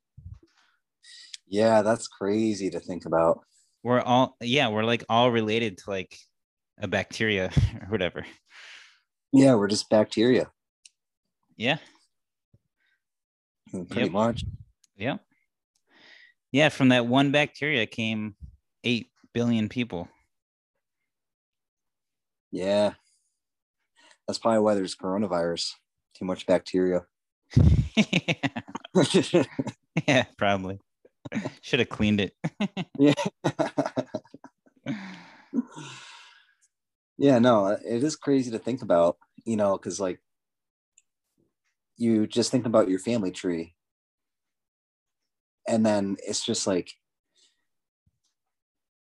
yeah, 1.50 1.82
that's 1.82 2.08
crazy 2.08 2.70
to 2.70 2.80
think 2.80 3.06
about. 3.06 3.42
We're 3.84 4.02
all 4.02 4.36
yeah, 4.42 4.68
we're 4.68 4.84
like 4.84 5.04
all 5.08 5.32
related 5.32 5.78
to 5.80 5.90
like 5.90 6.18
a 6.80 6.88
bacteria 6.88 7.52
or 7.82 7.88
whatever. 7.88 8.26
Yeah, 9.32 9.56
we're 9.56 9.68
just 9.68 9.90
bacteria. 9.90 10.52
Yeah. 11.56 11.78
Mm, 13.74 13.88
pretty 13.88 14.04
yep. 14.04 14.12
much. 14.12 14.44
Yeah. 14.96 15.18
Yeah, 16.52 16.70
from 16.70 16.90
that 16.90 17.06
one 17.06 17.32
bacteria 17.32 17.86
came 17.86 18.36
8 18.84 19.08
billion 19.34 19.70
people. 19.70 20.08
Yeah. 22.52 22.94
That's 24.28 24.40
probably 24.40 24.60
why 24.60 24.76
there's 24.76 24.96
coronavirus. 24.96 25.74
Too 26.18 26.26
much 26.26 26.46
bacteria. 26.46 27.06
yeah. 27.96 28.34
yeah, 30.08 30.26
probably. 30.38 30.80
Should 31.62 31.80
have 31.80 31.90
cleaned 31.90 32.22
it. 32.22 32.36
yeah. 33.00 33.14
yeah, 37.18 37.40
no, 37.40 37.68
it 37.68 38.04
is 38.04 38.16
crazy 38.16 38.52
to 38.52 38.60
think 38.60 38.82
about, 38.82 39.18
you 39.46 39.56
know, 39.56 39.78
because 39.78 40.00
like 40.00 40.20
you 41.98 42.28
just 42.28 42.52
think 42.52 42.66
about 42.66 42.90
your 42.90 43.00
family 43.00 43.32
tree. 43.32 43.76
And 45.68 45.86
then 45.86 46.18
it's 46.26 46.46
just 46.46 46.66
like 46.66 46.92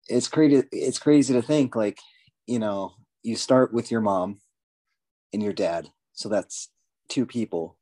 it's 0.09 0.29
crazy 0.29 0.63
it's 0.73 0.99
crazy 0.99 1.35
to 1.35 1.43
think 1.43 1.77
like, 1.77 1.99
you 2.47 2.59
know, 2.59 2.95
you 3.25 3.35
start 3.35 3.73
with 3.73 3.91
your 3.91 4.03
mom 4.03 4.39
and 5.33 5.43
your 5.43 5.53
dad. 5.53 5.91
So 6.13 6.29
that's 6.29 6.69
two 7.09 7.27
people. 7.27 7.77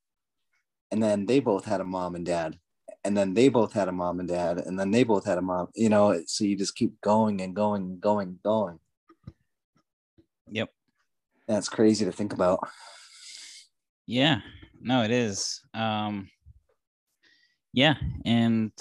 And 0.91 1.03
then 1.03 1.27
they 1.27 1.41
both 1.41 1.65
had 1.65 1.81
a 1.81 1.85
mom 1.85 2.15
and 2.15 2.25
dad. 2.25 2.59
And 3.05 3.17
then 3.17 3.35
they 3.35 3.49
both 3.49 3.73
had 3.73 3.89
a 3.89 3.93
mom 3.93 4.21
and 4.21 4.29
dad. 4.29 4.59
And 4.59 4.79
then 4.79 4.93
they 4.93 5.03
both 5.03 5.27
had 5.27 5.39
a 5.39 5.43
mom 5.43 5.69
you 5.75 5.89
know 5.89 6.23
so 6.27 6.45
you 6.45 6.57
just 6.57 6.77
keep 6.77 6.99
going 7.01 7.43
and 7.43 7.55
going 7.55 7.83
and 7.83 8.01
going 8.01 8.29
and 8.29 8.43
going. 8.43 8.79
Yep. 10.51 10.71
That's 11.49 11.69
crazy 11.69 12.05
to 12.05 12.13
think 12.13 12.33
about. 12.33 12.61
Yeah. 14.07 14.41
No 14.81 15.03
it 15.03 15.11
is. 15.11 15.61
Um 15.75 16.31
yeah. 17.73 17.95
And 18.25 18.73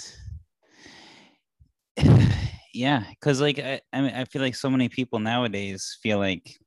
yeah 2.72 3.04
because 3.10 3.40
like 3.40 3.58
I, 3.58 3.80
I 3.92 4.00
mean 4.00 4.14
i 4.14 4.24
feel 4.24 4.42
like 4.42 4.54
so 4.54 4.70
many 4.70 4.88
people 4.88 5.18
nowadays 5.18 5.98
feel 6.02 6.18
like 6.18 6.58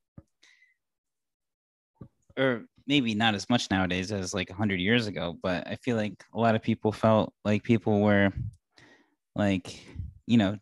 or 2.38 2.66
maybe 2.88 3.16
not 3.16 3.34
as 3.34 3.50
much 3.50 3.72
nowadays 3.72 4.12
as 4.12 4.34
like 4.34 4.50
100 4.50 4.80
years 4.80 5.08
ago 5.08 5.38
but 5.42 5.68
i 5.68 5.76
feel 5.78 5.98
like 5.98 6.24
a 6.34 6.40
lot 6.40 6.56
of 6.56 6.62
people 6.62 6.92
felt 6.92 7.34
like 7.44 7.64
people 7.64 8.02
were 8.02 8.32
like 9.36 9.84
you 10.28 10.38
know 10.38 10.58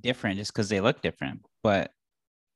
different 0.00 0.38
just 0.38 0.52
because 0.52 0.68
they 0.68 0.80
look 0.80 1.02
different. 1.02 1.40
But 1.62 1.90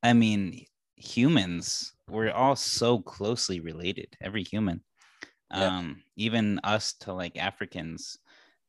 i 0.03 0.12
mean 0.12 0.64
humans 0.97 1.93
we're 2.09 2.33
all 2.33 2.57
so 2.57 2.99
closely 2.99 3.61
related 3.61 4.16
every 4.21 4.43
human. 4.43 4.83
Um, 5.53 6.03
even 6.16 6.61
us 6.62 6.93
to 7.01 7.12
like 7.12 7.37
Africans, 7.37 8.18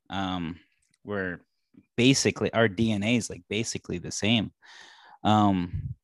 um, 0.10 0.60
we're 1.04 1.42
basically 1.96 2.52
our 2.54 2.68
DNA 2.68 3.18
is 3.18 3.30
like 3.30 3.44
basically 3.50 3.98
the 3.98 4.12
same. 4.12 4.52
Um, 5.24 5.96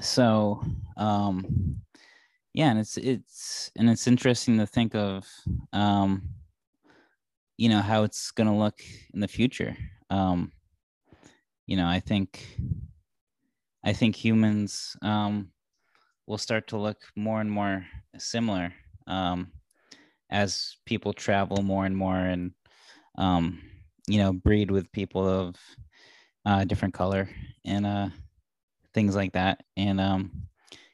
so 0.00 0.62
um, 0.96 1.76
yeah, 2.54 2.70
and 2.70 2.78
it's 2.78 2.96
it's 2.96 3.70
and 3.76 3.90
it's 3.90 4.06
interesting 4.06 4.58
to 4.58 4.66
think 4.66 4.94
of 4.94 5.26
um, 5.72 6.30
you 7.56 7.68
know 7.68 7.80
how 7.80 8.02
it's 8.02 8.30
gonna 8.30 8.56
look 8.56 8.80
in 9.14 9.20
the 9.20 9.28
future. 9.28 9.76
Um, 10.10 10.52
you 11.66 11.76
know, 11.76 11.86
I 11.86 12.00
think 12.00 12.58
I 13.84 13.92
think 13.92 14.16
humans 14.16 14.96
um, 15.02 15.50
will 16.26 16.38
start 16.38 16.68
to 16.68 16.76
look 16.76 17.02
more 17.14 17.40
and 17.40 17.50
more 17.50 17.86
similar 18.18 18.72
um, 19.06 19.52
as 20.30 20.76
people 20.86 21.12
travel 21.12 21.62
more 21.62 21.84
and 21.86 21.96
more 21.96 22.16
and 22.16 22.52
um, 23.18 23.60
you 24.06 24.18
know 24.18 24.32
breed 24.32 24.70
with 24.70 24.90
people 24.92 25.26
of 25.28 25.56
uh, 26.44 26.64
different 26.64 26.94
color 26.94 27.28
and 27.64 27.84
uh, 27.84 28.08
things 28.94 29.14
like 29.16 29.32
that. 29.32 29.62
And 29.76 30.00
um, 30.00 30.30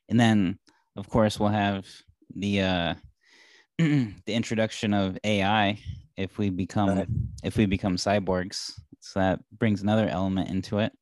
and 0.08 0.18
then 0.18 0.58
of 0.96 1.08
course 1.08 1.38
we'll 1.38 1.50
have 1.50 1.86
the 2.34 2.62
uh, 2.62 2.94
the 3.78 4.12
introduction 4.26 4.94
of 4.94 5.18
AI 5.24 5.78
if 6.16 6.38
we 6.38 6.50
become 6.50 6.88
right. 6.88 7.08
if 7.44 7.56
we 7.56 7.66
become 7.66 7.96
cyborgs. 7.96 8.72
So 9.00 9.20
that 9.20 9.40
brings 9.58 9.82
another 9.82 10.08
element 10.08 10.48
into 10.48 10.78
it. 10.78 10.92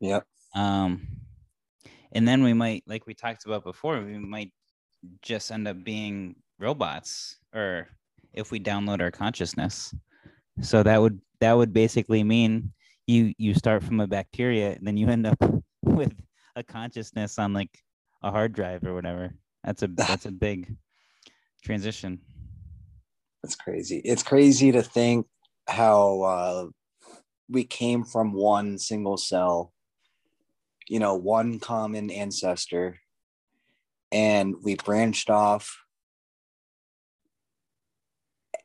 Yep. 0.00 0.24
Um 0.54 1.06
and 2.12 2.26
then 2.26 2.42
we 2.42 2.52
might 2.52 2.82
like 2.86 3.06
we 3.06 3.14
talked 3.14 3.46
about 3.46 3.64
before 3.64 4.00
we 4.00 4.18
might 4.18 4.52
just 5.22 5.50
end 5.50 5.66
up 5.66 5.82
being 5.84 6.36
robots 6.58 7.38
or 7.54 7.88
if 8.34 8.50
we 8.50 8.60
download 8.60 9.00
our 9.00 9.10
consciousness. 9.10 9.94
So 10.60 10.82
that 10.82 11.00
would 11.00 11.20
that 11.40 11.56
would 11.56 11.72
basically 11.72 12.22
mean 12.22 12.72
you 13.06 13.34
you 13.38 13.54
start 13.54 13.82
from 13.82 14.00
a 14.00 14.06
bacteria 14.06 14.72
and 14.72 14.86
then 14.86 14.96
you 14.96 15.08
end 15.08 15.26
up 15.26 15.38
with 15.82 16.12
a 16.56 16.62
consciousness 16.62 17.38
on 17.38 17.52
like 17.52 17.70
a 18.22 18.30
hard 18.30 18.52
drive 18.52 18.84
or 18.84 18.94
whatever. 18.94 19.32
That's 19.64 19.82
a 19.82 19.86
that's 19.94 20.26
a 20.26 20.32
big 20.32 20.76
transition. 21.64 22.20
That's 23.42 23.56
crazy. 23.56 24.02
It's 24.04 24.22
crazy 24.22 24.70
to 24.72 24.82
think 24.82 25.26
how 25.66 26.22
uh, 26.22 26.66
we 27.48 27.64
came 27.64 28.04
from 28.04 28.32
one 28.32 28.76
single 28.78 29.16
cell 29.16 29.72
you 30.90 30.98
know, 30.98 31.14
one 31.14 31.60
common 31.60 32.10
ancestor, 32.10 32.98
and 34.10 34.56
we 34.60 34.74
branched 34.74 35.30
off, 35.30 35.84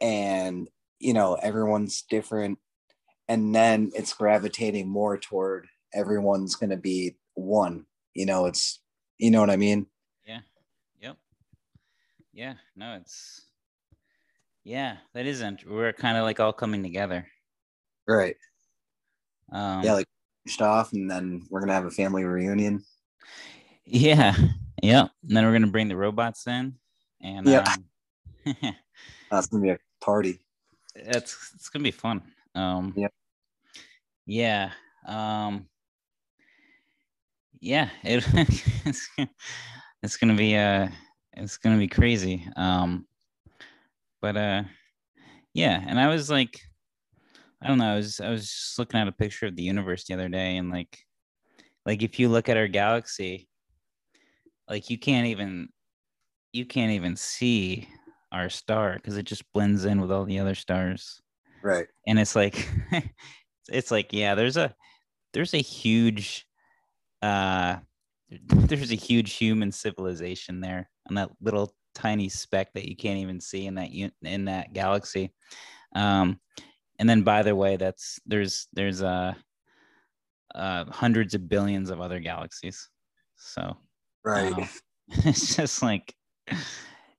and 0.01 0.67
you 0.99 1.13
know, 1.13 1.36
everyone's 1.36 2.01
different, 2.01 2.57
and 3.28 3.55
then 3.55 3.91
it's 3.95 4.13
gravitating 4.13 4.88
more 4.88 5.17
toward 5.17 5.67
everyone's 5.93 6.55
going 6.55 6.69
to 6.69 6.78
be 6.78 7.15
one. 7.34 7.86
You 8.13 8.26
know, 8.26 8.45
it's 8.45 8.80
you 9.17 9.32
know 9.32 9.39
what 9.39 9.49
I 9.49 9.57
mean. 9.57 9.88
Yeah. 10.26 10.39
Yep. 11.01 11.17
Yeah. 12.34 12.53
No, 12.76 12.95
it's 12.95 13.41
yeah. 14.63 14.97
That 15.13 15.26
isn't. 15.26 15.69
We're 15.69 15.93
kind 15.93 16.17
of 16.17 16.23
like 16.23 16.39
all 16.39 16.53
coming 16.53 16.84
together. 16.84 17.28
Right. 18.07 18.36
Um, 19.51 19.84
yeah, 19.84 19.93
like 19.93 20.07
pushed 20.45 20.61
off 20.61 20.93
and 20.93 21.09
then 21.09 21.43
we're 21.49 21.59
gonna 21.59 21.73
have 21.73 21.86
a 21.86 21.91
family 21.91 22.23
reunion 22.23 22.84
yeah 23.86 24.36
yeah 24.82 25.07
and 25.28 25.36
then 25.36 25.43
we're 25.43 25.51
gonna 25.51 25.67
bring 25.67 25.88
the 25.88 25.95
robots 25.95 26.45
in 26.45 26.76
and 27.21 27.47
yeah 27.47 27.76
um, 28.45 28.55
that's 29.32 29.47
gonna 29.47 29.63
be 29.63 29.69
a 29.69 29.80
party 30.01 30.39
it's 30.93 31.51
it's 31.55 31.69
gonna 31.69 31.84
be 31.84 31.91
fun 31.91 32.21
um 32.56 32.93
yeah 32.95 33.08
yeah 34.26 34.72
um 35.08 35.68
yeah 37.62 37.89
it, 38.03 38.26
it's, 38.86 39.10
it's 40.03 40.18
gonna 40.18 40.36
be 40.36 40.56
uh 40.56 40.88
it's 41.34 41.58
gonna 41.58 41.78
be 41.78 41.88
crazy 41.88 42.47
um 42.56 43.06
but 44.22 44.38
uh 44.38 44.64
yeah 45.53 45.84
and 45.88 45.99
i 45.99 46.08
was 46.08 46.30
like 46.30 46.60
I 47.62 47.68
don't 47.68 47.78
know. 47.80 47.93
I 47.93 47.95
was 47.95 48.20
I 48.20 48.30
was 48.30 48.43
just 48.43 48.78
looking 48.78 48.99
at 48.99 49.08
a 49.08 49.12
picture 49.12 49.47
of 49.47 49.56
the 49.56 49.64
universe 49.64 50.06
the 50.06 50.14
other 50.14 50.30
day, 50.30 50.58
and 50.58 50.70
like, 50.70 50.99
like 51.86 52.03
if 52.03 52.20
you 52.20 52.30
look 52.30 52.49
at 52.49 52.58
our 52.58 52.68
galaxy, 52.68 53.47
like 54.70 54.89
you 54.89 54.99
can't 54.99 55.28
even 55.28 55.70
you 56.53 56.66
can't 56.66 56.91
even 56.91 57.16
see 57.16 57.88
our 58.32 58.49
star 58.49 58.95
because 58.95 59.18
it 59.18 59.24
just 59.26 59.51
blends 59.53 59.86
in 59.86 60.01
with 60.01 60.12
all 60.12 60.26
the 60.26 60.39
other 60.39 60.56
stars. 60.56 61.22
Right. 61.66 61.88
And 62.05 62.20
it's 62.20 62.36
like, 62.36 62.70
it's 63.70 63.89
like 63.89 64.13
yeah, 64.13 64.36
there's 64.36 64.55
a 64.55 64.76
there's 65.34 65.55
a 65.55 65.61
huge 65.61 66.45
uh 67.24 67.78
there's 68.30 68.91
a 68.91 68.95
huge 68.95 69.34
human 69.34 69.72
civilization 69.72 70.61
there 70.61 70.88
on 71.09 71.16
that 71.16 71.32
little 71.41 71.74
tiny 71.95 72.30
speck 72.30 72.72
that 72.74 72.88
you 72.88 72.95
can't 72.95 73.18
even 73.18 73.41
see 73.41 73.66
in 73.66 73.74
that 73.76 73.89
in 74.22 74.45
that 74.45 74.74
galaxy. 74.74 75.34
Um 75.95 76.39
and 76.99 77.09
then 77.09 77.24
by 77.24 77.41
the 77.41 77.55
way 77.55 77.78
that's 77.78 78.20
there's 78.28 78.68
there's 78.74 79.01
uh, 79.01 79.34
uh 80.53 80.86
hundreds 80.91 81.34
of 81.34 81.49
billions 81.49 81.89
of 81.89 81.99
other 81.99 82.20
galaxies. 82.20 82.89
So 83.38 83.76
right. 84.24 84.53
um, 84.53 84.70
it's 85.26 85.55
just 85.55 85.82
like 85.82 86.13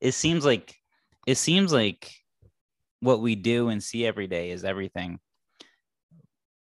it 0.00 0.12
seems 0.12 0.44
like 0.44 0.72
it 1.26 1.36
seems 1.36 1.72
like 1.72 2.12
what 3.00 3.20
we 3.20 3.34
do 3.34 3.68
and 3.68 3.82
see 3.82 4.06
every 4.06 4.26
day 4.26 4.50
is 4.50 4.64
everything 4.64 5.18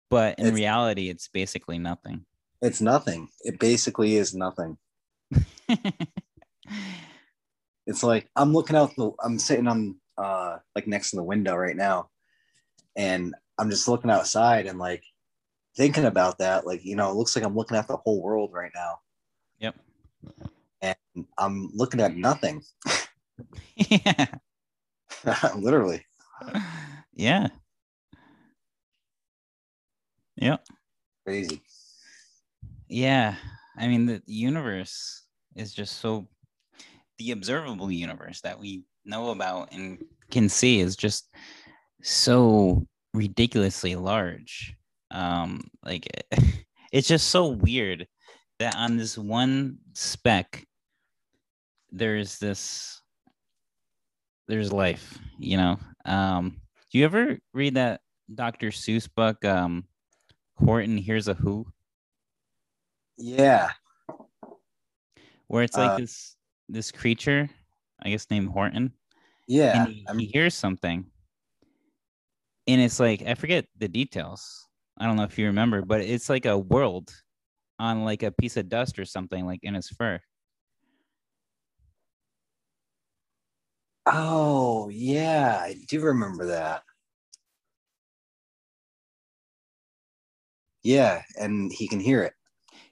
but 0.09 0.37
in 0.39 0.47
it's, 0.47 0.55
reality 0.55 1.09
it's 1.09 1.27
basically 1.27 1.79
nothing 1.79 2.25
it's 2.61 2.81
nothing 2.81 3.29
it 3.41 3.59
basically 3.59 4.15
is 4.15 4.33
nothing 4.33 4.77
it's 7.87 8.03
like 8.03 8.27
i'm 8.35 8.53
looking 8.53 8.75
out 8.75 8.95
the 8.95 9.11
i'm 9.23 9.39
sitting 9.39 9.67
on 9.67 9.95
uh 10.17 10.57
like 10.75 10.87
next 10.87 11.11
to 11.11 11.15
the 11.15 11.23
window 11.23 11.55
right 11.55 11.77
now 11.77 12.09
and 12.95 13.33
I'm 13.57 13.69
just 13.69 13.87
looking 13.87 14.09
outside 14.11 14.65
and 14.65 14.79
like 14.79 15.03
thinking 15.75 16.05
about 16.05 16.39
that. 16.39 16.65
Like, 16.65 16.83
you 16.83 16.95
know, 16.95 17.09
it 17.11 17.15
looks 17.15 17.35
like 17.35 17.45
I'm 17.45 17.55
looking 17.55 17.77
at 17.77 17.87
the 17.87 17.97
whole 17.97 18.21
world 18.21 18.51
right 18.53 18.71
now. 18.75 18.99
Yep. 19.59 19.75
And 20.81 21.25
I'm 21.37 21.69
looking 21.73 22.01
at 22.01 22.15
nothing. 22.15 22.63
yeah. 23.75 24.27
Literally. 25.57 26.05
Yeah. 27.13 27.49
Yep. 30.37 30.65
Crazy. 31.25 31.61
Yeah. 32.87 33.35
I 33.77 33.87
mean, 33.87 34.05
the 34.05 34.21
universe 34.25 35.23
is 35.55 35.73
just 35.73 35.99
so, 35.99 36.29
the 37.17 37.31
observable 37.31 37.91
universe 37.91 38.39
that 38.41 38.57
we 38.57 38.83
know 39.03 39.31
about 39.31 39.73
and 39.73 40.01
can 40.31 40.47
see 40.47 40.79
is 40.79 40.95
just 40.95 41.27
so 42.01 42.87
ridiculously 43.13 43.95
large. 43.95 44.73
Um, 45.11 45.69
like 45.83 46.07
it's 46.93 47.07
just 47.07 47.27
so 47.27 47.47
weird 47.47 48.07
that 48.59 48.75
on 48.77 48.95
this 48.95 49.17
one 49.17 49.79
speck, 49.93 50.65
there's 51.91 52.37
this 52.39 53.01
there's 54.47 54.71
life, 54.71 55.17
you 55.37 55.57
know. 55.57 55.77
Um, 56.05 56.61
do 56.91 56.97
you 56.97 57.05
ever 57.05 57.37
read 57.53 57.75
that 57.75 58.01
Dr. 58.33 58.69
Seuss 58.69 59.07
book, 59.13 59.43
um, 59.45 59.85
Horton 60.55 60.97
Hears 60.97 61.27
a 61.27 61.33
Who? 61.33 61.67
Yeah. 63.17 63.71
Where 65.47 65.63
it's 65.63 65.77
like 65.77 65.91
uh, 65.91 65.97
this 65.97 66.35
this 66.67 66.91
creature, 66.91 67.49
I 68.01 68.09
guess 68.09 68.29
named 68.29 68.49
Horton. 68.49 68.93
Yeah. 69.47 69.85
And 69.85 69.93
he, 69.93 70.05
he 70.17 70.25
hears 70.27 70.53
something 70.53 71.05
and 72.69 72.81
it's 72.81 72.99
like 72.99 73.23
I 73.25 73.33
forget 73.33 73.65
the 73.77 73.87
details. 73.87 74.67
I 74.97 75.05
don't 75.05 75.15
know 75.15 75.23
if 75.23 75.39
you 75.39 75.47
remember, 75.47 75.81
but 75.81 76.01
it's 76.01 76.29
like 76.29 76.45
a 76.45 76.57
world 76.57 77.11
on 77.79 78.05
like 78.05 78.21
a 78.21 78.31
piece 78.31 78.57
of 78.57 78.69
dust 78.69 78.99
or 78.99 79.05
something 79.05 79.45
like 79.45 79.61
in 79.63 79.73
his 79.73 79.89
fur. 79.89 80.19
Oh, 84.05 84.58
yeah, 85.39 85.57
I 85.57 85.75
do 85.87 86.01
remember 86.01 86.47
that. 86.47 86.83
Yeah, 90.83 91.21
and 91.39 91.71
he 91.71 91.87
can 91.87 91.99
hear 91.99 92.23
it. 92.23 92.33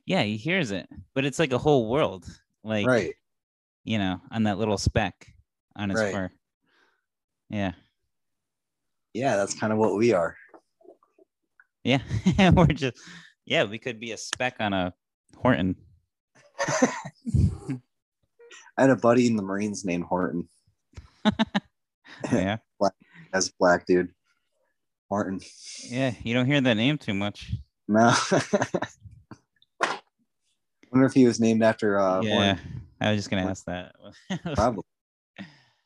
Yeah, 0.06 0.24
he 0.24 0.38
hears 0.38 0.72
it, 0.72 0.88
but 1.14 1.26
it's 1.26 1.40
like 1.40 1.54
a 1.54 1.58
whole 1.58 1.90
world, 1.90 2.26
like 2.64 2.88
right, 2.88 3.14
you 3.84 3.98
know, 3.98 4.22
on 4.32 4.44
that 4.44 4.58
little 4.58 4.78
speck 4.78 5.34
on 5.76 5.90
his 5.90 6.00
right. 6.00 6.14
fur. 6.14 6.30
Yeah 7.50 7.74
yeah, 9.18 9.36
that's 9.36 9.56
kind 9.56 9.74
of 9.74 9.80
what 9.80 9.96
we 9.96 10.14
are. 10.14 10.36
Yeah, 11.84 12.02
we're 12.54 12.68
just 12.68 12.98
yeah, 13.46 13.64
we 13.64 13.80
could 13.80 14.00
be 14.00 14.12
a 14.12 14.18
speck 14.18 14.58
on 14.60 14.74
a 14.74 14.94
Horton. 15.36 15.76
I 18.78 18.82
had 18.82 18.90
a 18.92 18.96
buddy 18.96 19.26
in 19.26 19.36
the 19.36 19.44
Marines 19.44 19.84
named 19.86 20.04
Horton. 20.04 20.48
yeah. 22.32 22.58
That's 23.34 23.50
black 23.50 23.86
dude. 23.86 24.10
Martin. 25.10 25.40
Yeah, 25.84 26.14
you 26.24 26.34
don't 26.34 26.46
hear 26.46 26.62
that 26.62 26.76
name 26.76 26.98
too 26.98 27.14
much. 27.14 27.54
No. 27.88 28.14
I 29.82 30.00
wonder 30.92 31.06
if 31.06 31.14
he 31.14 31.26
was 31.26 31.40
named 31.40 31.64
after 31.64 32.00
uh 32.00 32.22
yeah. 32.22 32.58
I 33.00 33.12
was 33.12 33.20
just 33.20 33.30
gonna 33.30 33.50
ask 33.50 33.66
that. 33.66 33.96
Probably. 34.56 34.84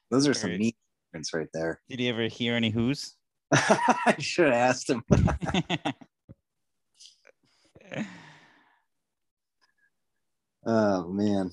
Those 0.09 0.27
are 0.27 0.33
some 0.33 0.57
neat 0.57 0.75
prints 1.11 1.33
right 1.33 1.47
there. 1.53 1.81
Did 1.89 1.99
you 1.99 2.09
ever 2.09 2.27
hear 2.27 2.55
any 2.55 2.69
who's? 2.69 3.15
I 3.51 4.15
should 4.19 4.45
have 4.45 4.53
asked 4.53 4.89
him. 4.89 5.03
Oh 10.65 11.07
man. 11.07 11.51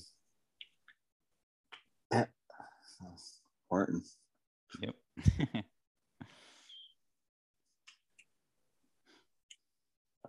Martin. 3.70 4.02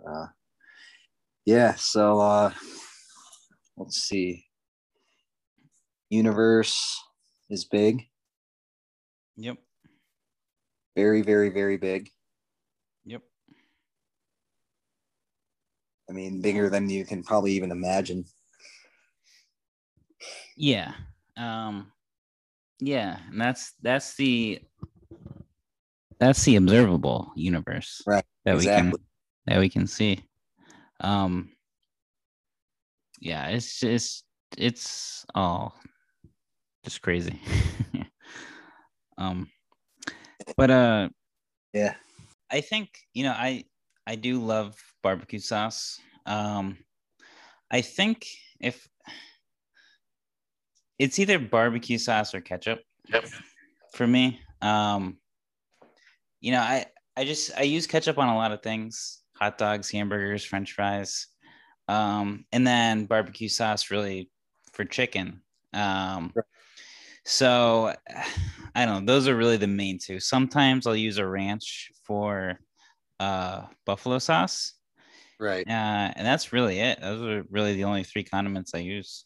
Uh, 0.08 0.28
yeah, 1.46 1.76
so 1.76 2.20
uh 2.22 2.52
let's 3.78 3.98
see. 3.98 4.46
Universe 6.10 6.98
is 7.50 7.66
big, 7.66 8.04
yep. 9.36 9.58
very, 10.96 11.22
very, 11.22 11.50
very 11.50 11.78
big. 11.78 12.10
Yep. 13.06 13.22
I 16.10 16.14
mean, 16.14 16.42
bigger 16.42 16.70
than 16.70 16.90
you 16.90 17.06
can 17.06 17.24
probably 17.24 17.52
even 17.52 17.72
imagine. 17.72 18.26
Yeah. 20.56 20.94
Um 21.38 21.92
yeah, 22.80 23.20
and 23.30 23.40
that's 23.40 23.74
that's 23.82 24.16
the 24.16 24.62
that's 26.20 26.44
the 26.44 26.56
observable 26.58 27.32
universe 27.36 28.02
Right, 28.06 28.26
that 28.46 28.58
we 28.58 28.66
can 28.66 28.94
that 29.46 29.60
we 29.60 29.70
can 29.70 29.88
see. 29.88 30.24
Um 31.02 31.52
yeah, 33.20 33.48
it's 33.48 33.80
just 33.80 34.26
it's 34.58 35.26
all 35.36 35.76
just 36.84 37.02
crazy. 37.02 37.40
um 39.18 39.50
but 40.58 40.72
uh 40.72 41.10
Yeah. 41.74 41.96
I 42.52 42.62
think 42.62 42.90
you 43.14 43.24
know 43.24 43.34
I 43.34 43.66
I 44.08 44.16
do 44.16 44.42
love 44.42 44.76
barbecue 45.04 45.40
sauce. 45.40 46.00
Um, 46.26 46.78
I 47.70 47.82
think 47.82 48.26
if 48.60 48.88
it's 51.00 51.18
either 51.18 51.40
barbecue 51.40 51.98
sauce 51.98 52.36
or 52.36 52.42
ketchup 52.42 52.82
Yep. 53.08 53.26
for 53.94 54.06
me. 54.06 54.42
Um, 54.62 55.18
you 56.42 56.52
know, 56.52 56.60
I 56.60 56.86
I 57.18 57.26
just 57.26 57.52
I 57.58 57.64
use 57.64 57.88
ketchup 57.88 58.18
on 58.18 58.30
a 58.30 58.36
lot 58.36 58.52
of 58.52 58.62
things: 58.62 59.22
hot 59.36 59.58
dogs, 59.58 59.90
hamburgers, 59.90 60.44
French 60.44 60.74
fries, 60.74 61.28
um, 61.88 62.46
and 62.52 62.68
then 62.68 63.06
barbecue 63.06 63.50
sauce 63.50 63.90
really 63.90 64.30
for 64.74 64.86
chicken. 64.86 65.42
Um, 65.74 66.32
Right. 66.36 66.46
so 67.26 67.94
I 68.76 68.86
don't 68.86 69.06
know; 69.06 69.14
those 69.14 69.28
are 69.28 69.36
really 69.36 69.58
the 69.58 69.68
main 69.68 69.98
two. 70.00 70.20
Sometimes 70.20 70.86
I'll 70.86 70.96
use 70.96 71.18
a 71.18 71.28
ranch 71.28 71.92
for 72.04 72.60
uh, 73.20 73.66
buffalo 73.86 74.20
sauce, 74.20 74.74
Right. 75.40 75.68
uh, 75.68 76.12
and 76.16 76.26
that's 76.26 76.54
really 76.54 76.80
it. 76.80 77.00
Those 77.02 77.22
are 77.22 77.46
really 77.50 77.76
the 77.76 77.86
only 77.86 78.04
three 78.04 78.24
condiments 78.24 78.74
I 78.74 78.80
use. 78.80 79.26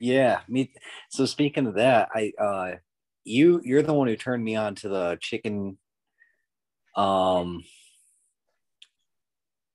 Yeah. 0.00 0.40
Me 0.48 0.72
so 1.10 1.26
speaking 1.26 1.66
of 1.66 1.74
that, 1.74 2.08
I 2.14 2.32
uh 2.38 2.76
you 3.24 3.60
you're 3.64 3.82
the 3.82 3.92
one 3.94 4.08
who 4.08 4.16
turned 4.16 4.44
me 4.44 4.56
on 4.56 4.74
to 4.76 4.88
the 4.88 5.18
chicken 5.20 5.78
um 6.96 7.62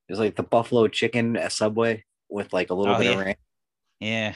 it 0.10 0.12
was 0.12 0.20
like 0.20 0.36
the 0.36 0.44
buffalo 0.44 0.88
chicken 0.88 1.38
at 1.38 1.52
Subway 1.52 2.04
with 2.30 2.52
like 2.54 2.70
a 2.70 2.74
little 2.74 2.96
Oh, 2.96 2.98
bit 3.00 3.08
yeah. 3.08 3.20
of 3.20 3.26
ranch. 3.26 3.38
Yeah, 4.00 4.34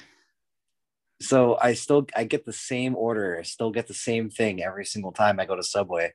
So 1.22 1.58
I 1.62 1.74
still 1.74 2.06
I 2.16 2.24
get 2.24 2.46
the 2.46 2.54
same 2.54 2.96
order. 2.96 3.38
I 3.38 3.42
still 3.44 3.72
get 3.72 3.88
the 3.88 3.94
same 3.94 4.30
thing 4.30 4.64
every 4.64 4.86
single 4.86 5.12
time 5.12 5.40
I 5.40 5.46
go 5.46 5.56
to 5.56 5.64
Subway. 5.64 6.14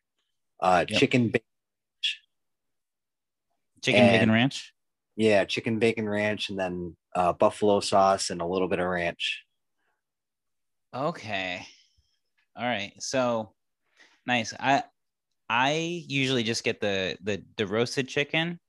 Uh 0.60 0.84
Yep. 0.88 0.98
chicken 1.00 1.32
chicken 3.82 4.06
bacon 4.10 4.30
ranch. 4.30 4.72
yeah, 5.16 5.44
chicken 5.44 5.78
bacon 5.78 6.08
ranch 6.08 6.48
and 6.50 6.58
then 6.58 6.96
uh 7.16 7.32
buffalo 7.32 7.80
sauce 7.80 8.30
and 8.30 8.40
a 8.40 8.46
little 8.46 8.68
bit 8.68 8.78
of 8.78 8.86
ranch. 8.86 9.42
Okay. 10.94 11.66
All 12.56 12.64
right. 12.64 12.92
So 12.98 13.52
nice. 14.26 14.52
I 14.58 14.84
I 15.48 16.04
usually 16.06 16.42
just 16.42 16.64
get 16.64 16.80
the 16.80 17.16
the 17.22 17.42
the 17.56 17.66
roasted 17.66 18.08
chicken 18.08 18.60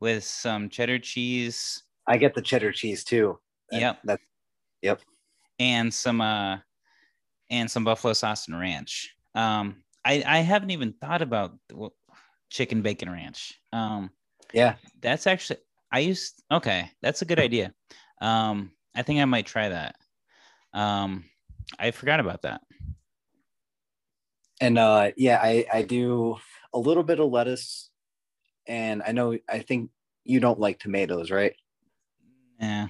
with 0.00 0.24
some 0.24 0.68
cheddar 0.68 0.98
cheese. 0.98 1.82
I 2.06 2.16
get 2.16 2.34
the 2.34 2.42
cheddar 2.42 2.72
cheese 2.72 3.04
too. 3.04 3.38
That- 3.70 3.80
Yep. 3.80 3.98
That, 4.04 4.20
yep. 4.82 5.00
and 5.58 5.94
some 5.94 6.20
uh 6.20 6.58
and 7.48 7.70
some 7.70 7.84
buffalo 7.84 8.12
sauce 8.12 8.48
and 8.48 8.58
ranch. 8.58 9.14
Um 9.34 9.84
I 10.04 10.22
I 10.26 10.38
haven't 10.38 10.70
even 10.70 10.92
thought 10.94 11.22
about 11.22 11.56
well, 11.72 11.94
chicken 12.50 12.82
bacon 12.82 13.08
ranch. 13.08 13.54
Um 13.72 14.10
yeah. 14.52 14.74
that's 15.00 15.26
actually 15.26 15.60
I 15.92 16.00
used 16.00 16.42
okay, 16.50 16.90
that's 17.02 17.22
a 17.22 17.24
good 17.26 17.38
idea. 17.38 17.72
Um 18.20 18.72
I 18.96 19.02
think 19.02 19.20
I 19.20 19.24
might 19.26 19.46
try 19.46 19.68
that. 19.68 19.94
Um 20.74 21.24
I 21.78 21.90
forgot 21.90 22.20
about 22.20 22.42
that. 22.42 22.62
And 24.60 24.78
uh 24.78 25.10
yeah, 25.16 25.40
I 25.42 25.66
I 25.72 25.82
do 25.82 26.36
a 26.72 26.78
little 26.78 27.02
bit 27.02 27.18
of 27.20 27.30
lettuce 27.30 27.90
and 28.66 29.02
I 29.04 29.12
know 29.12 29.36
I 29.48 29.58
think 29.60 29.90
you 30.24 30.38
don't 30.40 30.60
like 30.60 30.78
tomatoes, 30.78 31.30
right? 31.30 31.54
Yeah. 32.60 32.88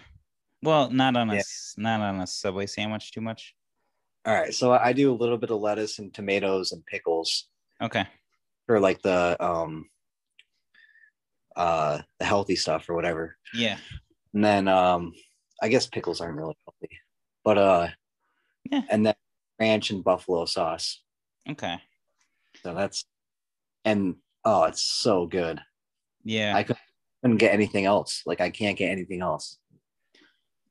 Well, 0.62 0.90
not 0.90 1.16
on 1.16 1.30
a 1.30 1.36
Yeah. 1.36 1.42
not 1.78 2.00
on 2.00 2.20
a 2.20 2.26
subway 2.26 2.66
sandwich 2.66 3.12
too 3.12 3.22
much. 3.22 3.54
All 4.24 4.34
right, 4.34 4.54
so 4.54 4.70
I 4.72 4.92
do 4.92 5.10
a 5.12 5.16
little 5.16 5.38
bit 5.38 5.50
of 5.50 5.60
lettuce 5.60 5.98
and 5.98 6.14
tomatoes 6.14 6.72
and 6.72 6.84
pickles 6.86 7.48
Okay. 7.80 8.06
for 8.66 8.78
like 8.78 9.02
the 9.02 9.36
um 9.42 9.88
uh 11.56 12.00
the 12.18 12.24
healthy 12.24 12.56
stuff 12.56 12.88
or 12.88 12.94
whatever. 12.94 13.36
Yeah. 13.54 13.78
And 14.34 14.44
then 14.44 14.68
um 14.68 15.12
I 15.62 15.68
guess 15.68 15.86
pickles 15.86 16.20
aren't 16.20 16.36
really 16.36 16.56
healthy. 16.66 16.98
But 17.44 17.58
uh 17.58 17.88
Yeah. 18.72 18.82
and 18.90 19.06
then 19.06 19.14
ranch 19.60 19.90
and 19.90 20.02
buffalo 20.02 20.44
sauce. 20.46 21.02
Okay. 21.48 21.76
So 22.64 22.74
that's 22.74 23.04
and 23.84 24.16
oh 24.44 24.64
it's 24.64 24.82
so 24.82 25.26
good. 25.26 25.60
Yeah. 26.24 26.56
I 26.56 26.64
couldn't 26.64 27.36
get 27.38 27.52
anything 27.52 27.84
else. 27.84 28.22
Like 28.26 28.40
I 28.40 28.50
can't 28.50 28.76
get 28.78 28.90
anything 28.90 29.20
else. 29.22 29.58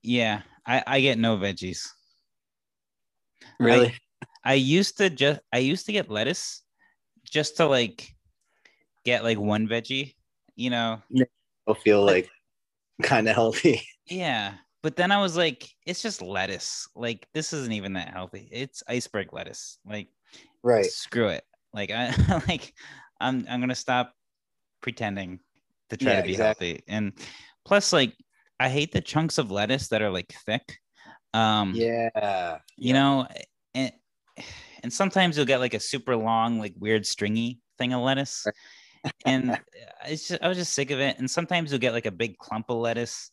yeah. 0.02 0.42
I 0.66 0.84
I 0.86 1.02
get 1.02 1.18
no 1.18 1.38
veggies. 1.38 1.88
Really? 3.60 3.94
I 4.44 4.56
used 4.56 4.98
to 4.98 5.10
just 5.10 5.40
I 5.54 5.60
used 5.60 5.86
to 5.86 5.92
get 5.92 6.10
lettuce 6.10 6.64
just 7.24 7.58
to 7.58 7.66
like 7.66 8.14
get 9.06 9.24
like 9.24 9.40
one 9.40 9.68
veggie, 9.68 10.16
you 10.56 10.70
know. 10.70 11.02
I 11.68 11.74
feel 11.74 12.04
like 12.04 12.30
kind 13.04 13.30
of 13.30 13.36
healthy. 13.36 13.82
Yeah. 14.08 14.56
But 14.84 14.96
then 14.96 15.12
I 15.12 15.22
was 15.22 15.38
like, 15.38 15.70
it's 15.86 16.02
just 16.02 16.22
lettuce. 16.22 16.88
Like 16.96 17.28
this 17.34 17.54
isn't 17.54 17.74
even 17.74 17.94
that 17.94 18.10
healthy. 18.10 18.50
It's 18.52 18.84
iceberg 18.88 19.34
lettuce. 19.34 19.78
Like 19.86 20.10
Right. 20.64 20.86
screw 20.86 21.28
it. 21.28 21.44
Like 21.74 21.92
I 21.92 22.14
like 22.48 22.74
I'm 23.20 23.46
I'm 23.50 23.60
gonna 23.60 23.76
stop 23.76 24.14
pretending 24.82 25.40
to 25.90 25.98
try 25.98 26.14
Yeah, 26.14 26.22
to 26.22 26.24
be 26.24 26.32
exactly. 26.34 26.68
healthy. 26.70 26.84
And 26.88 27.14
plus, 27.66 27.94
like 27.94 28.16
I 28.60 28.70
hate 28.70 28.92
the 28.92 29.02
chunks 29.02 29.38
of 29.38 29.52
lettuce 29.52 29.90
that 29.90 30.02
are 30.02 30.10
like 30.12 30.34
thick. 30.46 30.80
Um 31.34 31.74
Yeah. 31.76 32.58
you 32.78 32.94
know, 32.94 33.28
and 33.76 33.92
and 34.84 34.92
sometimes 34.92 35.38
you'll 35.38 35.46
get 35.46 35.60
like 35.60 35.74
a 35.76 35.80
super 35.80 36.16
long, 36.16 36.60
like 36.60 36.74
weird 36.80 37.06
stringy 37.06 37.60
thing 37.78 37.94
of 37.94 38.02
lettuce. 38.02 38.48
and 39.26 39.60
it's 40.08 40.28
just 40.28 40.42
I 40.42 40.48
was 40.48 40.58
just 40.58 40.74
sick 40.74 40.92
of 40.92 41.00
it. 41.00 41.20
And 41.20 41.30
sometimes 41.30 41.72
you'll 41.72 41.80
get 41.80 41.94
like 41.94 42.08
a 42.08 42.12
big 42.12 42.38
clump 42.38 42.70
of 42.70 42.78
lettuce. 42.78 43.32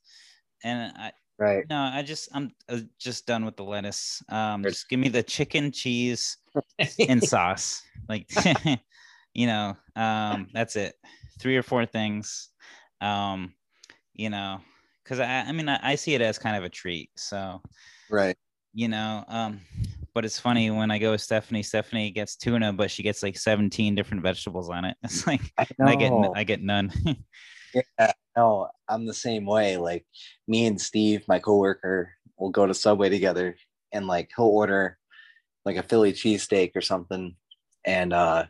And 0.63 0.93
I 0.97 1.13
Right. 1.39 1.65
no, 1.71 1.79
I 1.79 2.03
just 2.03 2.29
I'm 2.35 2.51
uh, 2.69 2.81
just 2.99 3.27
done 3.27 3.45
with 3.45 3.57
the 3.57 3.63
lettuce. 3.63 4.23
Um, 4.29 4.65
just 4.65 4.89
give 4.89 4.99
me 4.99 5.09
the 5.09 5.23
chicken, 5.23 5.71
cheese, 5.71 6.37
and 7.09 7.23
sauce. 7.23 7.83
Like, 8.09 8.29
you 9.35 9.47
know, 9.47 9.77
um, 9.95 10.49
that's 10.53 10.75
it. 10.75 10.97
Three 11.39 11.57
or 11.57 11.63
four 11.63 11.87
things. 11.87 12.49
Um, 13.01 13.55
you 14.15 14.31
know, 14.31 14.61
because 15.05 15.21
I 15.21 15.43
I 15.43 15.53
mean 15.53 15.69
I, 15.69 15.79
I 15.83 15.95
see 15.95 16.15
it 16.15 16.21
as 16.21 16.39
kind 16.39 16.57
of 16.57 16.65
a 16.65 16.69
treat. 16.69 17.11
So 17.17 17.63
right. 18.11 18.37
you 18.75 18.89
know, 18.89 19.25
um, 19.29 19.61
but 20.15 20.25
it's 20.25 20.41
funny 20.41 20.73
when 20.73 20.91
I 20.91 20.99
go 20.99 21.13
with 21.13 21.21
Stephanie. 21.21 21.63
Stephanie 21.63 22.11
gets 22.11 22.35
tuna, 22.35 22.73
but 22.73 22.91
she 22.91 23.05
gets 23.05 23.23
like 23.23 23.39
17 23.39 23.95
different 23.95 24.25
vegetables 24.25 24.69
on 24.69 24.85
it. 24.85 24.97
It's 25.05 25.25
like 25.25 25.53
I 25.57 25.67
I 25.81 25.95
get. 25.95 26.13
I 26.35 26.43
get 26.43 26.63
none. 26.63 26.91
Yeah, 27.75 28.13
no, 28.37 28.69
I'm 28.89 29.07
the 29.07 29.15
same 29.15 29.47
way. 29.47 29.77
Like 29.77 30.07
me 30.47 30.67
and 30.67 30.81
Steve, 30.81 31.25
my 31.29 31.39
coworker, 31.39 32.11
will 32.39 32.51
go 32.51 32.67
to 32.67 32.75
Subway 32.75 33.09
together 33.09 33.57
and 33.93 34.07
like 34.07 34.31
he'll 34.37 34.47
order 34.47 34.99
like 35.65 35.77
a 35.77 35.83
Philly 35.83 36.13
cheesesteak 36.13 36.73
or 36.75 36.81
something. 36.81 37.35
and 37.85 38.13
uh, 38.13 38.47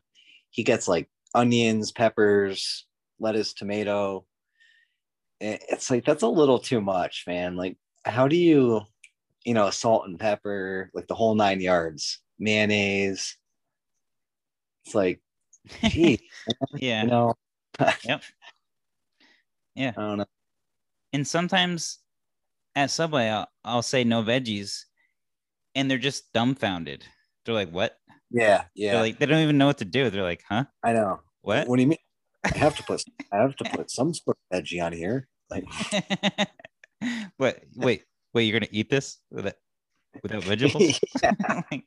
he 0.51 0.63
gets 0.65 0.89
like 0.89 1.09
onions, 1.35 1.93
peppers, 1.93 2.87
lettuce, 3.21 3.53
tomato. 3.53 4.25
It's 5.41 5.91
like 5.91 6.05
that's 6.05 6.23
a 6.23 6.29
little 6.29 6.59
too 6.59 6.81
much, 6.81 7.25
man. 7.27 7.57
Like, 7.57 7.77
how 8.05 8.27
do 8.27 8.37
you, 8.37 8.83
you 9.45 9.55
know, 9.55 9.71
salt 9.71 10.07
and 10.09 10.19
pepper, 10.19 10.91
like 10.95 11.07
the 11.07 11.15
whole 11.15 11.35
nine 11.35 11.61
yards, 11.61 12.21
mayonnaise? 12.39 13.37
It's 14.85 14.95
like, 14.95 15.21
gee, 15.85 16.29
yeah, 16.77 17.03
you 17.03 17.09
know. 17.09 17.35
yep. 18.05 18.23
Yeah. 19.79 19.93
I 19.97 20.01
don't 20.01 20.19
know. 20.19 20.27
And 21.13 21.27
sometimes 21.27 22.01
at 22.75 22.91
Subway, 22.91 23.29
I'll, 23.29 23.49
I'll 23.65 23.83
say 23.83 24.03
no 24.03 24.23
veggies, 24.23 24.83
and 25.75 25.91
they're 25.91 25.99
just 25.99 26.33
dumbfounded. 26.33 27.05
They're 27.45 27.55
like, 27.55 27.71
"What?" 27.71 27.97
Yeah, 28.31 28.65
yeah. 28.75 28.93
They're 28.93 29.03
like, 29.03 29.19
they 29.19 29.27
don't 29.27 29.43
even 29.43 29.57
know 29.57 29.67
what 29.67 29.79
to 29.79 29.85
do. 29.85 30.11
They're 30.11 30.23
like, 30.23 30.43
"Huh? 30.49 30.65
I 30.83 30.93
know. 30.93 31.21
What? 31.43 31.69
What 31.69 31.77
do 31.77 31.83
you 31.83 31.89
mean? 31.89 31.99
I 32.45 32.59
have 32.59 32.77
to 32.77 32.83
put 32.83 33.03
I 33.33 33.37
have 33.39 33.57
to 33.57 33.65
put 33.65 33.91
some 33.91 34.13
sort 34.13 34.37
of 34.51 34.63
veggie 34.63 34.85
on 34.85 34.93
here. 34.93 35.29
Like 35.51 35.65
what? 37.37 37.61
Wait, 37.77 38.03
wait. 38.35 38.45
You're 38.45 38.59
gonna 38.59 38.71
eat 38.73 38.91
this 38.91 39.19
without 39.31 39.55
without 40.23 40.45
vegetables? 40.45 41.01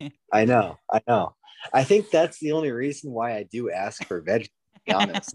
Like, 0.00 0.12
I 0.32 0.44
know, 0.44 0.78
I 0.92 1.00
know. 1.08 1.34
I 1.72 1.82
think 1.82 2.10
that's 2.10 2.38
the 2.38 2.52
only 2.52 2.70
reason 2.70 3.10
why 3.10 3.36
I 3.36 3.42
do 3.42 3.70
ask 3.70 4.04
for 4.06 4.22
veggies. 4.22 4.44
to 4.44 4.80
be 4.86 4.92
honest. 4.92 5.34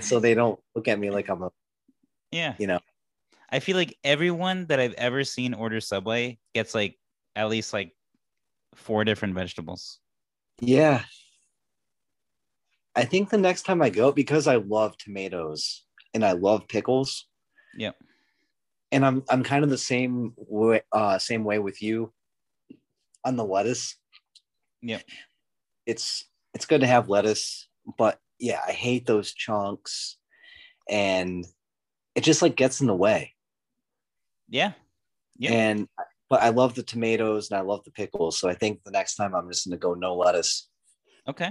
So 0.00 0.20
they 0.20 0.34
don't 0.34 0.58
look 0.74 0.88
at 0.88 0.98
me 0.98 1.10
like 1.10 1.28
I'm 1.28 1.42
a 1.42 1.50
yeah. 2.32 2.54
you 2.58 2.66
know. 2.66 2.80
I 3.50 3.60
feel 3.60 3.76
like 3.76 3.96
everyone 4.02 4.66
that 4.66 4.80
I've 4.80 4.94
ever 4.94 5.22
seen 5.24 5.52
order 5.52 5.80
Subway 5.80 6.38
gets 6.54 6.74
like 6.74 6.96
at 7.36 7.50
least 7.50 7.72
like 7.72 7.92
four 8.74 9.04
different 9.04 9.34
vegetables. 9.34 10.00
Yeah. 10.60 11.02
I 12.96 13.04
think 13.04 13.28
the 13.28 13.38
next 13.38 13.62
time 13.62 13.82
I 13.82 13.90
go, 13.90 14.10
because 14.10 14.46
I 14.46 14.56
love 14.56 14.96
tomatoes 14.96 15.84
and 16.14 16.24
I 16.24 16.32
love 16.32 16.66
pickles. 16.68 17.26
Yep. 17.76 17.96
And 18.90 19.04
I'm 19.04 19.22
I'm 19.28 19.42
kind 19.42 19.64
of 19.64 19.70
the 19.70 19.78
same 19.78 20.32
way 20.36 20.82
uh 20.92 21.18
same 21.18 21.44
way 21.44 21.58
with 21.58 21.82
you 21.82 22.12
on 23.24 23.36
the 23.36 23.44
lettuce. 23.44 23.96
Yeah. 24.80 25.00
It's 25.86 26.24
it's 26.54 26.66
good 26.66 26.80
to 26.80 26.86
have 26.86 27.08
lettuce, 27.08 27.68
but 27.98 28.18
yeah, 28.42 28.60
I 28.66 28.72
hate 28.72 29.06
those 29.06 29.32
chunks 29.32 30.18
and 30.90 31.46
it 32.16 32.24
just 32.24 32.42
like 32.42 32.56
gets 32.56 32.80
in 32.80 32.88
the 32.88 32.94
way. 32.94 33.34
Yeah. 34.48 34.72
Yeah. 35.38 35.52
And 35.52 35.88
but 36.28 36.42
I 36.42 36.48
love 36.48 36.74
the 36.74 36.82
tomatoes 36.82 37.50
and 37.50 37.58
I 37.58 37.62
love 37.62 37.84
the 37.84 37.92
pickles. 37.92 38.38
So 38.38 38.48
I 38.48 38.54
think 38.54 38.82
the 38.84 38.90
next 38.90 39.14
time 39.14 39.34
I'm 39.34 39.48
just 39.48 39.64
gonna 39.66 39.76
go 39.78 39.94
no 39.94 40.16
lettuce. 40.16 40.68
Okay. 41.28 41.50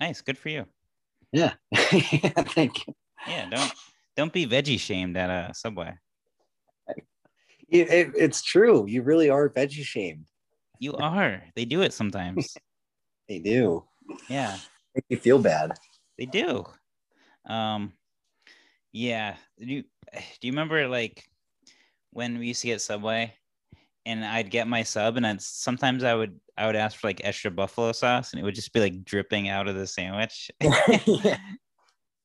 Nice. 0.00 0.20
Good 0.22 0.36
for 0.36 0.48
you. 0.48 0.66
Yeah. 1.32 1.52
Thank 1.74 2.86
you. 2.86 2.94
Yeah. 3.28 3.48
Don't 3.48 3.72
don't 4.16 4.32
be 4.32 4.46
veggie 4.46 4.78
shamed 4.80 5.16
at 5.16 5.30
a 5.30 5.54
Subway. 5.54 5.94
It, 7.68 7.88
it- 7.88 8.12
it's 8.16 8.42
true. 8.42 8.86
You 8.88 9.02
really 9.02 9.30
are 9.30 9.48
veggie 9.48 9.84
shamed. 9.84 10.26
You 10.80 10.94
are. 10.94 11.44
They 11.54 11.64
do 11.64 11.82
it 11.82 11.92
sometimes. 11.92 12.56
They 13.28 13.38
do. 13.38 13.84
Yeah. 14.28 14.56
Make 14.94 15.04
you 15.08 15.16
feel 15.16 15.38
bad. 15.38 15.72
They 16.18 16.26
do. 16.26 16.64
Um, 17.48 17.92
yeah. 18.92 19.36
Do 19.58 19.66
you, 19.66 19.82
do 20.12 20.48
you 20.48 20.52
remember 20.52 20.88
like 20.88 21.24
when 22.10 22.38
we 22.38 22.48
used 22.48 22.62
to 22.62 22.66
get 22.68 22.80
Subway 22.80 23.34
and 24.06 24.24
I'd 24.24 24.50
get 24.50 24.66
my 24.66 24.82
sub 24.82 25.16
and 25.16 25.26
I'd, 25.26 25.40
sometimes 25.40 26.04
I 26.04 26.14
would 26.14 26.38
I 26.56 26.66
would 26.66 26.76
ask 26.76 26.98
for 26.98 27.06
like 27.06 27.20
extra 27.24 27.50
buffalo 27.50 27.92
sauce 27.92 28.32
and 28.32 28.40
it 28.40 28.44
would 28.44 28.54
just 28.54 28.72
be 28.72 28.80
like 28.80 29.04
dripping 29.04 29.48
out 29.48 29.68
of 29.68 29.76
the 29.76 29.86
sandwich. 29.86 30.50
Yeah. 30.60 31.38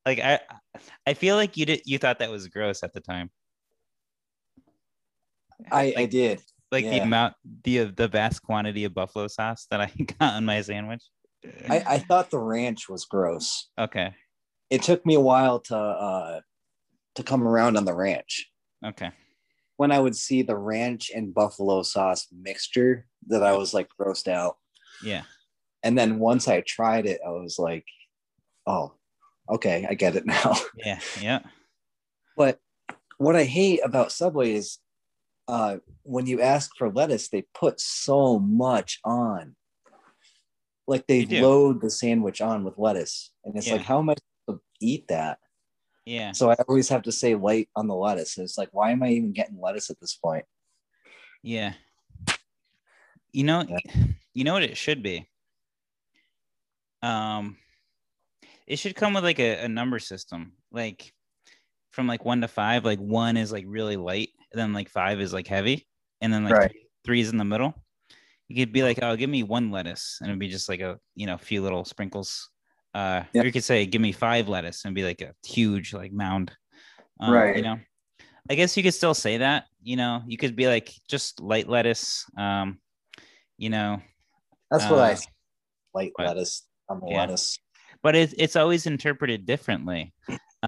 like 0.05 0.20
I 0.20 0.39
I 1.05 1.13
feel 1.13 1.36
like 1.36 1.57
you 1.57 1.66
did 1.66 1.82
you 1.86 1.97
thought 1.97 2.20
that 2.20 2.32
was 2.32 2.47
gross 2.47 2.84
at 2.84 2.93
the 2.93 3.01
time. 3.01 3.30
I, 5.72 5.93
I 5.97 6.05
did. 6.05 6.41
Like 6.72 6.86
the 6.86 6.99
amount 6.99 7.36
the 7.63 7.86
the 7.86 8.07
vast 8.07 8.41
quantity 8.43 8.84
of 8.84 8.93
buffalo 8.93 9.28
sauce 9.28 9.68
that 9.72 9.82
I 9.82 9.88
got 10.20 10.34
on 10.34 10.45
my 10.45 10.61
sandwich. 10.61 11.03
I, 11.69 11.83
I 11.87 11.97
thought 12.07 12.31
the 12.31 12.39
ranch 12.39 12.89
was 12.89 13.05
gross. 13.05 13.69
okay. 13.77 14.13
It 14.71 14.81
took 14.81 15.05
me 15.05 15.13
a 15.13 15.19
while 15.19 15.59
to 15.59 15.77
uh 15.77 16.39
to 17.15 17.23
come 17.23 17.47
around 17.47 17.77
on 17.77 17.85
the 17.85 17.93
ranch. 17.93 18.49
Okay. 18.83 19.11
When 19.77 19.91
I 19.91 19.99
would 19.99 20.15
see 20.15 20.41
the 20.41 20.57
ranch 20.57 21.11
and 21.13 21.33
buffalo 21.33 21.83
sauce 21.83 22.27
mixture, 22.31 23.05
that 23.27 23.43
I 23.43 23.55
was 23.55 23.73
like 23.73 23.89
grossed 23.99 24.27
out. 24.27 24.57
Yeah. 25.03 25.23
And 25.83 25.97
then 25.97 26.19
once 26.19 26.47
I 26.47 26.61
tried 26.61 27.05
it, 27.05 27.21
I 27.25 27.29
was 27.29 27.59
like, 27.59 27.85
oh, 28.65 28.93
okay, 29.49 29.85
I 29.89 29.93
get 29.93 30.15
it 30.15 30.25
now. 30.25 30.55
Yeah. 30.83 30.99
Yeah. 31.21 31.39
But 32.35 32.59
what 33.17 33.35
I 33.35 33.43
hate 33.43 33.81
about 33.83 34.11
Subway 34.11 34.53
is 34.53 34.79
uh, 35.47 35.77
when 36.03 36.25
you 36.25 36.41
ask 36.41 36.71
for 36.77 36.91
lettuce, 36.91 37.29
they 37.29 37.45
put 37.53 37.79
so 37.79 38.39
much 38.39 38.99
on. 39.05 39.55
Like 40.88 41.07
they 41.07 41.25
load 41.25 41.81
the 41.81 41.89
sandwich 41.89 42.41
on 42.41 42.63
with 42.63 42.77
lettuce. 42.77 43.31
And 43.43 43.55
it's 43.57 43.67
Yeah. 43.67 43.73
like, 43.73 43.81
how 43.81 43.99
am 43.99 44.09
I 44.09 44.15
supposed 44.15 44.61
to 44.61 44.86
eat 44.86 45.07
that? 45.07 45.39
Yeah. 46.05 46.31
So 46.33 46.51
I 46.51 46.55
always 46.67 46.89
have 46.89 47.01
to 47.03 47.11
say 47.11 47.33
light 47.36 47.69
on 47.75 47.88
the 47.88 47.95
lettuce. 47.95 48.38
And 48.38 48.43
it's 48.45 48.57
like, 48.57 48.69
why 48.71 48.91
am 48.91 49.01
I 49.01 49.09
even 49.09 49.33
getting 49.33 49.59
lettuce 49.59 49.89
at 49.89 49.99
this 49.99 50.15
point? 50.15 50.45
Yeah. 51.41 51.73
You 53.31 53.43
know, 53.43 53.65
Yeah. 53.67 54.05
you 54.33 54.43
know 54.43 54.53
what 54.53 54.63
it 54.63 54.77
should 54.77 55.01
be. 55.01 55.27
Um, 57.01 57.57
it 58.67 58.77
should 58.77 58.95
come 58.95 59.13
with 59.13 59.23
like 59.23 59.39
a, 59.39 59.63
a 59.65 59.67
number 59.67 59.99
system, 59.99 60.53
like 60.71 61.13
from 61.91 62.07
like 62.07 62.25
one 62.25 62.41
to 62.41 62.47
five. 62.47 62.86
Like 62.86 62.99
one 62.99 63.38
is 63.38 63.51
like 63.51 63.65
really 63.67 63.95
light, 63.95 64.29
and 64.51 64.59
then 64.59 64.73
like 64.73 64.89
five 64.89 65.19
is 65.19 65.33
like 65.33 65.47
heavy, 65.47 65.88
and 66.21 66.33
then 66.33 66.43
like 66.43 66.53
Right. 66.53 66.75
three 67.03 67.21
is 67.21 67.29
in 67.29 67.38
the 67.38 67.45
middle. 67.45 67.75
You 68.47 68.55
could 68.63 68.73
be 68.73 68.83
like, 68.83 68.99
"Oh, 69.01 69.15
give 69.15 69.29
me 69.29 69.43
one 69.43 69.71
lettuce," 69.71 70.17
and 70.21 70.29
it'd 70.29 70.39
be 70.39 70.49
just 70.49 70.69
like 70.69 70.81
a 70.81 70.99
you 71.15 71.25
know 71.25 71.37
few 71.37 71.61
little 71.61 71.83
sprinkles. 71.85 72.49
Uh, 72.93 73.23
Yeah. 73.33 73.41
or 73.41 73.45
you 73.45 73.51
could 73.51 73.63
say, 73.63 73.85
"Give 73.85 74.01
me 74.01 74.11
five 74.11 74.47
lettuce," 74.47 74.85
and 74.85 74.93
be 74.95 75.03
like 75.03 75.21
a 75.21 75.33
huge 75.45 75.93
like 75.93 76.11
mound. 76.11 76.51
Um, 77.19 77.33
Right. 77.33 77.55
You 77.55 77.63
know, 77.63 77.79
I 78.49 78.55
guess 78.55 78.77
you 78.77 78.83
could 78.83 78.93
still 78.93 79.13
say 79.15 79.37
that. 79.37 79.65
You 79.81 79.95
know, 79.97 80.21
you 80.27 80.37
could 80.37 80.55
be 80.55 80.67
like 80.67 80.93
just 81.09 81.39
light 81.41 81.67
lettuce. 81.67 82.25
Um, 82.37 82.79
you 83.57 83.69
know, 83.69 84.01
That's 84.69 84.89
what 84.89 84.99
I 84.99 85.13
Uh, 85.13 85.17
light 85.93 86.11
what? 86.15 86.27
lettuce 86.27 86.67
on 86.89 86.99
the 87.01 87.07
Yeah. 87.09 87.21
lettuce. 87.21 87.57
but 88.03 88.15
it's 88.15 88.33
it's 88.37 88.55
always 88.55 88.85
interpreted 88.85 89.45
differently. 89.45 90.13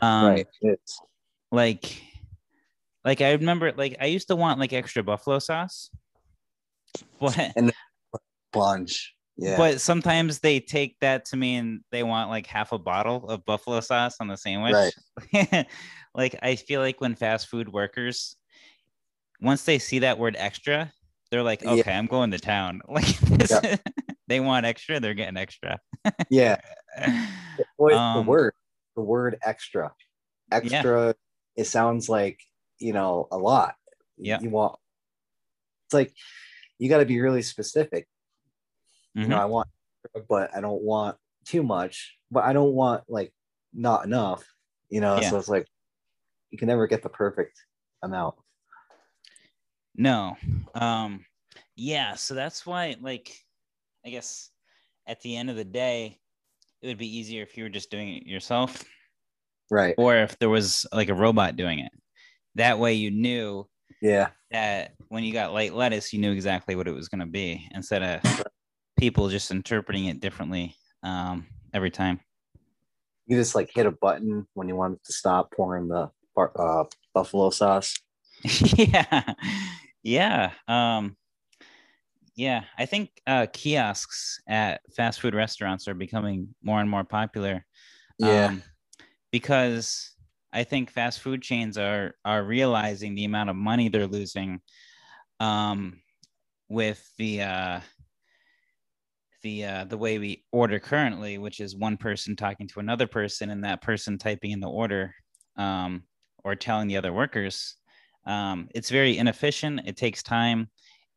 Um, 0.01 0.25
right. 0.25 0.47
It's 0.61 0.99
Like, 1.51 2.01
like 3.05 3.21
I 3.21 3.31
remember, 3.33 3.71
like 3.73 3.97
I 4.01 4.07
used 4.07 4.27
to 4.29 4.35
want 4.35 4.59
like 4.59 4.73
extra 4.73 5.03
buffalo 5.03 5.39
sauce, 5.39 5.89
but 7.19 7.51
bunch. 8.53 9.13
Yeah. 9.39 9.55
but 9.55 9.79
sometimes 9.81 10.39
they 10.39 10.59
take 10.59 10.97
that 11.01 11.25
to 11.25 11.37
mean 11.37 11.83
they 11.91 12.01
want 12.01 12.31
like 12.31 12.47
half 12.47 12.71
a 12.71 12.79
bottle 12.79 13.29
of 13.29 13.45
buffalo 13.45 13.81
sauce 13.81 14.15
on 14.19 14.27
the 14.27 14.35
sandwich. 14.35 14.91
like 16.15 16.35
I 16.41 16.55
feel 16.55 16.81
like 16.81 16.99
when 16.99 17.13
fast 17.13 17.47
food 17.47 17.71
workers, 17.71 18.35
once 19.39 19.63
they 19.63 19.77
see 19.77 19.99
that 19.99 20.17
word 20.17 20.35
extra, 20.39 20.91
they're 21.29 21.43
like, 21.43 21.61
Yeah. 21.61 21.73
okay, 21.73 21.93
I'm 21.93 22.07
going 22.07 22.31
to 22.31 22.39
town. 22.39 22.81
Like 22.89 23.05
this, 23.19 23.53
they 24.27 24.39
want 24.39 24.65
extra, 24.65 24.99
they're 24.99 25.13
getting 25.13 25.37
extra. 25.37 25.79
yeah. 26.31 26.59
What 27.75 27.93
Um, 27.93 28.15
the 28.25 28.29
word? 28.29 28.53
The 28.95 29.03
word 29.03 29.37
extra. 29.45 29.93
Extra. 30.51 31.13
It 31.55 31.65
sounds 31.65 32.09
like 32.09 32.39
you 32.79 32.93
know 32.93 33.27
a 33.31 33.37
lot. 33.37 33.75
Yeah. 34.17 34.39
You 34.41 34.49
want. 34.49 34.79
It's 35.85 35.93
like 35.93 36.13
you 36.79 36.89
got 36.89 36.99
to 36.99 37.05
be 37.05 37.19
really 37.19 37.41
specific. 37.41 38.07
You 39.15 39.23
Mhm. 39.23 39.29
know, 39.29 39.37
I 39.37 39.45
want, 39.45 39.67
but 40.29 40.55
I 40.55 40.61
don't 40.61 40.81
want 40.81 41.17
too 41.45 41.63
much. 41.63 42.17
But 42.29 42.43
I 42.43 42.53
don't 42.53 42.73
want 42.73 43.03
like 43.07 43.33
not 43.73 44.05
enough. 44.05 44.45
You 44.89 45.01
know, 45.01 45.19
Yeah. 45.19 45.29
so 45.29 45.37
it's 45.37 45.47
like 45.49 45.67
you 46.51 46.57
can 46.57 46.67
never 46.67 46.87
get 46.87 47.01
the 47.03 47.09
perfect 47.09 47.59
amount. 48.03 48.35
No. 49.95 50.37
Um 50.75 51.25
yeah, 51.75 52.15
so 52.15 52.33
that's 52.33 52.65
why 52.65 52.95
like 53.01 53.33
I 54.05 54.09
guess 54.09 54.51
at 55.07 55.21
the 55.21 55.35
end 55.35 55.49
of 55.49 55.55
the 55.55 55.65
day 55.65 56.19
it 56.81 56.87
would 56.87 56.97
be 56.97 57.17
easier 57.17 57.41
if 57.41 57.57
you 57.57 57.63
were 57.63 57.69
just 57.69 57.89
doing 57.89 58.15
it 58.15 58.27
yourself 58.27 58.83
Right. 59.71 59.95
or 59.97 60.15
if 60.17 60.37
there 60.39 60.49
was 60.49 60.85
like 60.93 61.09
a 61.09 61.15
robot 61.15 61.55
doing 61.55 61.79
it. 61.79 61.91
That 62.55 62.79
way 62.79 62.93
you 62.93 63.09
knew 63.11 63.67
Yeah. 64.01 64.29
that 64.51 64.93
when 65.09 65.23
you 65.23 65.33
got 65.33 65.53
light 65.53 65.73
lettuce 65.73 66.13
you 66.13 66.19
knew 66.19 66.31
exactly 66.31 66.75
what 66.75 66.87
it 66.87 66.93
was 66.93 67.07
going 67.09 67.19
to 67.19 67.25
be 67.25 67.67
instead 67.73 68.03
of 68.03 68.43
people 68.97 69.29
just 69.29 69.51
interpreting 69.51 70.05
it 70.05 70.19
differently 70.19 70.75
um 71.03 71.45
every 71.73 71.91
time. 71.91 72.19
You 73.25 73.37
just 73.37 73.55
like 73.55 73.69
hit 73.73 73.85
a 73.85 73.91
button 73.91 74.47
when 74.53 74.67
you 74.69 74.75
want 74.75 75.03
to 75.03 75.13
stop 75.13 75.51
pouring 75.51 75.87
the 75.87 76.09
uh, 76.37 76.83
buffalo 77.13 77.49
sauce. 77.49 77.95
yeah. 78.43 79.33
Yeah. 80.03 80.51
Um 80.67 81.17
Yeah, 82.35 82.63
I 82.77 82.85
think 82.85 83.09
uh, 83.25 83.47
kiosks 83.51 84.39
at 84.47 84.81
fast 84.95 85.19
food 85.19 85.33
restaurants 85.33 85.87
are 85.87 85.95
becoming 85.95 86.53
more 86.61 86.79
and 86.79 86.89
more 86.89 87.03
popular. 87.03 87.65
Yeah. 88.19 88.45
Um, 88.45 88.63
because 89.31 90.15
I 90.53 90.63
think 90.63 90.91
fast 90.91 91.19
food 91.19 91.41
chains 91.41 91.77
are 91.77 92.15
are 92.23 92.43
realizing 92.43 93.15
the 93.15 93.25
amount 93.25 93.49
of 93.49 93.55
money 93.55 93.89
they're 93.89 94.07
losing 94.07 94.61
um, 95.39 96.01
with 96.69 97.05
the 97.17 97.41
uh, 97.41 97.79
the 99.43 99.65
uh, 99.65 99.83
the 99.85 99.97
way 99.97 100.17
we 100.17 100.45
order 100.51 100.79
currently, 100.79 101.37
which 101.37 101.59
is 101.59 101.75
one 101.75 101.97
person 101.97 102.35
talking 102.35 102.67
to 102.67 102.79
another 102.79 103.07
person 103.07 103.49
and 103.49 103.63
that 103.63 103.81
person 103.81 104.17
typing 104.17 104.51
in 104.51 104.59
the 104.59 104.69
order 104.69 105.13
um, 105.57 106.03
or 106.43 106.55
telling 106.55 106.87
the 106.87 106.97
other 106.97 107.13
workers. 107.13 107.75
Um, 108.25 108.67
it's 108.75 108.89
very 108.89 109.17
inefficient. 109.17 109.81
It 109.85 109.95
takes 109.95 110.21
time, 110.23 110.69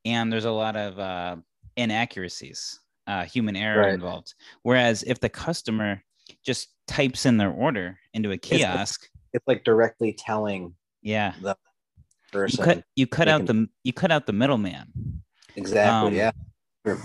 and 0.05 0.33
there's 0.33 0.45
a 0.45 0.51
lot 0.51 0.77
of 0.77 0.99
uh, 0.99 1.37
inaccuracies, 1.77 2.79
uh, 3.07 3.25
human 3.25 3.57
error 3.57 3.83
right. 3.83 3.95
involved. 3.95 4.35
Whereas 4.63 5.03
if 5.03 5.19
the 5.19 5.29
customer 5.29 6.03
just 6.45 6.69
types 6.87 7.27
in 7.27 7.37
their 7.37 7.51
order 7.51 7.99
into 8.15 8.31
a 8.31 8.39
kiosk, 8.39 9.09
it's, 9.33 9.47
like 9.47 9.65
directly 9.65 10.13
telling 10.13 10.75
yeah 11.03 11.35
the 11.41 11.57
person. 12.33 12.59
You 12.59 12.65
cut, 12.65 12.85
you 12.97 13.07
cut 13.07 13.29
out 13.29 13.47
the 13.47 13.69
you 13.85 13.93
cut 13.93 14.11
out 14.11 14.27
the 14.27 14.33
middleman. 14.33 15.23
Exactly. 15.57 16.21
Um, 16.21 16.33
yeah. 16.87 16.97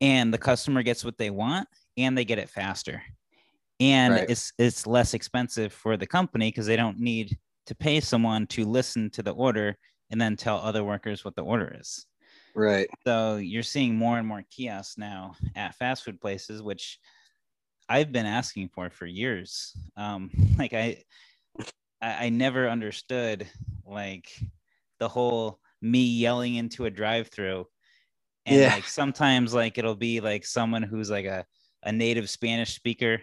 And 0.00 0.32
the 0.32 0.38
customer 0.38 0.82
gets 0.82 1.04
what 1.04 1.16
they 1.16 1.30
want, 1.30 1.68
and 1.96 2.16
they 2.16 2.24
get 2.24 2.38
it 2.38 2.50
faster, 2.50 3.02
and 3.80 4.14
right. 4.14 4.26
it's 4.28 4.52
it's 4.58 4.86
less 4.86 5.14
expensive 5.14 5.72
for 5.72 5.96
the 5.96 6.06
company 6.06 6.50
because 6.50 6.66
they 6.66 6.76
don't 6.76 6.98
need 6.98 7.38
to 7.66 7.74
pay 7.74 8.00
someone 8.00 8.46
to 8.48 8.64
listen 8.64 9.10
to 9.10 9.22
the 9.22 9.32
order 9.32 9.76
and 10.10 10.20
then 10.20 10.36
tell 10.36 10.58
other 10.58 10.84
workers 10.84 11.24
what 11.24 11.34
the 11.34 11.42
order 11.42 11.76
is. 11.80 12.06
Right. 12.54 12.88
So 13.04 13.36
you're 13.36 13.62
seeing 13.62 13.96
more 13.96 14.18
and 14.18 14.26
more 14.26 14.44
kiosks 14.50 14.96
now 14.96 15.34
at 15.56 15.74
fast 15.74 16.04
food 16.04 16.20
places, 16.20 16.62
which 16.62 16.98
I've 17.88 18.12
been 18.12 18.26
asking 18.26 18.70
for 18.70 18.90
for 18.90 19.06
years. 19.06 19.76
Um, 19.96 20.30
like 20.58 20.72
I, 20.72 21.02
I 22.00 22.28
never 22.28 22.68
understood 22.68 23.46
like 23.84 24.28
the 24.98 25.08
whole 25.08 25.60
me 25.80 26.00
yelling 26.00 26.56
into 26.56 26.86
a 26.86 26.90
drive-through, 26.90 27.66
and 28.44 28.60
yeah. 28.60 28.74
like 28.74 28.84
sometimes 28.84 29.54
like 29.54 29.78
it'll 29.78 29.94
be 29.94 30.20
like 30.20 30.44
someone 30.44 30.82
who's 30.82 31.10
like 31.10 31.26
a 31.26 31.44
a 31.82 31.92
native 31.92 32.28
Spanish 32.28 32.74
speaker, 32.74 33.20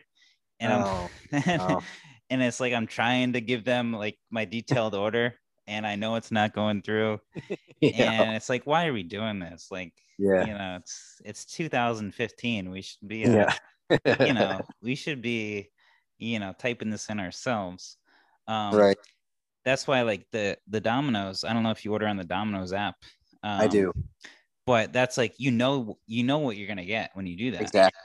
and 0.59 0.71
oh. 0.73 1.09
I'm 1.33 1.61
oh. 1.61 1.81
and 2.29 2.41
it's 2.41 2.59
like 2.59 2.73
I'm 2.73 2.87
trying 2.87 3.33
to 3.33 3.41
give 3.41 3.63
them 3.63 3.93
like 3.93 4.17
my 4.31 4.45
detailed 4.45 4.95
order, 4.95 5.35
and 5.67 5.85
I 5.85 5.95
know 5.95 6.15
it's 6.15 6.31
not 6.31 6.53
going 6.53 6.81
through, 6.81 7.19
yeah. 7.81 8.21
and 8.21 8.35
it's 8.35 8.49
like 8.49 8.65
why 8.65 8.87
are 8.87 8.93
we 8.93 9.03
doing 9.03 9.39
this? 9.39 9.67
Like 9.69 9.93
yeah, 10.17 10.45
you 10.45 10.53
know, 10.53 10.77
it's 10.79 11.21
it's 11.25 11.45
2015. 11.45 12.71
We 12.71 12.81
should 12.81 13.07
be 13.07 13.25
uh, 13.25 13.31
yeah 13.31 13.53
you 13.89 14.33
know, 14.33 14.61
we 14.81 14.95
should 14.95 15.21
be, 15.21 15.69
you 16.17 16.39
know, 16.39 16.53
typing 16.57 16.89
this 16.89 17.09
in 17.09 17.19
ourselves. 17.19 17.97
Um, 18.47 18.75
right. 18.75 18.97
That's 19.65 19.87
why, 19.87 20.01
like 20.01 20.25
the 20.31 20.57
the 20.67 20.81
Domino's. 20.81 21.43
I 21.43 21.53
don't 21.53 21.63
know 21.63 21.71
if 21.71 21.85
you 21.85 21.93
order 21.93 22.07
on 22.07 22.17
the 22.17 22.23
Domino's 22.23 22.73
app. 22.73 22.95
Um, 23.43 23.61
I 23.61 23.67
do. 23.67 23.93
But 24.65 24.93
that's 24.93 25.17
like 25.17 25.35
you 25.37 25.51
know 25.51 25.97
you 26.05 26.23
know 26.23 26.39
what 26.39 26.57
you're 26.57 26.67
gonna 26.67 26.85
get 26.85 27.11
when 27.13 27.27
you 27.27 27.37
do 27.37 27.51
that. 27.51 27.61
Exactly. 27.61 27.99